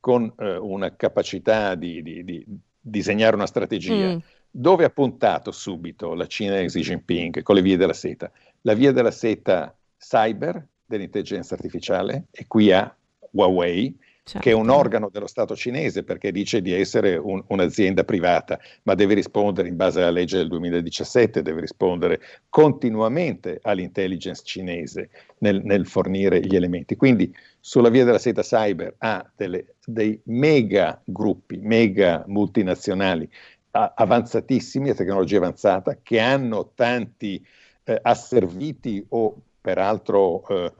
con 0.00 0.32
eh, 0.38 0.56
una 0.56 0.94
capacità 0.94 1.74
di, 1.74 2.02
di, 2.02 2.24
di, 2.24 2.46
disegnare 2.80 3.34
una 3.34 3.46
strategia. 3.46 4.14
Mm. 4.14 4.18
Dove 4.48 4.84
ha 4.84 4.90
puntato 4.90 5.50
subito 5.50 6.14
la 6.14 6.26
Cina 6.26 6.58
e 6.58 6.66
Xi 6.66 6.80
Jinping 6.80 7.42
con 7.42 7.56
le 7.56 7.62
vie 7.62 7.76
della 7.76 7.92
seta? 7.92 8.30
La 8.62 8.74
via 8.74 8.92
della 8.92 9.10
seta 9.10 9.76
cyber 9.98 10.64
dell'intelligenza 10.84 11.54
artificiale 11.54 12.26
e 12.30 12.46
qui 12.46 12.72
ha 12.72 12.94
Huawei, 13.32 13.94
certo. 14.26 14.40
che 14.40 14.50
è 14.50 14.54
un 14.54 14.68
organo 14.68 15.08
dello 15.08 15.28
Stato 15.28 15.54
cinese 15.54 16.02
perché 16.02 16.32
dice 16.32 16.60
di 16.60 16.72
essere 16.72 17.16
un, 17.16 17.42
un'azienda 17.46 18.02
privata, 18.02 18.58
ma 18.82 18.94
deve 18.94 19.14
rispondere 19.14 19.68
in 19.68 19.76
base 19.76 20.00
alla 20.00 20.10
legge 20.10 20.38
del 20.38 20.48
2017, 20.48 21.42
deve 21.42 21.60
rispondere 21.60 22.20
continuamente 22.48 23.60
all'intelligence 23.62 24.42
cinese 24.44 25.10
nel, 25.38 25.62
nel 25.62 25.86
fornire 25.86 26.40
gli 26.40 26.56
elementi. 26.56 26.96
Quindi 26.96 27.32
sulla 27.60 27.88
via 27.88 28.04
della 28.04 28.18
seta 28.18 28.42
cyber 28.42 28.96
ha 28.98 29.30
delle, 29.36 29.76
dei 29.84 30.20
mega 30.24 31.00
gruppi, 31.04 31.58
mega 31.58 32.24
multinazionali 32.26 33.28
avanzatissimi, 33.70 34.88
a 34.88 34.94
tecnologia 34.94 35.36
avanzata, 35.36 35.98
che 36.02 36.18
hanno 36.18 36.72
tanti 36.74 37.44
eh, 37.84 37.98
asserviti 38.02 39.04
o 39.10 39.36
peraltro 39.60 40.48
eh, 40.48 40.72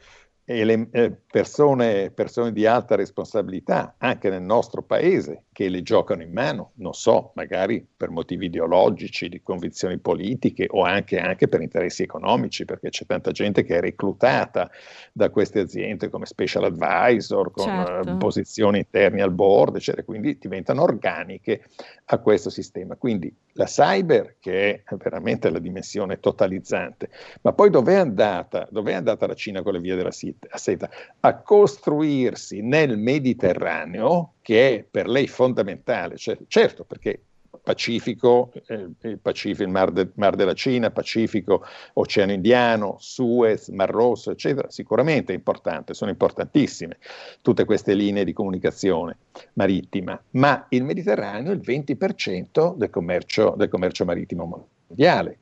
e 0.48 0.64
le 0.64 0.88
eh, 0.92 1.12
persone, 1.36 2.10
persone, 2.12 2.50
di 2.50 2.64
alta 2.64 2.94
responsabilità 2.94 3.96
anche 3.98 4.30
nel 4.30 4.40
nostro 4.40 4.80
paese 4.80 5.42
che 5.52 5.68
le 5.68 5.82
giocano 5.82 6.22
in 6.22 6.32
mano, 6.32 6.70
non 6.76 6.94
so, 6.94 7.32
magari 7.34 7.86
per 7.94 8.08
motivi 8.08 8.46
ideologici, 8.46 9.28
di 9.28 9.42
convinzioni 9.42 9.98
politiche 9.98 10.66
o 10.70 10.82
anche, 10.82 11.18
anche 11.18 11.46
per 11.46 11.60
interessi 11.60 12.02
economici, 12.02 12.64
perché 12.64 12.88
c'è 12.88 13.04
tanta 13.04 13.32
gente 13.32 13.64
che 13.64 13.76
è 13.76 13.80
reclutata 13.80 14.70
da 15.12 15.28
queste 15.28 15.60
aziende 15.60 16.08
come 16.08 16.24
special 16.24 16.64
advisor, 16.64 17.50
con 17.50 17.64
certo. 17.64 18.12
uh, 18.12 18.16
posizioni 18.16 18.78
interni 18.78 19.20
al 19.20 19.32
board, 19.32 19.76
eccetera, 19.76 20.04
quindi 20.04 20.38
diventano 20.38 20.82
organiche 20.82 21.64
a 22.06 22.18
questo 22.18 22.48
sistema. 22.48 22.96
Quindi 22.96 23.34
la 23.52 23.64
cyber, 23.64 24.36
che 24.40 24.82
è 24.84 24.94
veramente 24.96 25.50
la 25.50 25.58
dimensione 25.58 26.18
totalizzante, 26.18 27.10
ma 27.42 27.52
poi 27.52 27.68
dov'è 27.68 27.96
andata, 27.96 28.66
dov'è 28.70 28.94
andata 28.94 29.26
la 29.26 29.34
Cina 29.34 29.62
con 29.62 29.74
le 29.74 29.80
vie 29.80 29.96
della 29.96 30.10
seta? 30.10 30.88
A 31.26 31.38
costruirsi 31.38 32.60
nel 32.62 32.96
Mediterraneo, 32.96 34.34
che 34.42 34.76
è 34.76 34.84
per 34.88 35.08
lei 35.08 35.26
fondamentale, 35.26 36.16
cioè, 36.16 36.38
certo 36.46 36.84
perché 36.84 37.20
Pacifico, 37.60 38.52
eh, 38.68 38.90
il, 39.00 39.18
Pacifico 39.18 39.64
il 39.64 39.68
mar, 39.70 39.90
de, 39.90 40.10
mar, 40.14 40.36
della 40.36 40.52
Cina, 40.52 40.92
Pacifico, 40.92 41.64
Oceano 41.94 42.30
Indiano, 42.30 42.94
Suez, 43.00 43.66
Mar 43.70 43.90
Rosso, 43.90 44.30
eccetera, 44.30 44.70
sicuramente 44.70 45.32
è 45.32 45.34
importante, 45.34 45.94
sono 45.94 46.12
importantissime 46.12 46.98
tutte 47.42 47.64
queste 47.64 47.94
linee 47.94 48.22
di 48.22 48.32
comunicazione 48.32 49.16
marittima, 49.54 50.16
ma 50.30 50.66
il 50.68 50.84
Mediterraneo 50.84 51.50
è 51.50 51.56
il 51.56 51.60
20% 51.60 52.76
del 52.76 52.90
commercio, 52.90 53.54
del 53.56 53.68
commercio 53.68 54.04
marittimo 54.04 54.44
mondiale, 54.44 54.75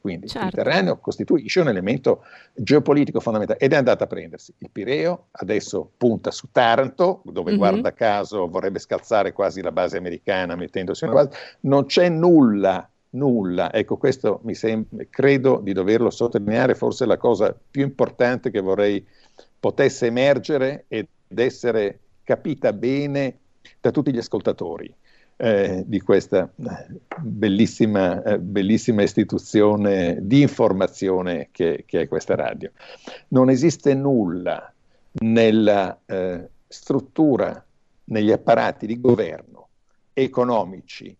quindi 0.00 0.28
certo. 0.28 0.46
il 0.46 0.52
Mediterraneo 0.54 0.98
costituisce 0.98 1.60
un 1.60 1.68
elemento 1.68 2.24
geopolitico 2.54 3.20
fondamentale 3.20 3.58
ed 3.58 3.72
è 3.72 3.76
andata 3.76 4.04
a 4.04 4.06
prendersi 4.06 4.52
il 4.58 4.70
Pireo, 4.70 5.28
adesso 5.32 5.90
punta 5.96 6.30
su 6.30 6.48
Taranto, 6.50 7.22
dove 7.24 7.50
mm-hmm. 7.50 7.58
guarda 7.58 7.92
caso 7.92 8.48
vorrebbe 8.48 8.78
scalzare 8.78 9.32
quasi 9.32 9.62
la 9.62 9.72
base 9.72 9.96
americana 9.96 10.56
mettendosi 10.56 11.04
una 11.04 11.14
base, 11.14 11.30
non 11.60 11.86
c'è 11.86 12.08
nulla 12.08 12.88
nulla. 13.14 13.72
Ecco, 13.72 13.96
questo 13.96 14.40
mi 14.42 14.54
sembra, 14.54 15.04
credo 15.08 15.60
di 15.62 15.72
doverlo 15.72 16.10
sottolineare, 16.10 16.74
forse 16.74 17.06
la 17.06 17.16
cosa 17.16 17.56
più 17.70 17.82
importante 17.82 18.50
che 18.50 18.60
vorrei 18.60 19.06
potesse 19.60 20.06
emergere 20.06 20.86
ed 20.88 21.06
essere 21.34 22.00
capita 22.24 22.72
bene 22.72 23.38
da 23.80 23.90
tutti 23.90 24.12
gli 24.12 24.18
ascoltatori 24.18 24.92
eh, 25.44 25.84
di 25.86 26.00
questa 26.00 26.50
eh, 26.56 27.00
bellissima, 27.20 28.22
eh, 28.22 28.38
bellissima, 28.38 29.02
istituzione 29.02 30.16
di 30.22 30.40
informazione 30.40 31.48
che, 31.52 31.84
che, 31.86 32.00
è 32.00 32.08
questa 32.08 32.34
radio. 32.34 32.70
Non 33.28 33.50
esiste 33.50 33.92
nulla 33.92 34.72
nella 35.20 36.00
eh, 36.06 36.48
struttura, 36.66 37.62
negli 38.04 38.32
apparati 38.32 38.86
di 38.86 38.98
governo 38.98 39.68
economici, 40.14 41.14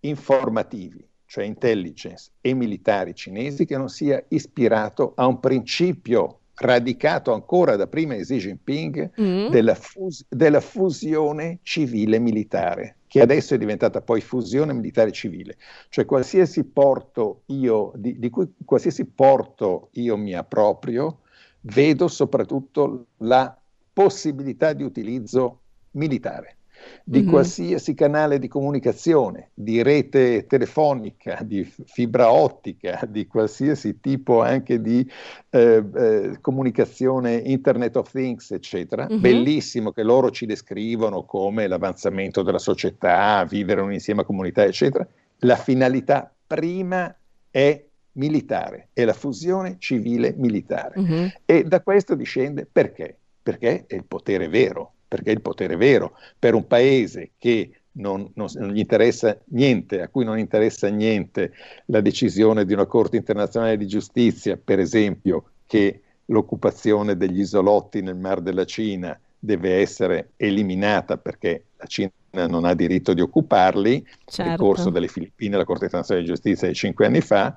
informativi, 0.00 1.02
cioè 1.24 1.44
intelligence 1.44 2.32
e 2.42 2.52
militari 2.52 3.14
cinesi, 3.14 3.64
che 3.64 3.78
non 3.78 3.88
sia 3.88 4.22
ispirato 4.28 5.14
a 5.16 5.26
un 5.26 5.40
principio 5.40 6.39
radicato 6.60 7.32
ancora 7.32 7.76
da 7.76 7.86
prima 7.86 8.14
di 8.14 8.22
Xi 8.22 8.36
Jinping 8.36 9.12
mm. 9.20 9.48
della, 9.48 9.74
fus- 9.74 10.24
della 10.28 10.60
fusione 10.60 11.60
civile-militare 11.62 12.96
che 13.06 13.20
adesso 13.20 13.54
è 13.54 13.58
diventata 13.58 14.02
poi 14.02 14.20
fusione 14.20 14.72
militare 14.72 15.10
civile, 15.10 15.56
cioè 15.88 16.04
qualsiasi 16.04 16.62
porto 16.62 17.42
io, 17.46 17.90
di, 17.96 18.20
di 18.20 18.30
cui 18.30 18.52
qualsiasi 18.64 19.04
porto 19.04 19.88
io 19.94 20.16
mi 20.16 20.32
approprio, 20.32 21.22
vedo 21.62 22.06
soprattutto 22.06 23.06
la 23.18 23.58
possibilità 23.92 24.74
di 24.74 24.84
utilizzo 24.84 25.62
militare 25.92 26.58
di 27.04 27.20
mm-hmm. 27.20 27.28
qualsiasi 27.28 27.94
canale 27.94 28.38
di 28.38 28.48
comunicazione, 28.48 29.50
di 29.54 29.82
rete 29.82 30.46
telefonica, 30.46 31.38
di 31.42 31.64
fibra 31.64 32.30
ottica, 32.32 33.06
di 33.08 33.26
qualsiasi 33.26 34.00
tipo 34.00 34.42
anche 34.42 34.80
di 34.80 35.08
eh, 35.50 35.84
eh, 35.94 36.38
comunicazione 36.40 37.34
Internet 37.34 37.96
of 37.96 38.10
Things, 38.10 38.50
eccetera. 38.50 39.06
Mm-hmm. 39.10 39.20
Bellissimo 39.20 39.92
che 39.92 40.02
loro 40.02 40.30
ci 40.30 40.46
descrivono 40.46 41.24
come 41.24 41.66
l'avanzamento 41.66 42.42
della 42.42 42.58
società, 42.58 43.44
vivere 43.44 43.80
un 43.80 43.92
insieme 43.92 44.22
a 44.22 44.24
comunità, 44.24 44.64
eccetera. 44.64 45.06
La 45.38 45.56
finalità 45.56 46.32
prima 46.46 47.14
è 47.50 47.84
militare, 48.12 48.88
è 48.92 49.04
la 49.04 49.12
fusione 49.12 49.76
civile-militare. 49.78 51.00
Mm-hmm. 51.00 51.26
E 51.44 51.64
da 51.64 51.80
questo 51.80 52.14
discende 52.14 52.68
perché? 52.70 53.16
Perché 53.42 53.84
è 53.86 53.94
il 53.94 54.04
potere 54.04 54.48
vero, 54.48 54.92
perché 55.10 55.32
il 55.32 55.40
potere 55.40 55.74
vero 55.74 56.12
per 56.38 56.54
un 56.54 56.68
paese 56.68 57.32
che 57.36 57.72
non, 57.94 58.30
non, 58.34 58.46
non, 58.54 58.70
gli 58.70 58.78
interessa 58.78 59.36
niente, 59.46 60.02
a 60.02 60.08
cui 60.08 60.24
non 60.24 60.38
interessa 60.38 60.86
niente 60.86 61.52
la 61.86 62.00
decisione 62.00 62.64
di 62.64 62.72
una 62.72 62.86
Corte 62.86 63.16
internazionale 63.16 63.76
di 63.76 63.88
giustizia, 63.88 64.56
per 64.56 64.78
esempio, 64.78 65.46
che 65.66 66.00
l'occupazione 66.26 67.16
degli 67.16 67.40
isolotti 67.40 68.02
nel 68.02 68.14
Mar 68.14 68.40
della 68.40 68.64
Cina 68.64 69.18
deve 69.36 69.80
essere 69.80 70.30
eliminata 70.36 71.16
perché 71.16 71.64
la 71.76 71.86
Cina 71.86 72.12
non 72.46 72.64
ha 72.64 72.74
diritto 72.74 73.12
di 73.12 73.20
occuparli, 73.20 74.06
certo. 74.26 74.48
nel 74.48 74.58
corso 74.58 74.90
delle 74.90 75.08
Filippine, 75.08 75.56
la 75.56 75.64
Corte 75.64 75.86
internazionale 75.86 76.24
di 76.24 76.32
giustizia 76.32 76.68
di 76.68 76.74
cinque 76.74 77.06
anni 77.06 77.20
fa, 77.20 77.52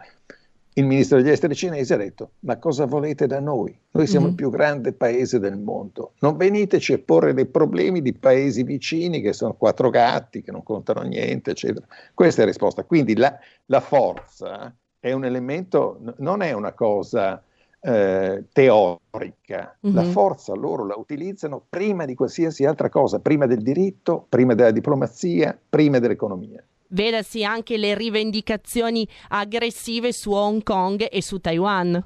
il 0.76 0.86
ministro 0.86 1.18
degli 1.18 1.30
esteri 1.30 1.56
cinese 1.56 1.94
ha 1.94 1.98
detto, 1.98 2.32
ma 2.40 2.58
cosa 2.58 2.86
volete 2.86 3.28
da 3.28 3.40
noi? 3.40 3.78
Noi 3.92 4.08
siamo 4.08 4.26
mm-hmm. 4.26 4.36
il 4.36 4.42
più 4.42 4.50
grande 4.50 4.94
paese 4.94 5.40
del 5.40 5.58
mondo, 5.58 6.14
non 6.20 6.36
veniteci 6.36 6.94
a 6.94 7.00
porre 7.00 7.34
dei 7.34 7.46
problemi 7.46 8.02
di 8.02 8.14
paesi 8.14 8.64
vicini 8.64 9.22
che 9.22 9.34
sono 9.34 9.54
quattro 9.54 9.90
gatti, 9.90 10.42
che 10.42 10.52
non 10.52 10.64
contano 10.64 11.02
niente, 11.02 11.52
eccetera. 11.52 11.86
Questa 12.14 12.42
è 12.42 12.46
la 12.46 12.52
risposta. 12.52 12.84
Quindi 12.84 13.16
la, 13.16 13.38
la 13.68 13.80
forza 13.82 14.76
è 15.00 15.12
un 15.12 15.26
elemento, 15.26 16.00
non 16.18 16.42
è 16.42 16.54
una 16.54 16.72
cosa 16.74 17.44
eh, 17.80 18.46
teorica, 18.52 19.78
mm-hmm. 19.86 19.96
la 19.96 20.04
forza 20.04 20.54
loro 20.56 20.86
la 20.88 20.96
utilizzano 20.98 21.64
prima 21.70 22.06
di 22.06 22.16
qualsiasi 22.16 22.66
altra 22.66 22.90
cosa, 22.90 23.20
prima 23.20 23.46
del 23.46 23.62
diritto, 23.62 24.26
prima 24.28 24.56
della 24.56 24.72
diplomazia, 24.72 25.58
prima 25.70 26.00
dell'economia 26.00 26.64
vedasi 26.94 27.44
anche 27.44 27.78
le 27.78 27.96
rivendicazioni 27.96 29.08
aggressive 29.30 30.14
su 30.14 30.32
Hong 30.32 30.64
Kong 30.64 31.08
e 31.10 31.22
su 31.22 31.40
Taiwan. 31.40 32.04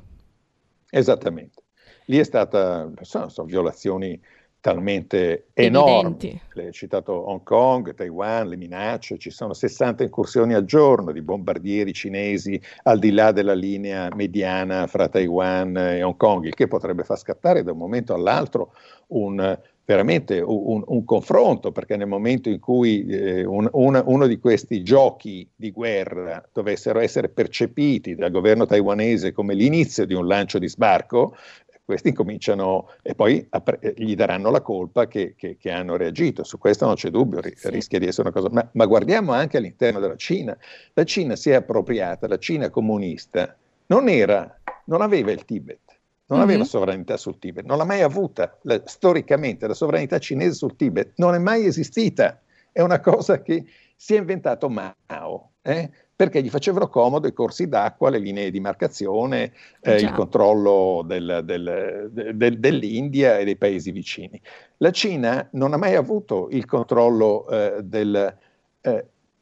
Esattamente. 0.89 1.63
Lì 2.05 2.17
è 2.17 2.23
stata, 2.23 2.89
sono, 3.01 3.29
sono 3.29 3.47
violazioni 3.47 4.19
talmente 4.59 5.47
enormi. 5.53 6.41
Lei 6.53 6.67
ha 6.67 6.71
citato 6.71 7.29
Hong 7.29 7.43
Kong, 7.43 7.93
Taiwan, 7.93 8.47
le 8.47 8.57
minacce, 8.57 9.17
ci 9.17 9.29
sono 9.29 9.53
60 9.53 10.03
incursioni 10.03 10.53
al 10.53 10.65
giorno 10.65 11.11
di 11.11 11.21
bombardieri 11.21 11.93
cinesi 11.93 12.59
al 12.83 12.99
di 12.99 13.11
là 13.11 13.31
della 13.31 13.53
linea 13.53 14.09
mediana 14.13 14.88
fra 14.88 15.07
Taiwan 15.07 15.77
e 15.77 16.03
Hong 16.03 16.17
Kong, 16.17 16.45
il 16.45 16.53
che 16.53 16.67
potrebbe 16.67 17.03
far 17.03 17.17
scattare 17.17 17.63
da 17.63 17.71
un 17.71 17.77
momento 17.77 18.13
all'altro 18.13 18.73
un 19.07 19.57
veramente 19.88 20.41
un, 20.41 20.83
un, 20.85 21.05
confronto, 21.05 21.71
perché 21.71 21.95
nel 21.95 22.07
momento 22.07 22.49
in 22.49 22.59
cui 22.59 23.05
eh, 23.05 23.45
un, 23.45 23.69
una, 23.71 24.03
uno 24.05 24.27
di 24.27 24.38
questi 24.38 24.83
giochi 24.83 25.49
di 25.55 25.71
guerra 25.71 26.45
dovessero 26.51 26.99
essere 26.99 27.29
percepiti 27.29 28.13
dal 28.13 28.29
governo 28.29 28.65
taiwanese 28.65 29.31
come 29.31 29.53
l'inizio 29.53 30.05
di 30.05 30.13
un 30.13 30.27
lancio 30.27 30.59
di 30.59 30.67
sbarco, 30.67 31.38
questi 31.85 32.11
cominciano 32.11 32.89
e 33.01 33.15
poi 33.15 33.47
eh, 33.79 33.93
gli 33.95 34.13
daranno 34.13 34.51
la 34.51 34.59
colpa 34.59 35.07
che, 35.07 35.35
che, 35.38 35.55
che, 35.57 35.71
hanno 35.71 35.95
reagito. 35.95 36.43
Su 36.43 36.57
questo 36.57 36.85
non 36.85 36.95
c'è 36.95 37.09
dubbio, 37.09 37.39
sì. 37.41 37.69
rischia 37.69 37.97
di 37.97 38.07
essere 38.07 38.27
una 38.27 38.38
cosa. 38.38 38.53
Ma, 38.53 38.69
ma 38.73 38.85
guardiamo 38.85 39.31
anche 39.31 39.55
all'interno 39.55 40.01
della 40.01 40.17
Cina. 40.17 40.57
La 40.95 41.05
Cina 41.05 41.38
si 41.38 41.49
è 41.49 41.53
appropriata, 41.53 42.27
la 42.27 42.39
Cina 42.39 42.69
comunista 42.69 43.55
non, 43.85 44.09
era, 44.09 44.53
non 44.88 45.01
aveva 45.01 45.31
il 45.31 45.45
Tibet 45.45 45.97
non 46.28 46.39
mm-hmm. 46.39 46.47
aveva 46.49 46.63
sovranità 46.65 47.17
sul 47.17 47.39
Tibet, 47.39 47.65
non 47.65 47.78
l'ha 47.78 47.86
mai 47.86 48.01
avuta. 48.01 48.57
La, 48.63 48.82
storicamente 48.86 49.67
la 49.67 49.73
sovranità 49.73 50.19
cinese 50.19 50.53
sul 50.53 50.75
Tibet 50.75 51.13
non 51.15 51.36
è 51.36 51.38
mai 51.38 51.65
esistita, 51.65 52.39
è 52.71 52.82
una 52.82 52.99
cosa 52.99 53.41
che 53.41 53.65
si 53.95 54.15
è 54.15 54.19
inventato 54.19 54.69
Mao, 54.69 55.51
eh? 55.61 55.89
perché 56.15 56.41
gli 56.41 56.49
facevano 56.49 56.89
comodo 56.89 57.28
i 57.28 57.34
corsi 57.34 57.67
d'acqua, 57.67 58.09
le 58.09 58.17
linee 58.17 58.51
di 58.51 58.59
marcazione, 58.59 59.53
eh, 59.82 59.95
il 59.95 60.11
controllo 60.11 61.03
del, 61.05 61.41
del, 61.43 62.09
del, 62.11 62.59
dell'India 62.59 63.38
e 63.38 63.45
dei 63.45 63.55
paesi 63.55 63.91
vicini. 63.91 64.41
La 64.78 64.91
Cina 64.91 65.47
non 65.51 65.73
ha 65.73 65.78
mai 65.78 65.95
avuto 65.95 66.49
il 66.51 66.65
controllo 66.65 67.47
eh, 67.47 67.84
del 67.84 68.36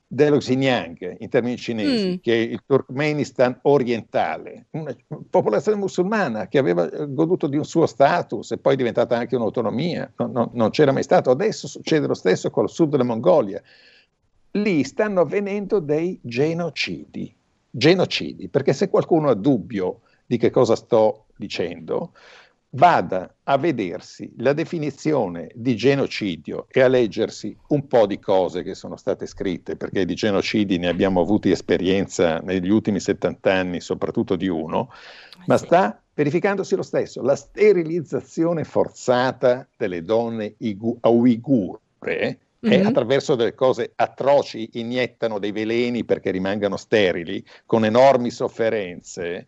eh, 0.08 0.16
dello 0.16 0.38
Xinjiang 0.38 1.18
in 1.20 1.30
termini 1.30 1.58
cinesi, 1.58 2.08
mm. 2.08 2.16
che 2.22 2.34
è 2.34 2.38
il 2.38 2.62
Turkmenistan 2.66 3.60
orientale, 3.64 4.68
una 4.72 4.96
popolazione 5.30 5.78
musulmana 5.78 6.48
che 6.48 6.58
aveva 6.58 6.86
goduto 6.88 7.48
di 7.48 7.58
un 7.58 7.66
suo 7.66 7.86
status 7.86 8.52
e 8.52 8.58
poi 8.58 8.74
è 8.74 8.78
diventata 8.78 9.18
anche 9.18 9.36
un'autonomia, 9.36 10.14
non, 10.18 10.32
non, 10.32 10.50
non 10.54 10.70
c'era 10.70 10.92
mai 10.92 11.04
stato. 11.04 11.32
Adesso 11.32 11.68
succede 11.68 12.08
lo 12.08 12.14
stesso 12.14 12.50
con 12.50 12.64
il 12.64 12.70
sud 12.70 12.90
della 12.90 13.04
Mongolia. 13.04 13.62
Lì 14.52 14.84
stanno 14.84 15.22
avvenendo 15.22 15.80
dei 15.80 16.18
genocidi, 16.22 17.34
genocidi, 17.70 18.48
perché 18.48 18.72
se 18.74 18.90
qualcuno 18.90 19.30
ha 19.30 19.36
dubbio 19.36 20.02
di 20.26 20.38
che 20.38 20.50
cosa 20.50 20.76
sto 20.76 21.26
dicendo, 21.36 22.14
vada 22.76 23.34
a 23.44 23.58
vedersi 23.58 24.32
la 24.38 24.54
definizione 24.54 25.50
di 25.54 25.76
genocidio 25.76 26.68
e 26.70 26.82
a 26.82 26.88
leggersi 26.88 27.56
un 27.70 27.88
po' 27.88 28.06
di 28.06 28.20
cose 28.20 28.64
che 28.64 28.76
sono 28.76 28.98
state 28.98 29.26
scritte, 29.26 29.76
perché 29.76 30.06
di 30.06 30.14
genocidi 30.14 30.78
ne 30.78 30.88
abbiamo 30.88 31.22
avuti 31.22 31.52
esperienza 31.52 32.40
negli 32.40 32.70
ultimi 32.70 33.00
70 33.00 33.54
anni, 33.54 33.80
soprattutto 33.80 34.36
di 34.36 34.48
uno, 34.48 34.92
ma 35.48 35.58
sta 35.58 36.00
verificandosi 36.14 36.76
lo 36.76 36.84
stesso, 36.84 37.22
la 37.22 37.36
sterilizzazione 37.36 38.64
forzata 38.64 39.68
delle 39.78 40.02
donne 40.02 40.56
igu- 40.58 40.98
uigure, 41.08 42.40
e 42.68 42.82
attraverso 42.82 43.36
delle 43.36 43.54
cose 43.54 43.92
atroci 43.96 44.72
iniettano 44.74 45.38
dei 45.38 45.52
veleni 45.52 46.04
perché 46.04 46.32
rimangano 46.32 46.78
sterili, 46.78 47.46
con 47.66 47.86
enormi 47.86 48.32
sofferenze, 48.32 49.46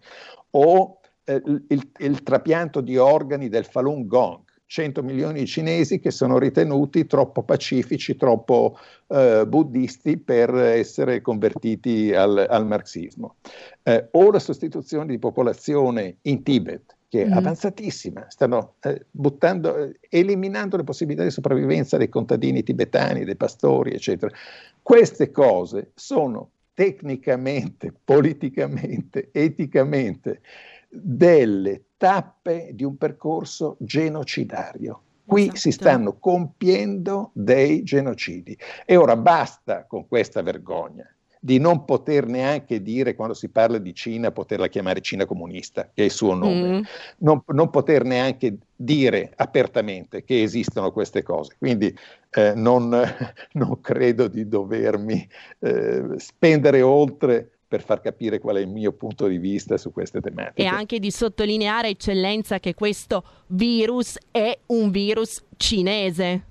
o 0.51 0.96
eh, 1.27 1.41
il, 1.67 1.91
il, 1.97 2.23
trapianto 2.23 2.79
di 2.79 2.97
organi 2.97 3.49
del 3.49 3.65
Falun 3.65 4.07
Gong. 4.07 4.45
100 4.69 5.01
milioni 5.01 5.39
di 5.39 5.45
cinesi 5.45 5.99
che 5.99 6.11
sono 6.11 6.37
ritenuti 6.37 7.05
troppo 7.05 7.41
pacifici, 7.43 8.17
troppo 8.17 8.77
eh, 9.07 9.45
buddisti 9.47 10.17
per 10.17 10.53
essere 10.53 11.21
convertiti 11.21 12.13
al, 12.13 12.45
al 12.49 12.67
marxismo. 12.67 13.35
Eh, 13.83 14.09
o 14.11 14.29
la 14.29 14.39
sostituzione 14.39 15.05
di 15.05 15.19
popolazione 15.19 16.17
in 16.23 16.43
Tibet, 16.43 16.97
che 17.07 17.23
è 17.23 17.27
mm. 17.27 17.33
avanzatissima, 17.33 18.25
stanno 18.27 18.73
eh, 18.81 19.05
buttando, 19.09 19.77
eh, 19.77 19.99
eliminando 20.09 20.75
le 20.75 20.83
possibilità 20.83 21.23
di 21.23 21.31
sopravvivenza 21.31 21.95
dei 21.95 22.09
contadini 22.09 22.61
tibetani, 22.61 23.23
dei 23.23 23.37
pastori, 23.37 23.93
eccetera. 23.93 24.35
Queste 24.81 25.31
cose 25.31 25.91
sono 25.95 26.49
tecnicamente, 26.73 27.93
politicamente, 28.03 29.29
eticamente 29.31 30.41
delle 30.87 31.83
tappe 31.97 32.71
di 32.73 32.83
un 32.83 32.97
percorso 32.97 33.75
genocidario. 33.79 35.01
Qui 35.25 35.41
esatto. 35.43 35.57
si 35.57 35.71
stanno 35.71 36.17
compiendo 36.19 37.31
dei 37.33 37.83
genocidi 37.83 38.57
e 38.85 38.95
ora 38.95 39.17
basta 39.17 39.85
con 39.85 40.07
questa 40.07 40.41
vergogna 40.41 41.05
di 41.39 41.59
non 41.59 41.85
poter 41.85 42.25
neanche 42.25 42.81
dire, 42.81 43.15
quando 43.15 43.33
si 43.33 43.49
parla 43.49 43.77
di 43.77 43.93
Cina, 43.93 44.31
poterla 44.31 44.67
chiamare 44.67 45.01
Cina 45.01 45.25
comunista, 45.25 45.89
che 45.93 46.01
è 46.01 46.05
il 46.05 46.11
suo 46.11 46.33
nome, 46.33 46.79
mm. 46.79 46.81
non, 47.19 47.41
non, 47.47 47.69
poter 47.69 48.03
neanche 48.03 48.57
dire 48.75 49.31
apertamente 49.35 50.23
che 50.23 50.41
esistono 50.41 50.91
queste 50.91 51.23
cose. 51.23 51.55
Quindi 51.57 51.95
eh, 52.31 52.53
non, 52.55 52.89
non, 53.53 53.81
credo 53.81 54.27
di 54.27 54.47
dovermi 54.47 55.27
eh, 55.59 56.03
spendere 56.17 56.81
oltre 56.81 57.56
per 57.67 57.83
far 57.83 57.99
capire 58.01 58.39
qual 58.39 58.55
è 58.55 58.59
il 58.61 58.69
mio 58.69 58.93
punto 58.93 59.27
di 59.27 59.37
vista 59.37 59.77
su 59.77 59.91
queste 59.91 60.21
tematiche. 60.21 60.61
E 60.61 60.65
anche 60.65 60.99
di 60.99 61.11
sottolineare, 61.11 61.89
eccellenza, 61.89 62.59
che 62.59 62.73
questo 62.73 63.23
virus 63.47 64.17
è 64.31 64.57
un 64.67 64.89
virus 64.89 65.43
cinese. 65.57 66.43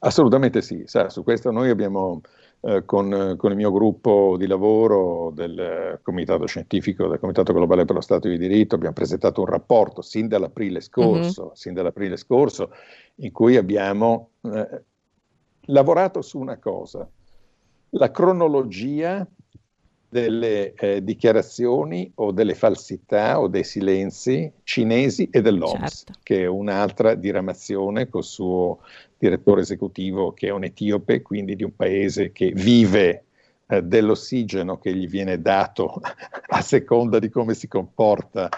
Assolutamente 0.00 0.62
sì, 0.62 0.82
Sa, 0.86 1.08
su 1.08 1.22
questo 1.22 1.50
noi 1.50 1.70
abbiamo 1.70 2.20
eh, 2.60 2.84
con, 2.84 3.34
con, 3.36 3.50
il 3.52 3.56
mio 3.56 3.70
gruppo 3.70 4.36
di 4.36 4.46
lavoro 4.46 5.30
del 5.32 6.00
Comitato 6.02 6.46
Scientifico, 6.46 7.06
del 7.06 7.20
Comitato 7.20 7.52
Globale 7.52 7.84
per 7.84 7.94
lo 7.94 8.00
Stato 8.00 8.28
di 8.28 8.36
Diritto, 8.36 8.74
abbiamo 8.74 8.94
presentato 8.94 9.40
un 9.40 9.46
rapporto 9.46 10.02
sin 10.02 10.26
dall'aprile 10.26 10.80
scorso, 10.80 11.44
mm-hmm. 11.44 11.52
sin 11.54 11.74
dall'aprile 11.74 12.16
scorso 12.16 12.70
in 13.16 13.30
cui 13.30 13.56
abbiamo 13.56 14.30
eh, 14.42 14.82
lavorato 15.66 16.20
su 16.22 16.38
una 16.38 16.58
cosa, 16.58 17.08
la 17.90 18.10
cronologia 18.10 19.26
delle 20.08 20.74
eh, 20.74 21.02
dichiarazioni 21.02 22.10
o 22.16 22.32
delle 22.32 22.54
falsità 22.54 23.40
o 23.40 23.48
dei 23.48 23.64
silenzi 23.64 24.50
cinesi 24.62 25.28
e 25.30 25.42
dell'OMS, 25.42 26.04
certo. 26.04 26.20
che 26.22 26.42
è 26.42 26.46
un'altra 26.46 27.14
diramazione 27.14 28.08
col 28.08 28.24
suo 28.24 28.80
direttore 29.18 29.62
esecutivo 29.62 30.32
che 30.32 30.48
è 30.48 30.50
un 30.50 30.64
etiope, 30.64 31.22
quindi 31.22 31.56
di 31.56 31.64
un 31.64 31.74
paese 31.74 32.32
che 32.32 32.52
vive 32.54 33.24
eh, 33.66 33.82
dell'ossigeno 33.82 34.78
che 34.78 34.94
gli 34.94 35.08
viene 35.08 35.40
dato 35.40 36.00
a 36.48 36.60
seconda 36.60 37.18
di 37.18 37.28
come 37.28 37.54
si 37.54 37.66
comporta 37.66 38.48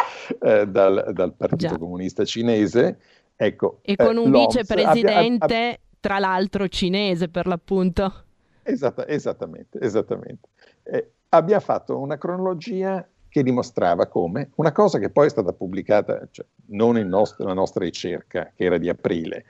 eh, 0.41 0.67
dal, 0.67 1.11
dal, 1.13 1.33
Partito 1.35 1.73
Già. 1.75 1.79
Comunista 1.79 2.25
Cinese. 2.25 2.99
Ecco, 3.41 3.79
e 3.83 3.95
con 3.95 4.17
eh, 4.17 4.21
un 4.21 4.31
vicepresidente, 4.33 5.45
abbia, 5.45 5.69
abbia, 5.69 5.79
tra 6.01 6.19
l'altro 6.19 6.67
cinese 6.69 7.29
per 7.29 7.47
l'appunto. 7.47 8.25
Esatta, 8.65 9.07
esattamente, 9.07 9.79
esattamente. 9.81 10.49
Eh, 10.83 11.13
abbia 11.31 11.61
fatto 11.61 11.99
una 11.99 12.19
cronologia 12.19 13.07
che 13.29 13.43
dimostrava 13.43 14.07
come 14.07 14.51
una 14.57 14.73
cosa 14.73 14.99
che 14.99 15.11
poi 15.11 15.27
è 15.27 15.31
stata 15.31 15.53
pubblicata, 15.53 16.27
cioè 16.31 16.47
non 16.67 16.97
nostro, 16.97 17.47
la 17.47 17.53
nostra 17.53 17.85
ricerca, 17.85 18.53
che 18.55 18.65
era 18.65 18.79
di 18.79 18.89
aprile, 18.89 19.45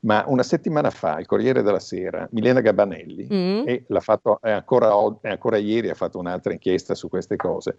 ma 0.00 0.24
una 0.26 0.42
settimana 0.42 0.90
fa 0.90 1.18
il 1.20 1.26
Corriere 1.26 1.62
della 1.62 1.78
Sera, 1.78 2.28
Milena 2.32 2.60
Gabanelli, 2.60 3.28
mm. 3.32 3.68
e 3.68 3.84
l'ha 3.86 4.00
fatto, 4.00 4.40
è 4.40 4.50
ancora, 4.50 4.90
è 5.20 5.28
ancora, 5.28 5.56
ieri 5.56 5.90
ha 5.90 5.94
fatto 5.94 6.18
un'altra 6.18 6.52
inchiesta 6.52 6.94
su 6.94 7.08
queste 7.08 7.36
cose, 7.36 7.78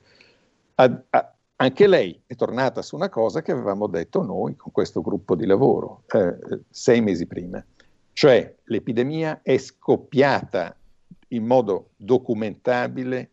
ha, 0.76 1.04
ha, 1.10 1.34
anche 1.58 1.88
lei 1.88 2.22
è 2.26 2.36
tornata 2.36 2.82
su 2.82 2.96
una 2.96 3.10
cosa 3.10 3.42
che 3.42 3.52
avevamo 3.52 3.88
detto 3.88 4.24
noi 4.24 4.56
con 4.56 4.72
questo 4.72 5.02
gruppo 5.02 5.36
di 5.36 5.46
lavoro 5.46 6.04
eh, 6.08 6.62
sei 6.70 7.02
mesi 7.02 7.28
prima, 7.28 7.64
cioè 8.14 8.56
l'epidemia 8.66 9.42
è 9.44 9.58
scoppiata 9.58 10.76
in 11.34 11.46
modo 11.46 11.90
documentabile 11.96 13.30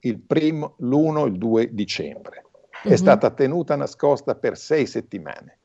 il 0.00 0.18
primo, 0.20 0.74
l'1 0.78 1.24
e 1.24 1.28
il 1.28 1.38
2 1.38 1.74
dicembre. 1.74 2.44
Mm-hmm. 2.44 2.82
È 2.82 2.88
mhm. 2.90 2.94
stata 2.94 3.30
tenuta 3.30 3.76
nascosta 3.76 4.34
per 4.34 4.56
sei 4.56 4.86
settimane 4.86 5.58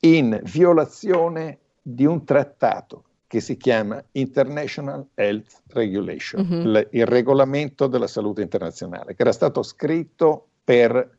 in 0.00 0.40
violazione 0.44 1.58
di 1.82 2.04
un 2.04 2.24
trattato 2.24 3.04
che 3.26 3.40
si 3.40 3.56
chiama 3.56 4.02
International 4.12 5.06
Health 5.14 5.62
Regulation, 5.68 6.46
mm-hmm. 6.46 6.86
il 6.90 7.06
regolamento 7.06 7.86
della 7.86 8.06
salute 8.06 8.42
internazionale, 8.42 9.14
che 9.14 9.22
era 9.22 9.32
stato 9.32 9.62
scritto 9.62 10.48
per 10.62 11.16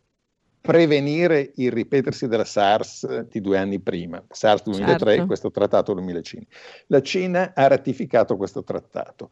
prevenire 0.68 1.54
il 1.56 1.72
ripetersi 1.72 2.28
della 2.28 2.44
SARS 2.44 3.28
di 3.30 3.40
due 3.40 3.58
anni 3.58 3.80
prima, 3.80 4.22
SARS 4.30 4.64
2003 4.64 5.12
certo. 5.12 5.26
questo 5.26 5.50
trattato 5.50 5.94
2005. 5.94 6.56
La 6.88 7.02
Cina 7.02 7.54
ha 7.56 7.68
ratificato 7.68 8.36
questo 8.36 8.64
trattato 8.64 9.30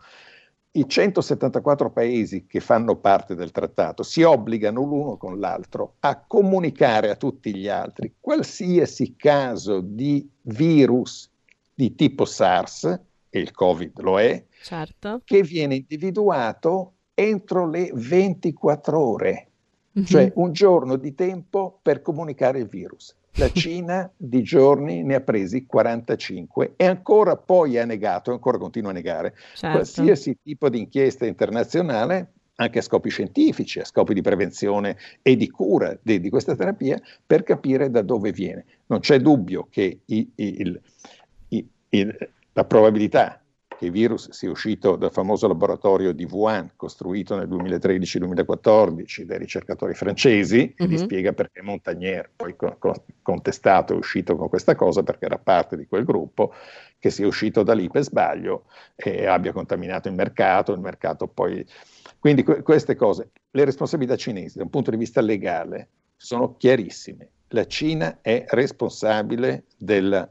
i 0.76 0.88
174 0.88 1.90
paesi 1.92 2.46
che 2.48 2.60
fanno 2.60 2.98
parte 2.98 3.34
del 3.34 3.52
trattato 3.52 4.04
si 4.04 4.24
obbligano 4.24 4.84
l'uno 4.84 5.16
con 5.16 5.40
l'altro 5.40 5.96
a 6.02 6.22
comunicare 6.22 7.10
a 7.10 7.16
tutti 7.16 7.56
gli 7.56 7.70
altri 7.70 8.16
qualsiasi 8.20 9.16
caso 9.16 9.80
di 9.80 10.30
virus 10.42 11.30
di 11.74 11.96
tipo 11.96 12.26
SARS, 12.26 12.86
e 13.30 13.40
il 13.40 13.52
Covid 13.52 14.00
lo 14.00 14.20
è, 14.20 14.46
certo. 14.62 15.22
che 15.26 15.44
viene 15.44 15.76
individuato 15.76 16.94
entro 17.14 17.70
le 17.70 17.92
24 17.94 18.98
ore, 18.98 19.50
mm-hmm. 19.98 20.06
cioè 20.06 20.32
un 20.36 20.52
giorno 20.52 20.96
di 20.96 21.14
tempo 21.16 21.80
per 21.82 22.02
comunicare 22.02 22.60
il 22.60 22.68
virus. 22.68 23.16
La 23.38 23.50
Cina 23.54 24.10
di 24.16 24.44
giorni 24.44 25.04
ne 25.04 25.16
ha 25.16 25.22
presi 25.22 25.66
45 25.66 26.74
e 26.76 26.86
ancora 26.86 27.36
poi 27.36 27.78
ha 27.78 27.86
negato, 27.86 28.32
ancora 28.32 28.58
continua 28.58 28.92
a 28.92 28.94
negare, 28.94 29.36
certo. 29.56 29.78
qualsiasi 29.78 30.38
tipo 30.42 30.70
di 30.70 30.80
inchiesta 30.80 31.26
internazionale 31.26 32.32
anche 32.56 32.80
a 32.80 32.82
scopi 32.82 33.10
scientifici, 33.10 33.80
a 33.80 33.86
scopi 33.86 34.14
di 34.14 34.22
prevenzione 34.22 34.98
e 35.22 35.36
di 35.36 35.50
cura 35.50 35.98
di, 36.02 36.20
di 36.20 36.30
questa 36.30 36.56
terapia, 36.56 36.98
per 37.26 37.44
capire 37.44 37.90
da 37.90 38.02
dove 38.02 38.32
viene. 38.32 38.66
Non 38.86 39.00
c'è 39.00 39.20
dubbio 39.20 39.68
che 39.70 40.00
i, 40.06 40.32
il, 40.36 40.82
il, 41.90 42.30
la 42.54 42.64
probabilità 42.64 43.42
che 43.78 43.86
il 43.86 43.92
virus 43.92 44.30
sia 44.30 44.50
uscito 44.50 44.96
dal 44.96 45.12
famoso 45.12 45.48
laboratorio 45.48 46.14
di 46.14 46.26
Wuhan, 46.26 46.72
costruito 46.76 47.36
nel 47.36 47.48
2013-2014 47.50 49.22
dai 49.24 49.38
ricercatori 49.38 49.94
francesi, 49.94 50.58
mm-hmm. 50.58 50.74
e 50.76 50.88
vi 50.88 50.96
mhm. 50.96 51.04
spiega 51.04 51.34
perché 51.34 51.62
Montagnier, 51.62 52.30
poi 52.36 52.56
co- 52.56 52.78
contestato, 53.22 53.94
è 53.94 53.98
uscito 53.98 54.36
con 54.36 54.50
questa 54.50 54.76
cosa 54.76 55.04
perché 55.04 55.26
era 55.26 55.38
parte 55.38 55.76
di 55.76 55.86
quel 55.88 56.06
gruppo, 56.06 56.54
che 57.00 57.10
sia 57.10 57.28
uscito 57.28 57.64
da 57.64 57.74
lì 57.74 57.90
per 57.90 58.04
sbaglio 58.04 58.66
e 58.96 59.26
abbia 59.26 59.52
contaminato 59.52 60.08
il 60.08 60.16
mercato, 60.16 60.72
il 60.72 60.80
mercato 60.80 61.28
poi... 61.28 61.66
Quindi 62.20 62.44
que- 62.44 62.62
queste 62.64 62.96
cose, 62.96 63.32
le 63.52 63.66
responsabilità 63.66 64.16
cinesi 64.16 64.58
da 64.58 64.64
un 64.64 64.70
punto 64.70 64.90
di 64.90 64.98
vista 64.98 65.22
legale 65.22 65.90
sono 66.16 66.56
chiarissime. 66.56 67.30
La 67.50 67.68
Cina 67.68 68.20
è 68.22 68.46
responsabile 68.48 69.66
del 69.78 70.28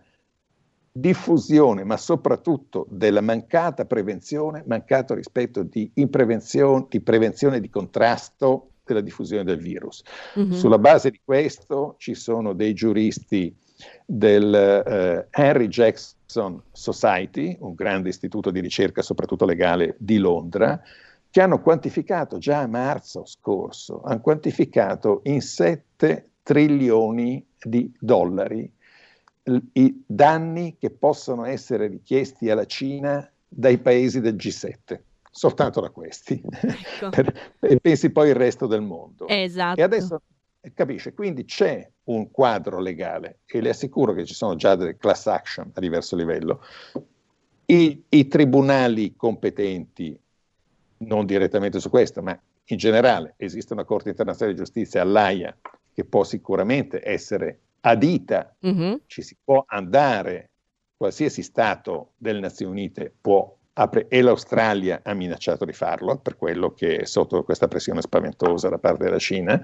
diffusione, 0.97 1.83
ma 1.83 1.97
soprattutto 1.97 2.87
della 2.89 3.21
mancata 3.21 3.85
prevenzione, 3.85 4.63
mancato 4.65 5.15
rispetto 5.15 5.65
di, 5.65 5.91
prevenzione, 6.09 6.87
di 6.89 7.01
prevenzione 7.01 7.59
di 7.59 7.69
contrasto 7.69 8.69
della 8.85 9.01
diffusione 9.01 9.43
del 9.43 9.59
virus. 9.59 10.03
Mm-hmm. 10.39 10.53
Sulla 10.53 10.79
base 10.79 11.11
di 11.11 11.21
questo 11.25 11.97
ci 11.99 12.15
sono 12.15 12.53
dei 12.53 12.75
giuristi 12.75 13.53
del 14.07 14.55
eh, 14.55 15.27
Henry 15.31 15.67
Jackson 15.67 16.63
Society, 16.71 17.57
un 17.59 17.75
grande 17.75 18.11
istituto 18.11 18.53
di 18.53 18.61
ricerca 18.61 19.03
soprattutto 19.03 19.45
legale 19.45 19.97
di 19.99 20.19
Londra, 20.19 20.81
che 21.29 21.41
hanno 21.41 21.61
quantificato 21.61 22.39
già 22.39 22.61
a 22.61 22.69
marzo 22.69 23.25
scorso, 23.25 24.01
hanno 24.05 24.21
quantificato 24.21 25.23
in 25.25 25.41
7 25.41 26.29
trilioni 26.45 27.45
di 27.61 27.93
dollari 27.99 28.71
i 29.73 30.03
danni 30.07 30.77
che 30.79 30.91
possono 30.91 31.45
essere 31.45 31.87
richiesti 31.87 32.49
alla 32.49 32.65
Cina 32.67 33.31
dai 33.47 33.79
paesi 33.79 34.21
del 34.21 34.37
G7, 34.37 35.01
soltanto 35.31 35.81
da 35.81 35.91
questi, 35.91 36.43
ecco. 36.43 37.11
e 37.61 37.79
pensi 37.81 38.11
poi 38.11 38.31
il 38.31 38.35
resto 38.35 38.67
del 38.67 38.81
mondo. 38.81 39.29
Esatto. 39.29 39.79
E 39.79 39.83
adesso 39.83 40.23
capisce, 40.73 41.13
quindi 41.13 41.45
c'è 41.45 41.87
un 42.05 42.31
quadro 42.31 42.81
legale 42.81 43.41
e 43.45 43.61
le 43.61 43.69
assicuro 43.71 44.15
che 44.15 44.25
ci 44.25 44.35
sono 44.35 44.57
già 44.57 44.75
delle 44.77 44.97
class 44.97 45.27
action 45.27 45.71
a 45.75 45.81
diverso 45.81 46.17
livello. 46.17 46.63
I, 47.67 48.03
i 48.09 48.29
tribunali 48.29 49.15
competenti, 49.15 50.19
non 50.99 51.27
direttamente 51.27 51.81
su 51.81 51.91
questo, 51.91 52.23
ma 52.23 52.39
in 52.69 52.77
generale 52.79 53.35
esiste 53.37 53.75
una 53.75 53.85
Corte 53.85 54.09
internazionale 54.09 54.57
di 54.57 54.63
giustizia 54.63 55.03
all'AIA 55.03 55.55
che 55.93 56.05
può 56.05 56.25
sicuramente 56.25 57.01
essere 57.07 57.61
adita, 57.87 58.57
mm-hmm. 58.67 58.95
ci 59.07 59.23
si 59.23 59.37
può 59.43 59.65
andare, 59.67 60.51
qualsiasi 60.97 61.43
Stato 61.43 62.13
delle 62.17 62.41
Nazioni 62.41 62.73
Unite 62.73 63.15
può 63.21 63.57
apre, 63.75 64.09
e 64.09 64.23
l'Australia 64.23 65.01
ha 65.03 65.13
minacciato 65.13 65.65
di 65.65 65.73
farlo, 65.73 66.19
per 66.19 66.37
quello 66.37 66.73
che 66.73 66.99
è 66.99 67.05
sotto 67.05 67.43
questa 67.43 67.69
pressione 67.69 68.01
spaventosa 68.01 68.69
da 68.69 68.79
parte 68.79 69.05
della 69.05 69.19
Cina, 69.19 69.61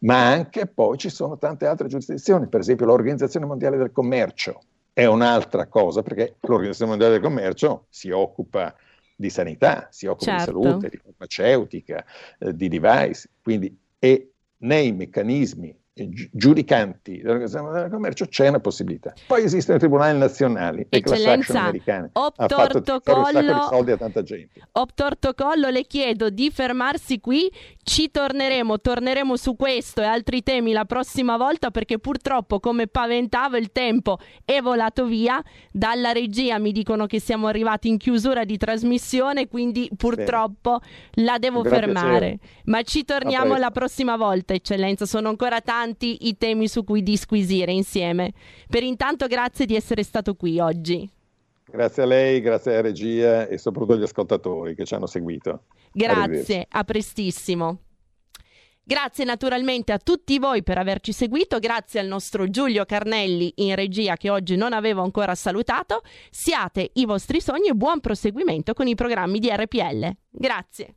ma 0.00 0.26
anche 0.26 0.66
poi 0.66 0.98
ci 0.98 1.08
sono 1.08 1.38
tante 1.38 1.66
altre 1.66 1.88
giurisdizioni, 1.88 2.48
per 2.48 2.60
esempio 2.60 2.86
l'Organizzazione 2.86 3.46
Mondiale 3.46 3.76
del 3.76 3.92
Commercio 3.92 4.60
è 4.92 5.06
un'altra 5.06 5.66
cosa, 5.66 6.02
perché 6.02 6.36
l'Organizzazione 6.40 6.90
Mondiale 6.90 7.14
del 7.14 7.22
Commercio 7.22 7.86
si 7.88 8.10
occupa 8.10 8.74
di 9.16 9.30
sanità, 9.30 9.88
si 9.90 10.06
occupa 10.06 10.38
Certo. 10.38 10.58
di 10.58 10.64
salute, 10.64 10.88
di 10.90 10.96
farmaceutica, 10.98 12.04
eh, 12.38 12.54
di 12.54 12.68
device, 12.68 13.30
quindi 13.42 13.76
e 13.98 14.32
nei 14.58 14.92
meccanismi 14.92 15.74
giudicanti 15.94 17.18
dell'Organizzazione 17.18 17.80
del 17.82 17.90
commercio 17.90 18.26
c'è 18.26 18.48
una 18.48 18.58
possibilità. 18.58 19.14
Poi 19.28 19.44
esistono 19.44 19.76
i 19.76 19.80
tribunali 19.80 20.18
nazionali 20.18 20.86
e 20.88 21.00
class 21.00 21.18
action 21.20 21.38
Eccellenza, 21.38 21.60
americane. 21.62 22.10
o 22.14 22.26
Ha 22.26 22.32
fatto 22.34 22.46
tirare 22.46 22.78
un 22.78 22.84
sacco 22.84 23.00
di 23.00 23.02
protocollo- 23.04 23.62
soldi 23.68 23.90
a 23.92 23.96
tanta 23.96 24.22
gente. 24.24 24.60
Optortocollo 24.72 25.68
le 25.70 25.84
chiedo 25.84 26.30
di 26.30 26.50
fermarsi 26.50 27.20
qui, 27.20 27.48
ci 27.84 28.10
torneremo, 28.10 28.80
torneremo 28.80 29.36
su 29.36 29.54
questo 29.54 30.02
e 30.02 30.06
altri 30.06 30.42
temi 30.42 30.72
la 30.72 30.84
prossima 30.84 31.36
volta 31.36 31.70
perché 31.70 32.00
purtroppo 32.00 32.58
come 32.58 32.88
paventavo 32.88 33.56
il 33.56 33.70
tempo 33.70 34.18
è 34.44 34.60
volato 34.60 35.06
via, 35.06 35.40
dalla 35.70 36.10
regia 36.10 36.58
mi 36.58 36.72
dicono 36.72 37.06
che 37.06 37.20
siamo 37.20 37.46
arrivati 37.46 37.86
in 37.86 37.98
chiusura 37.98 38.44
di 38.44 38.56
trasmissione 38.56 39.46
quindi 39.46 39.88
purtroppo 39.96 40.80
la 41.14 41.38
devo 41.38 41.62
farà 41.62 41.76
fermare, 41.76 42.38
ma 42.64 42.82
ci 42.82 43.04
torniamo 43.04 43.56
la 43.56 43.70
prossima 43.70 44.16
volta 44.16 44.54
eccellenza, 44.54 45.06
sono 45.06 45.28
ancora 45.28 45.60
tanti 45.60 45.82
i 46.26 46.36
temi 46.36 46.68
su 46.68 46.84
cui 46.84 47.02
disquisire 47.02 47.72
insieme. 47.72 48.32
Per 48.68 48.82
intanto 48.82 49.26
grazie 49.26 49.66
di 49.66 49.76
essere 49.76 50.02
stato 50.02 50.34
qui 50.34 50.58
oggi. 50.58 51.08
Grazie 51.66 52.02
a 52.02 52.06
lei, 52.06 52.40
grazie 52.40 52.72
alla 52.72 52.82
regia 52.82 53.46
e 53.48 53.58
soprattutto 53.58 53.94
agli 53.94 54.02
ascoltatori 54.02 54.74
che 54.74 54.84
ci 54.84 54.94
hanno 54.94 55.06
seguito. 55.06 55.64
Grazie, 55.92 56.66
a 56.68 56.84
prestissimo. 56.84 57.78
Grazie 58.86 59.24
naturalmente 59.24 59.92
a 59.92 59.98
tutti 59.98 60.38
voi 60.38 60.62
per 60.62 60.76
averci 60.76 61.12
seguito, 61.12 61.58
grazie 61.58 62.00
al 62.00 62.06
nostro 62.06 62.50
Giulio 62.50 62.84
Carnelli 62.84 63.50
in 63.56 63.74
regia 63.74 64.16
che 64.16 64.28
oggi 64.28 64.56
non 64.56 64.74
avevo 64.74 65.02
ancora 65.02 65.34
salutato. 65.34 66.02
Siate 66.30 66.90
i 66.94 67.06
vostri 67.06 67.40
sogni 67.40 67.68
e 67.68 67.74
buon 67.74 68.00
proseguimento 68.00 68.74
con 68.74 68.86
i 68.86 68.94
programmi 68.94 69.38
di 69.38 69.48
RPL. 69.50 70.14
Grazie. 70.28 70.96